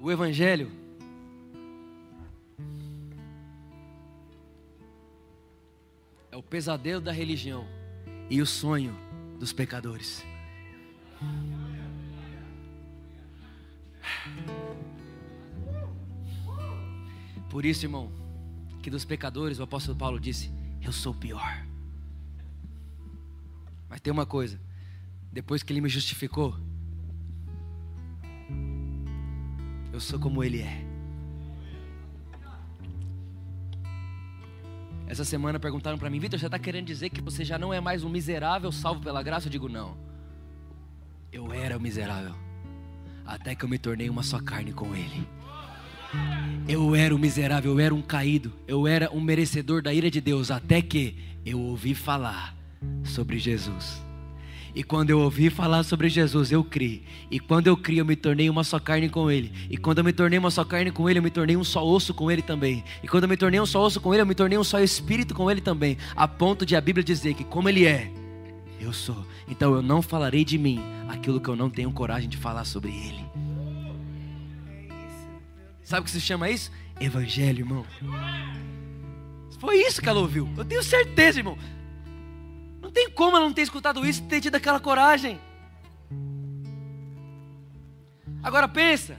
O 0.00 0.08
Evangelho 0.08 0.70
é 6.30 6.36
o 6.36 6.42
pesadelo 6.44 7.00
da 7.00 7.10
religião 7.10 7.66
e 8.30 8.40
o 8.40 8.46
sonho 8.46 8.96
dos 9.40 9.52
pecadores. 9.52 10.24
Por 17.48 17.64
isso, 17.64 17.86
irmão, 17.86 18.12
que 18.82 18.90
dos 18.90 19.04
pecadores 19.04 19.58
o 19.58 19.62
apóstolo 19.62 19.96
Paulo 19.96 20.20
disse: 20.20 20.50
Eu 20.82 20.92
sou 20.92 21.12
o 21.12 21.16
pior. 21.16 21.66
Mas 23.88 24.00
tem 24.00 24.12
uma 24.12 24.26
coisa: 24.26 24.60
depois 25.32 25.62
que 25.62 25.72
ele 25.72 25.80
me 25.80 25.88
justificou, 25.88 26.54
eu 29.92 30.00
sou 30.00 30.18
como 30.18 30.44
ele 30.44 30.60
é. 30.60 30.84
Essa 35.06 35.24
semana 35.24 35.58
perguntaram 35.58 35.96
para 35.96 36.10
mim, 36.10 36.20
Vitor, 36.20 36.38
você 36.38 36.46
está 36.46 36.58
querendo 36.58 36.84
dizer 36.84 37.08
que 37.08 37.22
você 37.22 37.42
já 37.42 37.58
não 37.58 37.72
é 37.72 37.80
mais 37.80 38.04
um 38.04 38.10
miserável 38.10 38.70
salvo 38.70 39.00
pela 39.00 39.22
graça? 39.22 39.46
Eu 39.46 39.50
digo, 39.50 39.66
não. 39.66 39.96
Eu 41.32 41.50
era 41.50 41.78
o 41.78 41.80
miserável 41.80 42.34
até 43.28 43.54
que 43.54 43.62
eu 43.62 43.68
me 43.68 43.78
tornei 43.78 44.08
uma 44.08 44.22
só 44.22 44.40
carne 44.40 44.72
com 44.72 44.94
Ele. 44.96 45.28
Eu 46.68 46.94
era 46.94 47.14
um 47.14 47.18
miserável, 47.18 47.72
eu 47.72 47.80
era 47.80 47.94
um 47.94 48.02
caído, 48.02 48.52
eu 48.66 48.86
era 48.86 49.10
um 49.12 49.20
merecedor 49.20 49.82
da 49.82 49.92
ira 49.92 50.10
de 50.10 50.20
Deus, 50.20 50.50
até 50.50 50.82
que 50.82 51.16
eu 51.44 51.60
ouvi 51.60 51.94
falar 51.94 52.54
sobre 53.04 53.38
Jesus. 53.38 54.02
E 54.74 54.82
quando 54.82 55.10
eu 55.10 55.18
ouvi 55.18 55.50
falar 55.50 55.82
sobre 55.82 56.08
Jesus, 56.08 56.52
eu 56.52 56.62
criei. 56.62 57.02
E 57.30 57.40
quando 57.40 57.66
eu 57.66 57.76
criei, 57.76 58.00
eu 58.00 58.04
me 58.04 58.14
tornei 58.14 58.48
uma 58.48 58.62
só 58.62 58.78
carne 58.78 59.08
com 59.08 59.30
Ele. 59.30 59.50
E 59.68 59.76
quando 59.76 59.98
eu 59.98 60.04
me 60.04 60.12
tornei 60.12 60.38
uma 60.38 60.50
só 60.50 60.64
carne 60.64 60.90
com 60.90 61.08
Ele, 61.08 61.18
eu 61.18 61.22
me 61.22 61.30
tornei 61.30 61.56
um 61.56 61.64
só 61.64 61.84
osso 61.84 62.14
com 62.14 62.30
Ele 62.30 62.42
também. 62.42 62.84
E 63.02 63.08
quando 63.08 63.24
eu 63.24 63.28
me 63.28 63.36
tornei 63.36 63.58
um 63.58 63.66
só 63.66 63.82
osso 63.82 64.00
com 64.00 64.14
Ele, 64.14 64.22
eu 64.22 64.26
me 64.26 64.34
tornei 64.34 64.58
um 64.58 64.64
só 64.64 64.78
espírito 64.78 65.34
com 65.34 65.50
Ele 65.50 65.60
também. 65.60 65.96
A 66.14 66.28
ponto 66.28 66.64
de 66.64 66.76
a 66.76 66.80
Bíblia 66.80 67.02
dizer 67.02 67.34
que, 67.34 67.44
como 67.44 67.68
Ele 67.68 67.86
é, 67.86 68.10
eu 68.80 68.92
sou. 68.92 69.26
Então 69.48 69.74
eu 69.74 69.82
não 69.82 70.00
falarei 70.00 70.44
de 70.44 70.56
mim 70.56 70.80
aquilo 71.08 71.40
que 71.40 71.48
eu 71.48 71.56
não 71.56 71.70
tenho 71.70 71.90
coragem 71.90 72.28
de 72.28 72.36
falar 72.36 72.64
sobre 72.64 72.90
Ele. 72.90 73.27
Sabe 75.88 76.02
o 76.02 76.04
que 76.04 76.10
se 76.10 76.20
chama 76.20 76.50
isso? 76.50 76.70
Evangelho, 77.00 77.60
irmão. 77.60 77.86
Foi 79.58 79.76
isso 79.78 80.02
que 80.02 80.08
ela 80.10 80.20
ouviu. 80.20 80.46
Eu 80.54 80.62
tenho 80.62 80.82
certeza, 80.82 81.40
irmão. 81.40 81.56
Não 82.82 82.90
tem 82.90 83.08
como 83.08 83.38
ela 83.38 83.46
não 83.46 83.54
ter 83.54 83.62
escutado 83.62 84.04
isso 84.04 84.20
e 84.20 84.26
ter 84.26 84.42
tido 84.42 84.56
aquela 84.56 84.78
coragem. 84.78 85.40
Agora 88.42 88.68
pensa. 88.68 89.16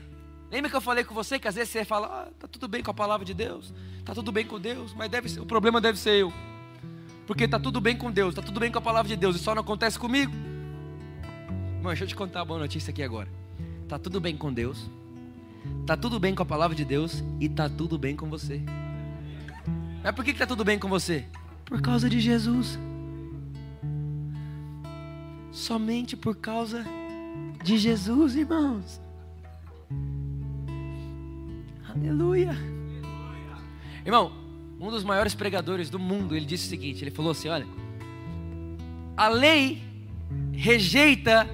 Lembra 0.51 0.69
que 0.69 0.75
eu 0.75 0.81
falei 0.81 1.03
com 1.03 1.15
você 1.15 1.39
que 1.39 1.47
às 1.47 1.55
vezes 1.55 1.71
você 1.71 1.83
fala, 1.83 2.05
ah, 2.05 2.31
tá 2.37 2.47
tudo 2.47 2.67
bem 2.67 2.83
com 2.83 2.91
a 2.91 2.93
palavra 2.93 3.25
de 3.25 3.33
Deus, 3.33 3.73
tá 4.05 4.13
tudo 4.13 4.31
bem 4.31 4.45
com 4.45 4.59
Deus, 4.59 4.93
mas 4.93 5.09
deve 5.09 5.27
ser, 5.27 5.39
o 5.39 5.47
problema 5.47 5.81
deve 5.81 5.97
ser 5.97 6.21
eu. 6.21 6.31
Porque 7.25 7.47
tá 7.47 7.59
tudo 7.59 7.81
bem 7.81 7.97
com 7.97 8.11
Deus, 8.11 8.35
tá 8.35 8.43
tudo 8.43 8.59
bem 8.59 8.71
com 8.71 8.77
a 8.77 8.81
palavra 8.81 9.09
de 9.09 9.15
Deus 9.15 9.35
e 9.35 9.39
só 9.39 9.55
não 9.55 9.61
acontece 9.61 9.97
comigo. 9.97 10.31
Irmão, 11.77 11.91
deixa 11.91 12.03
eu 12.03 12.07
te 12.07 12.15
contar 12.15 12.39
uma 12.39 12.45
boa 12.45 12.59
notícia 12.59 12.91
aqui 12.91 13.01
agora. 13.01 13.27
Tá 13.87 13.97
tudo 13.97 14.21
bem 14.21 14.37
com 14.37 14.53
Deus, 14.53 14.89
Tá 15.85 15.97
tudo 15.97 16.19
bem 16.19 16.35
com 16.35 16.43
a 16.43 16.45
palavra 16.45 16.75
de 16.75 16.85
Deus 16.85 17.23
e 17.39 17.49
tá 17.49 17.67
tudo 17.67 17.97
bem 17.97 18.15
com 18.15 18.29
você. 18.29 18.61
Mas 20.03 20.13
por 20.13 20.23
que, 20.23 20.33
que 20.33 20.39
tá 20.39 20.47
tudo 20.47 20.63
bem 20.63 20.77
com 20.77 20.87
você? 20.87 21.25
Por 21.65 21.81
causa 21.81 22.09
de 22.09 22.19
Jesus. 22.19 22.77
Somente 25.51 26.15
por 26.15 26.35
causa 26.35 26.85
de 27.63 27.77
Jesus, 27.77 28.35
irmãos. 28.35 29.01
Aleluia. 31.89 32.55
Irmão, 34.05 34.31
um 34.79 34.89
dos 34.89 35.03
maiores 35.03 35.35
pregadores 35.35 35.89
do 35.89 35.99
mundo, 35.99 36.35
ele 36.35 36.45
disse 36.45 36.67
o 36.67 36.69
seguinte: 36.69 37.03
ele 37.03 37.11
falou 37.11 37.31
assim: 37.31 37.49
olha, 37.49 37.67
a 39.17 39.27
lei 39.27 39.81
rejeita 40.53 41.47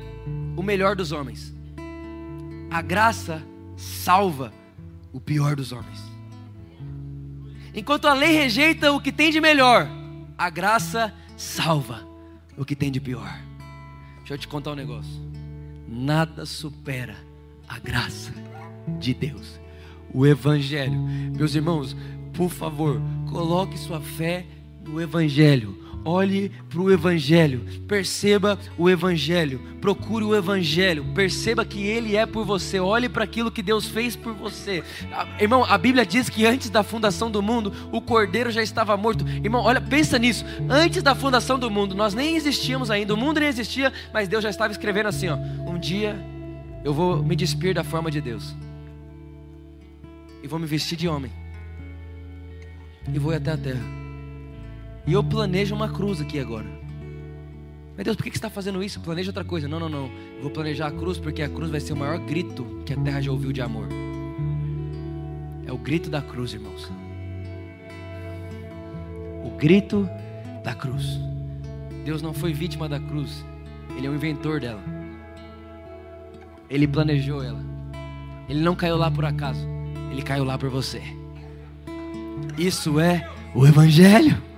o 0.56 0.62
melhor 0.62 0.96
dos 0.96 1.12
homens, 1.12 1.54
a 2.70 2.82
graça 2.82 3.42
salva 3.76 4.54
o 5.12 5.20
pior 5.20 5.56
dos 5.56 5.72
homens. 5.72 6.04
Enquanto 7.74 8.08
a 8.08 8.14
lei 8.14 8.34
rejeita 8.34 8.92
o 8.92 9.02
que 9.02 9.12
tem 9.12 9.32
de 9.32 9.42
melhor, 9.42 9.88
a 10.38 10.50
graça 10.50 11.14
salva 11.36 12.08
o 12.58 12.64
que 12.64 12.76
tem 12.76 12.92
de 12.92 13.02
pior. 13.02 13.38
Deixa 14.20 14.34
eu 14.34 14.38
te 14.38 14.48
contar 14.48 14.72
um 14.72 14.76
negócio. 14.76 15.22
Nada 15.88 16.46
supera 16.46 17.16
a 17.68 17.78
graça 17.80 18.34
de 19.00 19.14
Deus. 19.14 19.60
O 20.14 20.26
Evangelho. 20.26 21.00
Meus 21.36 21.54
irmãos, 21.54 21.96
por 22.34 22.50
favor, 22.50 23.02
coloque 23.30 23.78
sua 23.78 24.00
fé 24.00 24.46
no 24.86 25.02
Evangelho 25.02 25.85
olhe 26.06 26.52
para 26.70 26.80
o 26.80 26.92
Evangelho, 26.92 27.66
perceba 27.88 28.60
o 28.78 28.88
Evangelho, 28.88 29.60
procure 29.82 30.24
o 30.24 30.36
Evangelho, 30.36 31.04
perceba 31.16 31.66
que 31.66 31.84
Ele 31.84 32.16
é 32.16 32.28
por 32.28 32.46
você, 32.46 32.80
olhe 32.80 33.10
para 33.10 33.24
aquilo 33.24 33.52
que 33.52 33.64
Deus 33.64 33.88
fez 33.88 34.16
por 34.16 34.34
você. 34.34 34.84
Irmão, 35.40 35.66
a 35.68 35.78
Bíblia 35.78 36.06
diz 36.06 36.30
que 36.30 36.46
antes 36.46 36.70
da 36.70 36.84
fundação 36.84 37.32
do 37.32 37.42
mundo, 37.42 37.74
o 37.92 38.00
cordeiro 38.00 38.52
já 38.52 38.62
estava 38.62 38.96
morto. 38.96 39.28
Irmão, 39.28 39.64
olha, 39.64 39.82
pensa 39.82 40.20
nisso. 40.20 40.46
Antes 40.70 41.02
da 41.02 41.16
fundação 41.16 41.58
do 41.58 41.72
mundo, 41.72 41.96
nós 41.96 42.14
nem 42.14 42.36
existíamos 42.36 42.92
ainda, 42.92 43.14
o 43.14 43.18
mundo 43.18 43.40
nem 43.40 43.50
existia, 43.50 43.92
mas 44.14 44.28
Deus 44.28 44.44
já 44.44 44.50
estava 44.52 44.72
escrevendo 44.72 45.08
assim: 45.08 45.30
ó, 45.30 45.36
um 45.68 45.80
dia 45.80 46.16
eu 46.84 46.94
vou 46.94 47.24
me 47.24 47.36
despir 47.36 47.74
da 47.74 47.84
forma 47.84 48.12
de 48.12 48.22
Deus, 48.22 48.56
e 50.44 50.48
vou 50.48 50.60
me 50.60 50.68
vestir 50.68 50.96
de 50.96 51.08
homem, 51.08 51.32
e 53.12 53.18
vou 53.18 53.34
até 53.34 53.52
a 53.52 53.58
terra 53.58 54.05
e 55.08 55.14
eu 55.14 55.24
planejo 55.24 55.76
uma 55.76 55.90
cruz 55.90 56.20
aqui 56.20 56.40
agora. 56.40 56.66
Meu 57.96 58.04
Deus, 58.04 58.18
por 58.18 58.24
que 58.24 58.32
você 58.32 58.38
está 58.38 58.50
fazendo 58.50 58.84
isso? 58.84 59.00
Planeja 59.00 59.30
outra 59.30 59.44
coisa. 59.44 59.68
Não, 59.68 59.80
não, 59.80 59.88
não. 59.88 60.10
vou 60.42 60.52
planejar 60.52 60.88
a 60.88 60.92
cruz 60.92 61.18
porque 61.18 61.42
a 61.42 61.48
cruz 61.48 61.72
vai 61.72 61.80
ser 61.80 61.94
o 61.94 61.98
maior 61.98 62.18
grito 62.20 62.66
que 62.86 62.94
a 62.94 62.98
terra 62.98 63.22
já 63.22 63.32
ouviu 63.32 63.54
de 63.54 63.62
amor. 63.62 63.88
É 65.66 65.72
o 65.72 65.78
grito 65.78 66.10
da 66.10 66.22
cruz, 66.22 66.54
irmãos. 66.54 66.92
O 69.46 69.52
grito 69.52 70.10
da 70.64 70.74
cruz. 70.74 71.20
Deus 72.04 72.22
não 72.22 72.34
foi 72.34 72.52
vítima 72.52 72.90
da 72.90 73.00
cruz. 73.00 73.46
Ele 73.96 74.08
é 74.08 74.10
o 74.10 74.16
inventor 74.16 74.60
dela. 74.60 74.84
Ele 76.70 76.88
planejou 76.88 77.44
ela. 77.44 77.64
Ele 78.50 78.60
não 78.60 78.76
caiu 78.76 78.98
lá 78.98 79.10
por 79.10 79.24
acaso. 79.24 79.66
Ele 80.12 80.22
caiu 80.22 80.44
lá 80.44 80.58
por 80.58 80.70
você. 80.70 81.02
Isso 82.58 83.00
é 83.00 83.30
o 83.54 83.66
Evangelho 83.66 84.55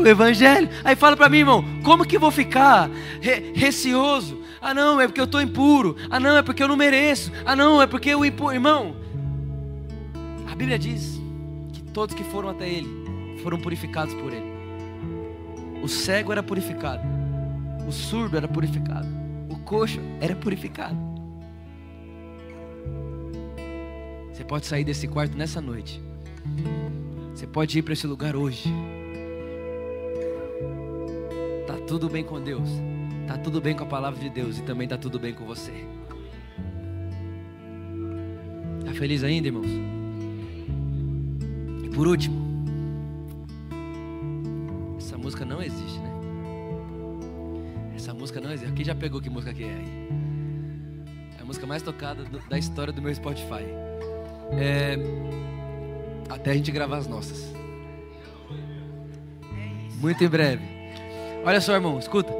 o 0.00 0.06
Evangelho. 0.06 0.68
Aí 0.84 0.94
fala 0.96 1.16
para 1.16 1.28
mim, 1.28 1.38
irmão, 1.38 1.64
como 1.82 2.04
que 2.04 2.16
eu 2.16 2.20
vou 2.20 2.30
ficar 2.30 2.90
re 3.20 3.52
receoso? 3.54 4.40
Ah, 4.60 4.74
não, 4.74 5.00
é 5.00 5.06
porque 5.06 5.20
eu 5.20 5.24
estou 5.24 5.40
impuro. 5.40 5.96
Ah, 6.10 6.18
não, 6.18 6.36
é 6.36 6.42
porque 6.42 6.62
eu 6.62 6.68
não 6.68 6.76
mereço. 6.76 7.30
Ah, 7.44 7.54
não, 7.54 7.80
é 7.80 7.86
porque 7.86 8.10
eu 8.10 8.24
impuro. 8.24 8.54
Irmão, 8.54 8.96
a 10.50 10.54
Bíblia 10.54 10.78
diz 10.78 11.20
que 11.72 11.82
todos 11.82 12.14
que 12.14 12.24
foram 12.24 12.48
até 12.48 12.68
ele 12.68 12.88
foram 13.42 13.58
purificados 13.58 14.14
por 14.14 14.32
ele. 14.32 14.56
O 15.82 15.88
cego 15.88 16.32
era 16.32 16.42
purificado, 16.42 17.02
o 17.86 17.92
surdo 17.92 18.36
era 18.36 18.48
purificado, 18.48 19.06
o 19.48 19.56
coxo 19.58 20.00
era 20.20 20.34
purificado. 20.34 20.96
Você 24.32 24.42
pode 24.42 24.66
sair 24.66 24.84
desse 24.84 25.06
quarto 25.06 25.36
nessa 25.36 25.60
noite. 25.60 26.02
Você 27.34 27.46
pode 27.46 27.78
ir 27.78 27.82
para 27.82 27.92
esse 27.92 28.06
lugar 28.06 28.34
hoje. 28.34 28.72
Tudo 31.86 32.08
bem 32.08 32.24
com 32.24 32.40
Deus. 32.40 32.68
Tá 33.26 33.38
tudo 33.38 33.60
bem 33.60 33.74
com 33.74 33.84
a 33.84 33.86
palavra 33.86 34.18
de 34.18 34.28
Deus 34.28 34.58
e 34.58 34.62
também 34.62 34.88
tá 34.88 34.98
tudo 34.98 35.18
bem 35.18 35.32
com 35.32 35.44
você. 35.44 35.72
Tá 38.84 38.92
feliz 38.92 39.22
ainda, 39.22 39.46
irmãos? 39.48 39.70
E 41.84 41.88
por 41.90 42.08
último, 42.08 42.36
essa 44.98 45.16
música 45.16 45.44
não 45.44 45.62
existe, 45.62 45.98
né? 46.00 46.10
Essa 47.94 48.12
música 48.12 48.40
não 48.40 48.52
existe. 48.52 48.72
Aqui 48.72 48.84
já 48.84 48.94
pegou 48.94 49.20
que 49.20 49.30
música 49.30 49.54
que 49.54 49.64
é 49.64 49.68
aí? 49.68 50.08
É 51.38 51.42
a 51.42 51.44
música 51.44 51.66
mais 51.66 51.82
tocada 51.82 52.24
do, 52.24 52.38
da 52.48 52.58
história 52.58 52.92
do 52.92 53.00
meu 53.00 53.14
Spotify. 53.14 53.64
É, 54.52 54.96
até 56.28 56.50
a 56.50 56.54
gente 56.54 56.72
gravar 56.72 56.98
as 56.98 57.06
nossas. 57.06 57.52
Muito 60.00 60.22
em 60.22 60.28
breve. 60.28 60.75
Olha 61.46 61.60
só, 61.60 61.74
irmão, 61.74 61.96
escuta. 61.96 62.32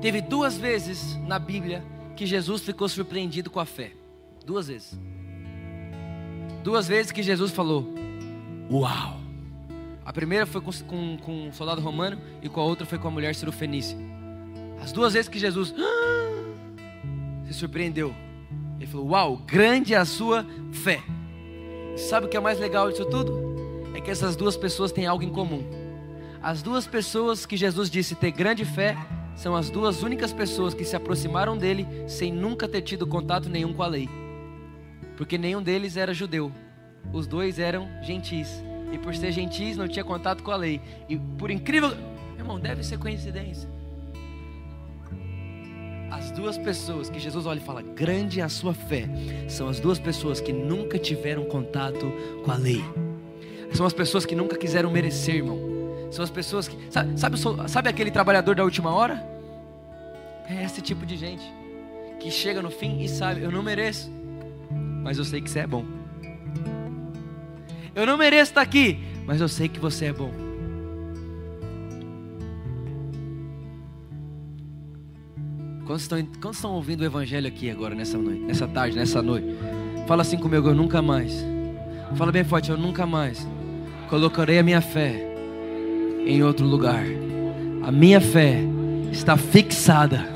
Teve 0.00 0.22
duas 0.22 0.56
vezes 0.56 1.18
na 1.26 1.38
Bíblia 1.38 1.84
que 2.16 2.24
Jesus 2.24 2.62
ficou 2.62 2.88
surpreendido 2.88 3.50
com 3.50 3.60
a 3.60 3.66
fé. 3.66 3.92
Duas 4.42 4.68
vezes. 4.68 4.98
Duas 6.64 6.88
vezes 6.88 7.12
que 7.12 7.22
Jesus 7.22 7.52
falou: 7.52 7.86
Uau! 8.70 9.20
A 10.02 10.14
primeira 10.14 10.46
foi 10.46 10.62
com, 10.62 10.72
com, 10.72 11.18
com 11.18 11.48
um 11.48 11.52
soldado 11.52 11.82
romano 11.82 12.18
e 12.40 12.48
com 12.48 12.58
a 12.58 12.64
outra 12.64 12.86
foi 12.86 12.98
com 12.98 13.06
a 13.06 13.10
mulher 13.10 13.34
cirofenícia. 13.34 13.98
As 14.82 14.92
duas 14.92 15.12
vezes 15.12 15.28
que 15.28 15.38
Jesus 15.38 15.74
se 17.44 17.52
surpreendeu. 17.52 18.14
Ele 18.78 18.86
falou: 18.86 19.08
Uau, 19.08 19.36
grande 19.46 19.92
é 19.92 19.98
a 19.98 20.06
sua 20.06 20.46
fé. 20.72 21.02
Sabe 21.98 22.24
o 22.24 22.28
que 22.30 22.36
é 22.38 22.40
mais 22.40 22.58
legal 22.58 22.90
disso 22.90 23.04
tudo? 23.04 23.92
É 23.94 24.00
que 24.00 24.10
essas 24.10 24.36
duas 24.36 24.56
pessoas 24.56 24.90
têm 24.90 25.06
algo 25.06 25.22
em 25.22 25.28
comum. 25.28 25.75
As 26.46 26.62
duas 26.62 26.86
pessoas 26.86 27.44
que 27.44 27.56
Jesus 27.56 27.90
disse 27.90 28.14
ter 28.14 28.30
grande 28.30 28.64
fé 28.64 28.96
são 29.34 29.56
as 29.56 29.68
duas 29.68 30.04
únicas 30.04 30.32
pessoas 30.32 30.74
que 30.74 30.84
se 30.84 30.94
aproximaram 30.94 31.58
dele 31.58 31.84
sem 32.06 32.32
nunca 32.32 32.68
ter 32.68 32.82
tido 32.82 33.04
contato 33.04 33.48
nenhum 33.48 33.72
com 33.72 33.82
a 33.82 33.88
lei. 33.88 34.08
Porque 35.16 35.36
nenhum 35.36 35.60
deles 35.60 35.96
era 35.96 36.14
judeu. 36.14 36.52
Os 37.12 37.26
dois 37.26 37.58
eram 37.58 37.88
gentis. 38.00 38.62
E 38.92 38.96
por 38.96 39.12
ser 39.12 39.32
gentis 39.32 39.76
não 39.76 39.88
tinha 39.88 40.04
contato 40.04 40.44
com 40.44 40.52
a 40.52 40.56
lei. 40.56 40.80
E 41.08 41.18
por 41.18 41.50
incrível. 41.50 41.90
Irmão, 42.38 42.60
deve 42.60 42.84
ser 42.84 42.96
coincidência. 42.96 43.68
As 46.12 46.30
duas 46.30 46.56
pessoas 46.56 47.10
que 47.10 47.18
Jesus 47.18 47.44
olha 47.44 47.58
e 47.58 47.64
fala, 47.64 47.82
grande 47.82 48.40
é 48.40 48.44
a 48.44 48.48
sua 48.48 48.72
fé, 48.72 49.08
são 49.48 49.66
as 49.66 49.80
duas 49.80 49.98
pessoas 49.98 50.40
que 50.40 50.52
nunca 50.52 50.96
tiveram 50.96 51.44
contato 51.46 52.06
com 52.44 52.52
a 52.52 52.56
lei. 52.56 52.84
São 53.72 53.84
as 53.84 53.92
pessoas 53.92 54.24
que 54.24 54.36
nunca 54.36 54.56
quiseram 54.56 54.92
merecer, 54.92 55.34
irmão. 55.34 55.75
São 56.16 56.24
as 56.24 56.30
pessoas 56.30 56.66
que. 56.66 56.78
Sabe, 56.90 57.20
sabe, 57.20 57.36
sabe 57.68 57.88
aquele 57.90 58.10
trabalhador 58.10 58.54
da 58.54 58.64
última 58.64 58.90
hora? 58.90 59.22
É 60.48 60.64
esse 60.64 60.80
tipo 60.80 61.04
de 61.04 61.14
gente. 61.14 61.44
Que 62.18 62.30
chega 62.30 62.62
no 62.62 62.70
fim 62.70 63.02
e 63.02 63.08
sabe, 63.08 63.42
eu 63.42 63.50
não 63.50 63.62
mereço. 63.62 64.10
Mas 65.02 65.18
eu 65.18 65.26
sei 65.26 65.42
que 65.42 65.50
você 65.50 65.58
é 65.58 65.66
bom. 65.66 65.84
Eu 67.94 68.06
não 68.06 68.16
mereço 68.16 68.52
estar 68.52 68.62
aqui, 68.62 68.98
mas 69.26 69.42
eu 69.42 69.48
sei 69.48 69.68
que 69.68 69.78
você 69.78 70.06
é 70.06 70.12
bom. 70.14 70.30
Quantos 75.84 76.02
estão, 76.02 76.24
quantos 76.40 76.56
estão 76.56 76.72
ouvindo 76.72 77.02
o 77.02 77.04
Evangelho 77.04 77.46
aqui 77.46 77.70
agora, 77.70 77.94
nessa 77.94 78.16
noite, 78.16 78.40
nessa 78.40 78.66
tarde, 78.66 78.96
nessa 78.96 79.20
noite? 79.20 79.48
Fala 80.06 80.22
assim 80.22 80.38
comigo, 80.38 80.66
eu 80.66 80.74
nunca 80.74 81.02
mais. 81.02 81.44
Fala 82.14 82.32
bem 82.32 82.42
forte, 82.42 82.70
eu 82.70 82.78
nunca 82.78 83.04
mais 83.04 83.46
colocarei 84.08 84.58
a 84.58 84.62
minha 84.62 84.80
fé 84.80 85.35
em 86.26 86.42
outro 86.42 86.66
lugar. 86.66 87.04
A 87.82 87.92
minha 87.92 88.20
fé 88.20 88.58
está 89.12 89.36
fixada 89.36 90.26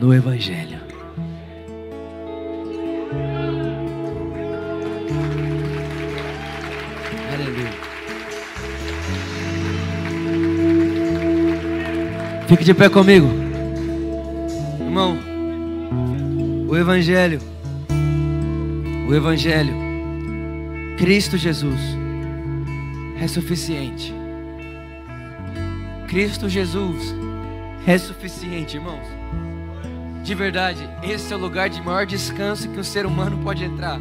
no 0.00 0.12
Evangelho. 0.14 0.78
Aleluia. 7.32 7.70
Fique 12.48 12.64
de 12.64 12.72
pé 12.72 12.88
comigo, 12.88 13.28
irmão. 14.80 15.18
O 16.66 16.76
Evangelho, 16.76 17.38
o 19.08 19.14
Evangelho, 19.14 19.74
Cristo 20.96 21.36
Jesus 21.36 21.78
é 23.20 23.28
suficiente. 23.28 24.23
Cristo 26.14 26.48
Jesus 26.48 27.12
é 27.84 27.98
suficiente, 27.98 28.76
irmãos. 28.76 29.04
De 30.22 30.32
verdade, 30.32 30.88
esse 31.02 31.32
é 31.32 31.36
o 31.36 31.40
lugar 31.40 31.68
de 31.68 31.82
maior 31.82 32.06
descanso 32.06 32.68
que 32.68 32.78
o 32.78 32.84
ser 32.84 33.04
humano 33.04 33.36
pode 33.42 33.64
entrar. 33.64 33.98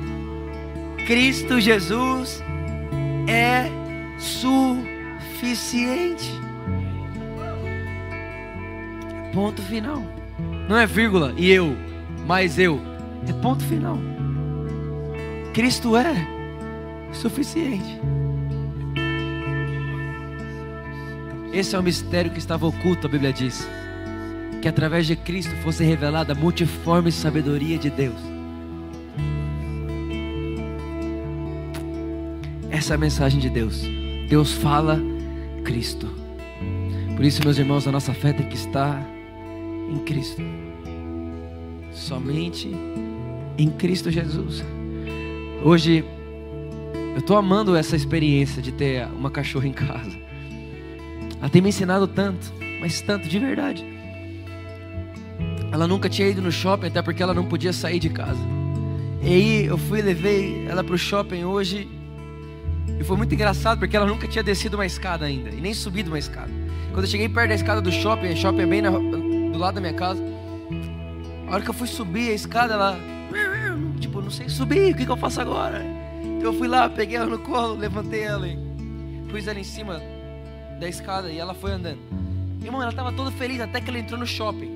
Cristo 1.08 1.60
Jesus 1.60 2.44
é 3.28 3.68
suficiente. 4.20 6.32
Ponto 9.34 9.64
final. 9.64 10.04
Não 10.70 10.78
é 10.78 10.86
vírgula 10.86 11.34
e 11.36 11.50
eu, 11.50 11.76
mais 12.28 12.60
eu. 12.60 12.80
É 13.28 13.34
ponto 13.34 13.64
final. 13.64 13.98
Cristo 15.52 15.98
é 15.98 16.14
suficiente. 17.12 18.00
Esse 21.54 21.76
é 21.76 21.80
o 21.80 21.84
mistério 21.84 22.32
que 22.32 22.40
estava 22.40 22.66
oculto, 22.66 23.06
a 23.06 23.10
Bíblia 23.10 23.32
diz. 23.32 23.68
Que 24.60 24.68
através 24.68 25.06
de 25.06 25.16
Cristo 25.16 25.56
fosse 25.58 25.84
revelada 25.84 26.34
a 26.34 26.36
multiforme 26.36 27.12
sabedoria 27.12 27.78
de 27.78 27.92
Deus. 27.92 28.20
Essa 32.72 32.94
é 32.94 32.96
a 32.96 32.98
mensagem 32.98 33.40
de 33.40 33.52
Deus. 33.52 33.84
Deus 34.28 34.52
fala 34.52 35.00
Cristo. 35.64 36.10
Por 37.16 37.24
isso, 37.24 37.44
meus 37.44 37.60
irmãos, 37.60 37.88
a 37.88 37.92
nossa 37.92 38.16
fé 38.16 38.34
tem 38.34 38.48
que 38.48 38.56
estar 38.56 39.06
em 39.92 40.00
Cristo. 40.00 40.42
Somente 41.92 42.72
em 43.60 43.70
Cristo 43.70 44.10
Jesus. 44.10 44.64
Hoje, 45.64 46.04
eu 47.14 47.20
estou 47.20 47.38
amando 47.38 47.76
essa 47.76 47.96
experiência 47.96 48.60
de 48.60 48.72
ter 48.72 49.06
uma 49.10 49.30
cachorra 49.30 49.68
em 49.68 49.72
casa. 49.72 50.23
Ela 51.44 51.50
tem 51.50 51.62
me 51.62 51.68
ensinado 51.68 52.08
tanto, 52.08 52.54
mas 52.80 53.02
tanto 53.02 53.28
de 53.28 53.38
verdade. 53.38 53.84
Ela 55.74 55.86
nunca 55.86 56.08
tinha 56.08 56.30
ido 56.30 56.42
no 56.42 56.50
shopping, 56.50 56.88
até 56.88 57.02
porque 57.02 57.22
ela 57.22 57.34
não 57.34 57.44
podia 57.44 57.74
sair 57.74 58.00
de 58.00 58.08
casa. 58.10 58.40
E 59.22 59.28
aí 59.28 59.66
eu 59.66 59.78
fui 59.78 60.00
e 60.00 60.02
levei 60.02 60.66
ela 60.70 60.82
para 60.86 60.96
o 60.96 60.98
shopping 60.98 61.44
hoje. 61.44 61.86
E 62.98 63.04
foi 63.04 63.18
muito 63.18 63.36
engraçado 63.36 63.78
porque 63.78 63.98
ela 63.98 64.06
nunca 64.06 64.26
tinha 64.26 64.42
descido 64.42 64.78
uma 64.78 64.86
escada 64.86 65.26
ainda, 65.26 65.50
e 65.50 65.60
nem 65.60 65.74
subido 65.74 66.10
uma 66.10 66.18
escada. 66.18 66.50
Quando 66.94 67.04
eu 67.04 67.12
cheguei 67.12 67.28
perto 67.28 67.50
da 67.50 67.56
escada 67.56 67.82
do 67.82 67.92
shopping, 67.92 68.32
o 68.32 68.38
shopping 68.38 68.62
é 68.62 68.66
bem 68.66 68.82
na, 68.82 68.92
do 68.92 69.58
lado 69.58 69.76
da 69.76 69.82
minha 69.82 69.94
casa. 69.94 70.24
A 71.50 71.56
hora 71.56 71.62
que 71.62 71.70
eu 71.70 71.74
fui 71.74 71.88
subir 71.90 72.30
a 72.30 72.34
escada, 72.36 72.76
ela. 72.76 72.98
Tipo, 74.00 74.22
não 74.22 74.32
sei 74.32 74.48
subir, 74.48 74.94
o 74.94 74.96
que, 74.96 75.06
que 75.06 75.12
eu 75.12 75.18
faço 75.18 75.42
agora? 75.42 75.84
Então 76.24 76.54
eu 76.54 76.58
fui 76.58 76.70
lá, 76.70 76.90
peguei 76.90 77.18
ela 77.18 77.26
no 77.26 77.40
colo, 77.40 77.76
levantei 77.76 78.22
ela 78.22 78.48
e 78.48 78.58
pus 79.30 79.46
ela 79.46 79.60
em 79.60 79.66
cima 79.66 80.13
da 80.80 80.88
escada 80.88 81.32
e 81.32 81.38
ela 81.38 81.54
foi 81.54 81.72
andando. 81.72 82.00
Irmão, 82.64 82.82
ela 82.82 82.92
estava 82.92 83.12
toda 83.12 83.32
feliz 83.32 83.60
até 83.60 83.82
que 83.82 83.90
ela 83.90 84.00
entrou 84.00 84.20
no 84.20 84.26
shopping. 84.26 84.72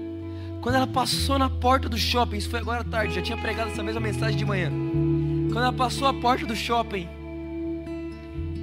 Quando 0.61 0.75
ela 0.75 0.87
passou 0.87 1.39
na 1.39 1.49
porta 1.49 1.87
do 1.87 1.97
shopping, 1.97 2.37
isso 2.37 2.49
foi 2.49 2.59
agora 2.59 2.81
à 2.81 2.83
tarde, 2.83 3.15
já 3.15 3.21
tinha 3.21 3.37
pregado 3.37 3.71
essa 3.71 3.81
mesma 3.81 4.01
mensagem 4.01 4.37
de 4.37 4.45
manhã. 4.45 4.69
Quando 5.47 5.63
ela 5.63 5.73
passou 5.73 6.07
a 6.07 6.13
porta 6.13 6.45
do 6.45 6.55
shopping, 6.55 7.07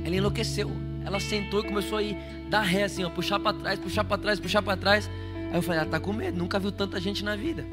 ela 0.05 0.15
enlouqueceu. 0.15 0.71
Ela 1.05 1.21
sentou 1.21 1.61
e 1.61 1.65
começou 1.65 1.99
a 1.99 2.03
ir 2.03 2.17
dar 2.49 2.63
ré 2.63 2.85
assim, 2.85 3.05
ó, 3.05 3.11
puxar 3.11 3.39
para 3.39 3.57
trás, 3.57 3.79
puxar 3.79 4.05
para 4.05 4.19
trás, 4.19 4.41
puxar 4.41 4.63
para 4.63 4.77
trás. 4.77 5.11
Aí 5.51 5.55
eu 5.57 5.63
falei, 5.63 5.81
ela 5.81 5.89
tá 5.89 6.01
com 6.01 6.13
medo, 6.13 6.37
nunca 6.39 6.59
viu 6.59 6.73
tanta 6.73 7.01
gente 7.01 7.25
na 7.25 7.37
vida. 7.37 7.65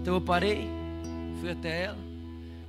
Então 0.00 0.14
eu 0.14 0.20
parei, 0.20 0.68
fui 1.40 1.50
até 1.50 1.84
ela, 1.84 1.98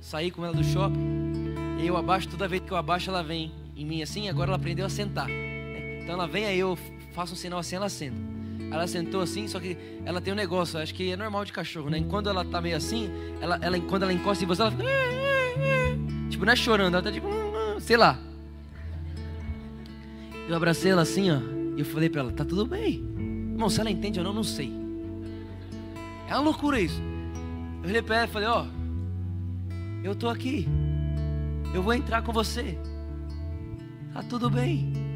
saí 0.00 0.30
com 0.30 0.44
ela 0.44 0.54
do 0.54 0.64
shopping. 0.64 1.54
E 1.80 1.86
eu 1.86 1.96
abaixo, 1.96 2.28
toda 2.28 2.48
vez 2.48 2.62
que 2.62 2.72
eu 2.72 2.76
abaixo, 2.76 3.10
ela 3.10 3.22
vem 3.22 3.52
em 3.76 3.84
mim 3.84 4.02
assim, 4.02 4.28
agora 4.28 4.50
ela 4.50 4.56
aprendeu 4.56 4.84
a 4.84 4.88
sentar. 4.88 5.28
Então 6.08 6.16
ela 6.16 6.26
vem 6.26 6.46
aí, 6.46 6.58
eu 6.58 6.74
faço 7.12 7.34
um 7.34 7.36
sinal 7.36 7.58
assim, 7.58 7.76
ela 7.76 7.90
senta. 7.90 8.16
Ela 8.70 8.86
sentou 8.86 9.20
assim, 9.20 9.46
só 9.46 9.60
que 9.60 9.76
ela 10.06 10.22
tem 10.22 10.32
um 10.32 10.36
negócio, 10.36 10.78
acho 10.78 10.94
que 10.94 11.12
é 11.12 11.16
normal 11.18 11.44
de 11.44 11.52
cachorro, 11.52 11.90
né? 11.90 12.02
Quando 12.08 12.30
ela 12.30 12.46
tá 12.46 12.62
meio 12.62 12.78
assim, 12.78 13.10
ela, 13.42 13.58
ela, 13.60 13.78
quando 13.78 14.04
ela 14.04 14.12
encosta 14.14 14.42
em 14.42 14.46
você, 14.46 14.62
ela 14.62 14.70
fica. 14.70 14.84
Tipo, 16.30 16.46
não 16.46 16.52
é 16.54 16.56
chorando, 16.56 16.94
ela 16.94 17.02
tá 17.02 17.12
tipo, 17.12 17.28
sei 17.78 17.98
lá. 17.98 18.18
Eu 20.48 20.56
abracei 20.56 20.92
ela 20.92 21.02
assim, 21.02 21.30
ó. 21.30 21.40
E 21.76 21.80
eu 21.80 21.84
falei 21.84 22.08
para 22.08 22.22
ela: 22.22 22.32
Tá 22.32 22.42
tudo 22.42 22.64
bem. 22.64 23.04
Irmão, 23.52 23.68
se 23.68 23.78
ela 23.78 23.90
entende 23.90 24.18
ou 24.18 24.24
não, 24.24 24.32
não 24.32 24.44
sei. 24.44 24.72
É 26.26 26.32
uma 26.32 26.40
loucura 26.40 26.80
isso. 26.80 27.02
Eu 27.82 27.90
olhei 27.90 28.00
para 28.00 28.16
ela 28.16 28.24
e 28.24 28.30
falei: 28.30 28.48
Ó, 28.48 28.64
eu 30.02 30.14
tô 30.14 30.30
aqui. 30.30 30.66
Eu 31.74 31.82
vou 31.82 31.92
entrar 31.92 32.22
com 32.22 32.32
você. 32.32 32.78
Tá 34.14 34.22
tudo 34.22 34.48
bem. 34.48 35.07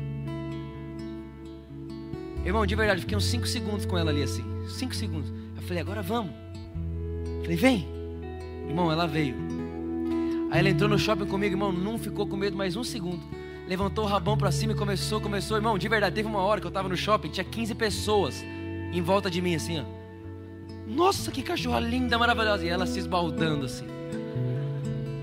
Irmão, 2.44 2.66
de 2.66 2.74
verdade, 2.74 3.00
fiquei 3.00 3.16
uns 3.16 3.26
5 3.26 3.46
segundos 3.46 3.86
com 3.86 3.96
ela 3.96 4.10
ali 4.10 4.22
assim. 4.22 4.44
5 4.68 4.94
segundos. 4.94 5.32
Eu 5.56 5.62
falei, 5.62 5.80
agora 5.80 6.02
vamos. 6.02 6.32
Eu 7.36 7.42
falei, 7.42 7.56
vem. 7.56 7.88
Irmão, 8.68 8.90
ela 8.90 9.06
veio. 9.06 9.34
Aí 10.50 10.58
ela 10.58 10.68
entrou 10.68 10.88
no 10.88 10.98
shopping 10.98 11.26
comigo, 11.26 11.54
irmão, 11.54 11.72
não 11.72 11.98
ficou 11.98 12.26
com 12.26 12.36
medo 12.36 12.56
mais 12.56 12.76
um 12.76 12.84
segundo. 12.84 13.20
Levantou 13.66 14.04
o 14.04 14.06
rabão 14.06 14.36
pra 14.36 14.50
cima 14.50 14.72
e 14.72 14.76
começou, 14.76 15.20
começou. 15.20 15.56
Irmão, 15.56 15.78
de 15.78 15.88
verdade, 15.88 16.14
teve 16.14 16.28
uma 16.28 16.40
hora 16.40 16.60
que 16.60 16.66
eu 16.66 16.70
tava 16.70 16.88
no 16.88 16.96
shopping, 16.96 17.28
tinha 17.28 17.44
15 17.44 17.74
pessoas 17.74 18.44
em 18.92 19.00
volta 19.00 19.30
de 19.30 19.40
mim, 19.40 19.54
assim, 19.54 19.80
ó. 19.80 19.84
Nossa, 20.86 21.30
que 21.30 21.42
cachorra 21.42 21.80
linda, 21.80 22.18
maravilhosa. 22.18 22.64
E 22.64 22.68
ela 22.68 22.86
se 22.86 22.98
esbaldando 22.98 23.64
assim. 23.64 23.86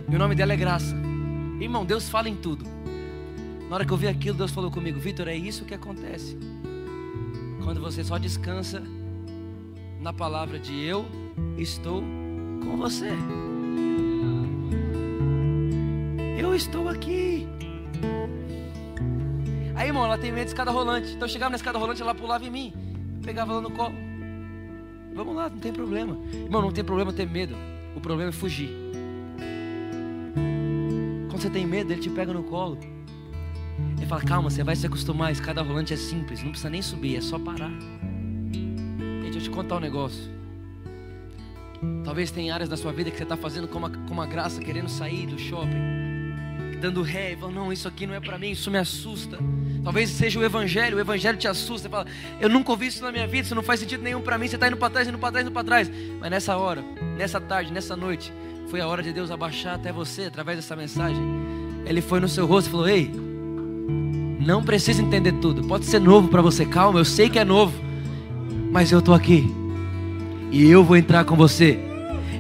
E 0.10 0.16
o 0.16 0.18
nome 0.18 0.34
dela 0.34 0.54
é 0.54 0.58
Graça. 0.58 0.96
Irmão, 1.60 1.86
Deus 1.86 2.10
fala 2.10 2.30
em 2.30 2.36
tudo. 2.36 2.66
Na 3.70 3.76
hora 3.76 3.86
que 3.86 3.94
eu 3.94 3.98
vi 3.98 4.08
aquilo, 4.08 4.38
Deus 4.38 4.50
falou 4.50 4.72
comigo: 4.72 5.00
Vitor, 5.00 5.28
é 5.28 5.36
isso 5.36 5.66
que 5.66 5.74
acontece. 5.76 6.36
Quando 7.70 7.82
você 7.82 8.04
só 8.04 8.18
descansa 8.18 8.82
na 10.02 10.12
palavra 10.12 10.58
de 10.58 10.84
eu 10.84 11.06
estou 11.56 12.02
com 12.64 12.76
você. 12.76 13.12
Eu 16.36 16.56
estou 16.56 16.90
aqui. 16.90 17.48
Aí, 19.76 19.86
irmão, 19.86 20.04
ela 20.04 20.18
tem 20.18 20.32
medo 20.32 20.46
de 20.46 20.50
escada 20.50 20.72
rolante. 20.72 21.14
Então 21.14 21.28
eu 21.28 21.32
chegava 21.32 21.52
na 21.52 21.58
escada 21.58 21.78
rolante, 21.78 22.02
ela 22.02 22.16
pulava 22.16 22.44
em 22.44 22.50
mim. 22.50 22.74
pegava 23.24 23.52
ela 23.52 23.62
no 23.62 23.70
colo. 23.70 23.94
Vamos 25.14 25.36
lá, 25.36 25.48
não 25.48 25.60
tem 25.60 25.72
problema. 25.72 26.18
Irmão, 26.34 26.64
não 26.64 26.72
tem 26.72 26.84
problema 26.84 27.14
ter 27.14 27.30
medo. 27.30 27.56
O 27.96 28.02
problema 28.02 28.30
é 28.30 28.34
fugir. 28.34 28.72
Quando 31.30 31.40
você 31.40 31.52
tem 31.52 31.68
medo, 31.68 31.94
ele 31.94 32.02
te 32.02 32.10
pega 32.10 32.34
no 32.34 32.42
colo. 32.42 32.80
Fala: 34.10 34.22
calma, 34.24 34.50
você 34.50 34.64
vai 34.64 34.76
se 34.76 34.86
acostumar. 34.86 35.32
Escada 35.32 35.62
rolante 35.62 35.94
é 35.94 35.98
simples, 35.98 36.44
não 36.44 36.50
precisa 36.50 36.70
nem 36.70 36.82
subir, 36.82 37.16
é 37.16 37.22
só 37.22 37.40
parar. 37.40 37.72
Gente, 37.72 39.22
deixa 39.22 39.38
eu 39.38 39.44
te 39.44 39.50
contar 39.50 39.78
um 39.78 39.80
negócio. 39.80 40.24
Talvez 42.04 42.32
tenha 42.32 42.54
áreas 42.54 42.68
da 42.68 42.76
sua 42.76 42.92
vida 42.92 43.10
que 43.10 43.18
você 43.18 43.24
está 43.24 43.38
fazendo 43.38 43.68
com 43.68 43.78
uma, 43.78 43.90
com 43.90 44.14
uma 44.14 44.26
graça, 44.26 44.60
querendo 44.60 44.90
sair 44.90 45.28
do 45.28 45.40
shopping 45.40 46.00
dando 46.80 47.02
ré, 47.02 47.34
e 47.34 47.36
falando, 47.36 47.56
não, 47.56 47.74
isso 47.74 47.88
aqui 47.88 48.08
não 48.08 48.16
é 48.16 48.20
para 48.20 48.38
mim, 48.38 48.52
isso 48.52 48.72
me 48.72 48.78
assusta. 48.78 49.38
Talvez 49.84 50.10
seja 50.10 50.40
o 50.40 50.44
evangelho, 50.44 50.98
o 50.98 51.00
evangelho 51.00 51.38
te 51.38 51.48
assusta, 51.48 51.88
você 51.88 51.90
fala, 51.90 52.06
eu 52.40 52.50
nunca 52.50 52.72
ouvi 52.72 52.88
isso 52.88 53.04
na 53.04 53.12
minha 53.12 53.28
vida, 53.28 53.46
isso 53.46 53.56
não 53.56 53.64
faz 53.64 53.80
sentido 53.80 54.02
nenhum 54.02 54.22
para 54.22 54.38
mim, 54.38 54.48
você 54.48 54.56
está 54.56 54.68
indo 54.68 54.78
para 54.78 54.90
trás, 54.90 55.08
indo 55.08 55.18
para 55.18 55.32
trás, 55.32 55.46
indo 55.46 55.54
para 55.54 55.64
trás. 55.64 55.92
Mas 56.20 56.32
nessa 56.32 56.58
hora, 56.58 56.84
nessa 57.18 57.40
tarde, 57.40 57.72
nessa 57.72 57.96
noite, 57.96 58.34
foi 58.68 58.82
a 58.82 58.88
hora 58.88 59.04
de 59.04 59.12
Deus 59.12 59.30
abaixar 59.30 59.76
até 59.76 59.92
você 59.92 60.24
através 60.24 60.58
dessa 60.58 60.76
mensagem. 60.76 61.22
Ele 61.86 62.02
foi 62.02 62.20
no 62.20 62.28
seu 62.28 62.46
rosto 62.46 62.68
e 62.68 62.72
falou: 62.72 62.88
Ei, 62.88 63.12
não 64.50 64.64
precisa 64.64 65.00
entender 65.00 65.34
tudo. 65.34 65.64
Pode 65.64 65.86
ser 65.86 66.02
novo 66.02 66.28
para 66.28 66.42
você, 66.42 66.66
calma, 66.66 67.00
eu 67.00 67.06
sei 67.06 67.30
que 67.30 67.38
é 67.38 67.46
novo, 67.46 67.72
mas 68.72 68.92
eu 68.92 68.98
estou 68.98 69.14
aqui 69.14 69.54
e 70.52 70.68
eu 70.68 70.84
vou 70.84 70.98
entrar 70.98 71.24
com 71.24 71.36
você 71.36 71.78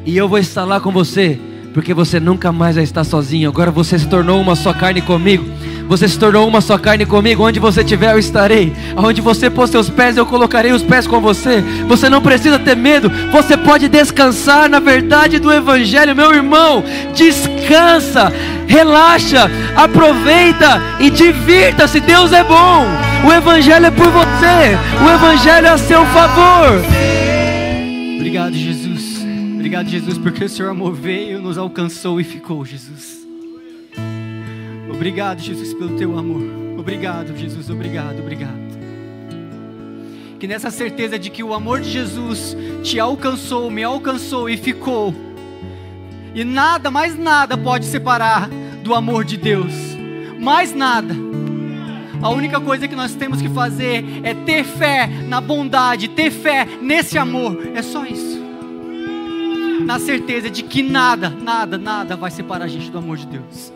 e 0.03 0.17
eu 0.17 0.27
vou 0.27 0.39
estar 0.39 0.65
lá 0.65 0.79
com 0.79 0.91
você 0.91 1.39
porque 1.71 1.93
você 1.93 2.19
nunca 2.19 2.51
mais 2.51 2.75
vai 2.75 2.83
estar 2.83 3.03
sozinho. 3.03 3.47
Agora 3.47 3.69
você 3.69 3.99
se 3.99 4.07
tornou 4.07 4.41
uma 4.41 4.55
só 4.55 4.73
carne 4.73 5.03
comigo. 5.03 5.45
Você 5.89 6.07
se 6.07 6.19
tornou 6.19 6.47
uma 6.47 6.61
só 6.61 6.77
carne 6.77 7.03
comigo. 7.03 7.43
Onde 7.43 7.59
você 7.59 7.81
estiver, 7.81 8.13
eu 8.13 8.19
estarei. 8.19 8.71
Onde 8.95 9.21
você 9.21 9.49
pôs 9.49 9.71
seus 9.71 9.89
pés, 9.89 10.15
eu 10.15 10.25
colocarei 10.25 10.71
os 10.71 10.83
pés 10.83 11.07
com 11.07 11.19
você. 11.19 11.61
Você 11.87 12.07
não 12.07 12.21
precisa 12.21 12.59
ter 12.59 12.77
medo. 12.77 13.09
Você 13.31 13.57
pode 13.57 13.89
descansar 13.89 14.69
na 14.69 14.79
verdade 14.79 15.39
do 15.39 15.51
Evangelho, 15.51 16.15
meu 16.15 16.31
irmão. 16.31 16.83
Descansa, 17.15 18.31
relaxa, 18.67 19.49
aproveita 19.75 20.79
e 20.99 21.09
divirta-se. 21.09 21.99
Deus 21.99 22.31
é 22.33 22.43
bom. 22.43 22.85
O 23.27 23.33
Evangelho 23.33 23.87
é 23.87 23.91
por 23.91 24.09
você. 24.11 24.77
O 25.03 25.09
Evangelho 25.09 25.65
é 25.65 25.71
a 25.71 25.77
seu 25.79 26.05
favor. 26.05 26.83
Obrigado, 28.15 28.53
Jesus. 28.53 29.25
Obrigado, 29.55 29.89
Jesus, 29.89 30.19
porque 30.19 30.43
o 30.43 30.49
Seu 30.49 30.69
amor 30.69 30.93
veio, 30.93 31.41
nos 31.41 31.57
alcançou 31.57 32.21
e 32.21 32.23
ficou, 32.23 32.63
Jesus. 32.63 33.18
Obrigado, 34.99 35.39
Jesus, 35.39 35.73
pelo 35.73 35.95
Teu 35.95 36.19
amor. 36.19 36.41
Obrigado, 36.77 37.33
Jesus, 37.33 37.69
obrigado, 37.69 38.19
obrigado. 38.19 38.59
Que 40.37 40.45
nessa 40.45 40.69
certeza 40.69 41.17
de 41.17 41.29
que 41.29 41.41
o 41.41 41.53
amor 41.53 41.79
de 41.79 41.89
Jesus 41.89 42.53
te 42.83 42.99
alcançou, 42.99 43.71
me 43.71 43.81
alcançou 43.81 44.49
e 44.49 44.57
ficou, 44.57 45.15
e 46.35 46.43
nada, 46.43 46.91
mais 46.91 47.17
nada 47.17 47.57
pode 47.57 47.85
separar 47.85 48.49
do 48.83 48.93
amor 48.93 49.23
de 49.23 49.37
Deus, 49.37 49.71
mais 50.37 50.75
nada. 50.75 51.15
A 52.21 52.29
única 52.29 52.59
coisa 52.59 52.85
que 52.85 52.95
nós 52.95 53.15
temos 53.15 53.41
que 53.41 53.47
fazer 53.47 54.03
é 54.21 54.33
ter 54.33 54.65
fé 54.65 55.07
na 55.29 55.39
bondade, 55.39 56.09
ter 56.09 56.29
fé 56.29 56.67
nesse 56.81 57.17
amor, 57.17 57.57
é 57.73 57.81
só 57.81 58.05
isso 58.05 58.37
na 59.85 59.97
certeza 59.97 60.49
de 60.49 60.61
que 60.61 60.83
nada, 60.83 61.29
nada, 61.29 61.77
nada 61.77 62.17
vai 62.17 62.29
separar 62.29 62.65
a 62.65 62.67
gente 62.67 62.91
do 62.91 62.97
amor 62.97 63.15
de 63.15 63.25
Deus. 63.27 63.71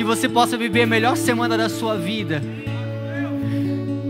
Que 0.00 0.04
você 0.04 0.30
possa 0.30 0.56
viver 0.56 0.84
a 0.84 0.86
melhor 0.86 1.14
semana 1.14 1.58
da 1.58 1.68
sua 1.68 1.94
vida. 1.94 2.42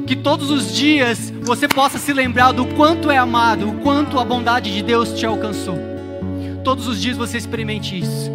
Que 0.06 0.14
todos 0.14 0.48
os 0.48 0.72
dias 0.72 1.32
você 1.42 1.66
possa 1.66 1.98
se 1.98 2.12
lembrar 2.12 2.52
do 2.52 2.64
quanto 2.76 3.10
é 3.10 3.18
amado, 3.18 3.68
o 3.68 3.74
quanto 3.80 4.16
a 4.16 4.24
bondade 4.24 4.72
de 4.72 4.84
Deus 4.84 5.12
te 5.18 5.26
alcançou. 5.26 5.76
Todos 6.62 6.86
os 6.86 7.02
dias 7.02 7.16
você 7.16 7.38
experimente 7.38 7.98
isso. 7.98 8.30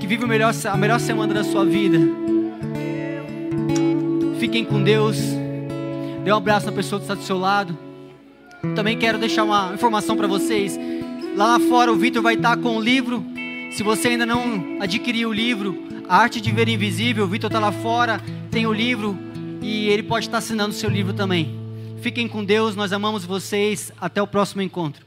Que 0.00 0.06
vive 0.06 0.24
a 0.24 0.26
melhor, 0.26 0.54
a 0.64 0.76
melhor 0.78 0.98
semana 1.00 1.34
da 1.34 1.44
sua 1.44 1.66
vida. 1.66 1.98
Fiquem 4.40 4.64
com 4.64 4.82
Deus. 4.82 5.18
Dê 6.24 6.32
um 6.32 6.36
abraço 6.36 6.64
na 6.64 6.72
pessoa 6.72 6.98
que 6.98 7.04
está 7.04 7.14
do 7.14 7.24
seu 7.24 7.36
lado. 7.36 7.76
Também 8.74 8.96
quero 8.96 9.18
deixar 9.18 9.44
uma 9.44 9.74
informação 9.74 10.16
para 10.16 10.26
vocês. 10.26 10.80
Lá 11.36 11.44
lá 11.44 11.60
fora 11.60 11.92
o 11.92 11.96
Vitor 11.96 12.22
vai 12.22 12.36
estar 12.36 12.56
com 12.56 12.78
o 12.78 12.80
livro. 12.80 13.22
Se 13.70 13.82
você 13.82 14.08
ainda 14.08 14.24
não 14.24 14.78
adquiriu 14.80 15.28
o 15.28 15.32
livro, 15.32 15.92
A 16.06 16.18
Arte 16.18 16.38
de 16.40 16.52
Ver 16.52 16.68
Invisível, 16.68 17.24
o 17.24 17.28
Vitor 17.28 17.48
está 17.48 17.58
lá 17.58 17.72
fora, 17.72 18.20
tem 18.50 18.66
o 18.66 18.72
livro 18.72 19.18
e 19.62 19.88
ele 19.88 20.02
pode 20.02 20.26
estar 20.26 20.38
assinando 20.38 20.70
o 20.70 20.76
seu 20.76 20.90
livro 20.90 21.14
também. 21.14 21.58
Fiquem 22.02 22.28
com 22.28 22.44
Deus, 22.44 22.76
nós 22.76 22.92
amamos 22.92 23.24
vocês. 23.24 23.90
Até 23.98 24.20
o 24.20 24.26
próximo 24.26 24.60
encontro. 24.60 25.06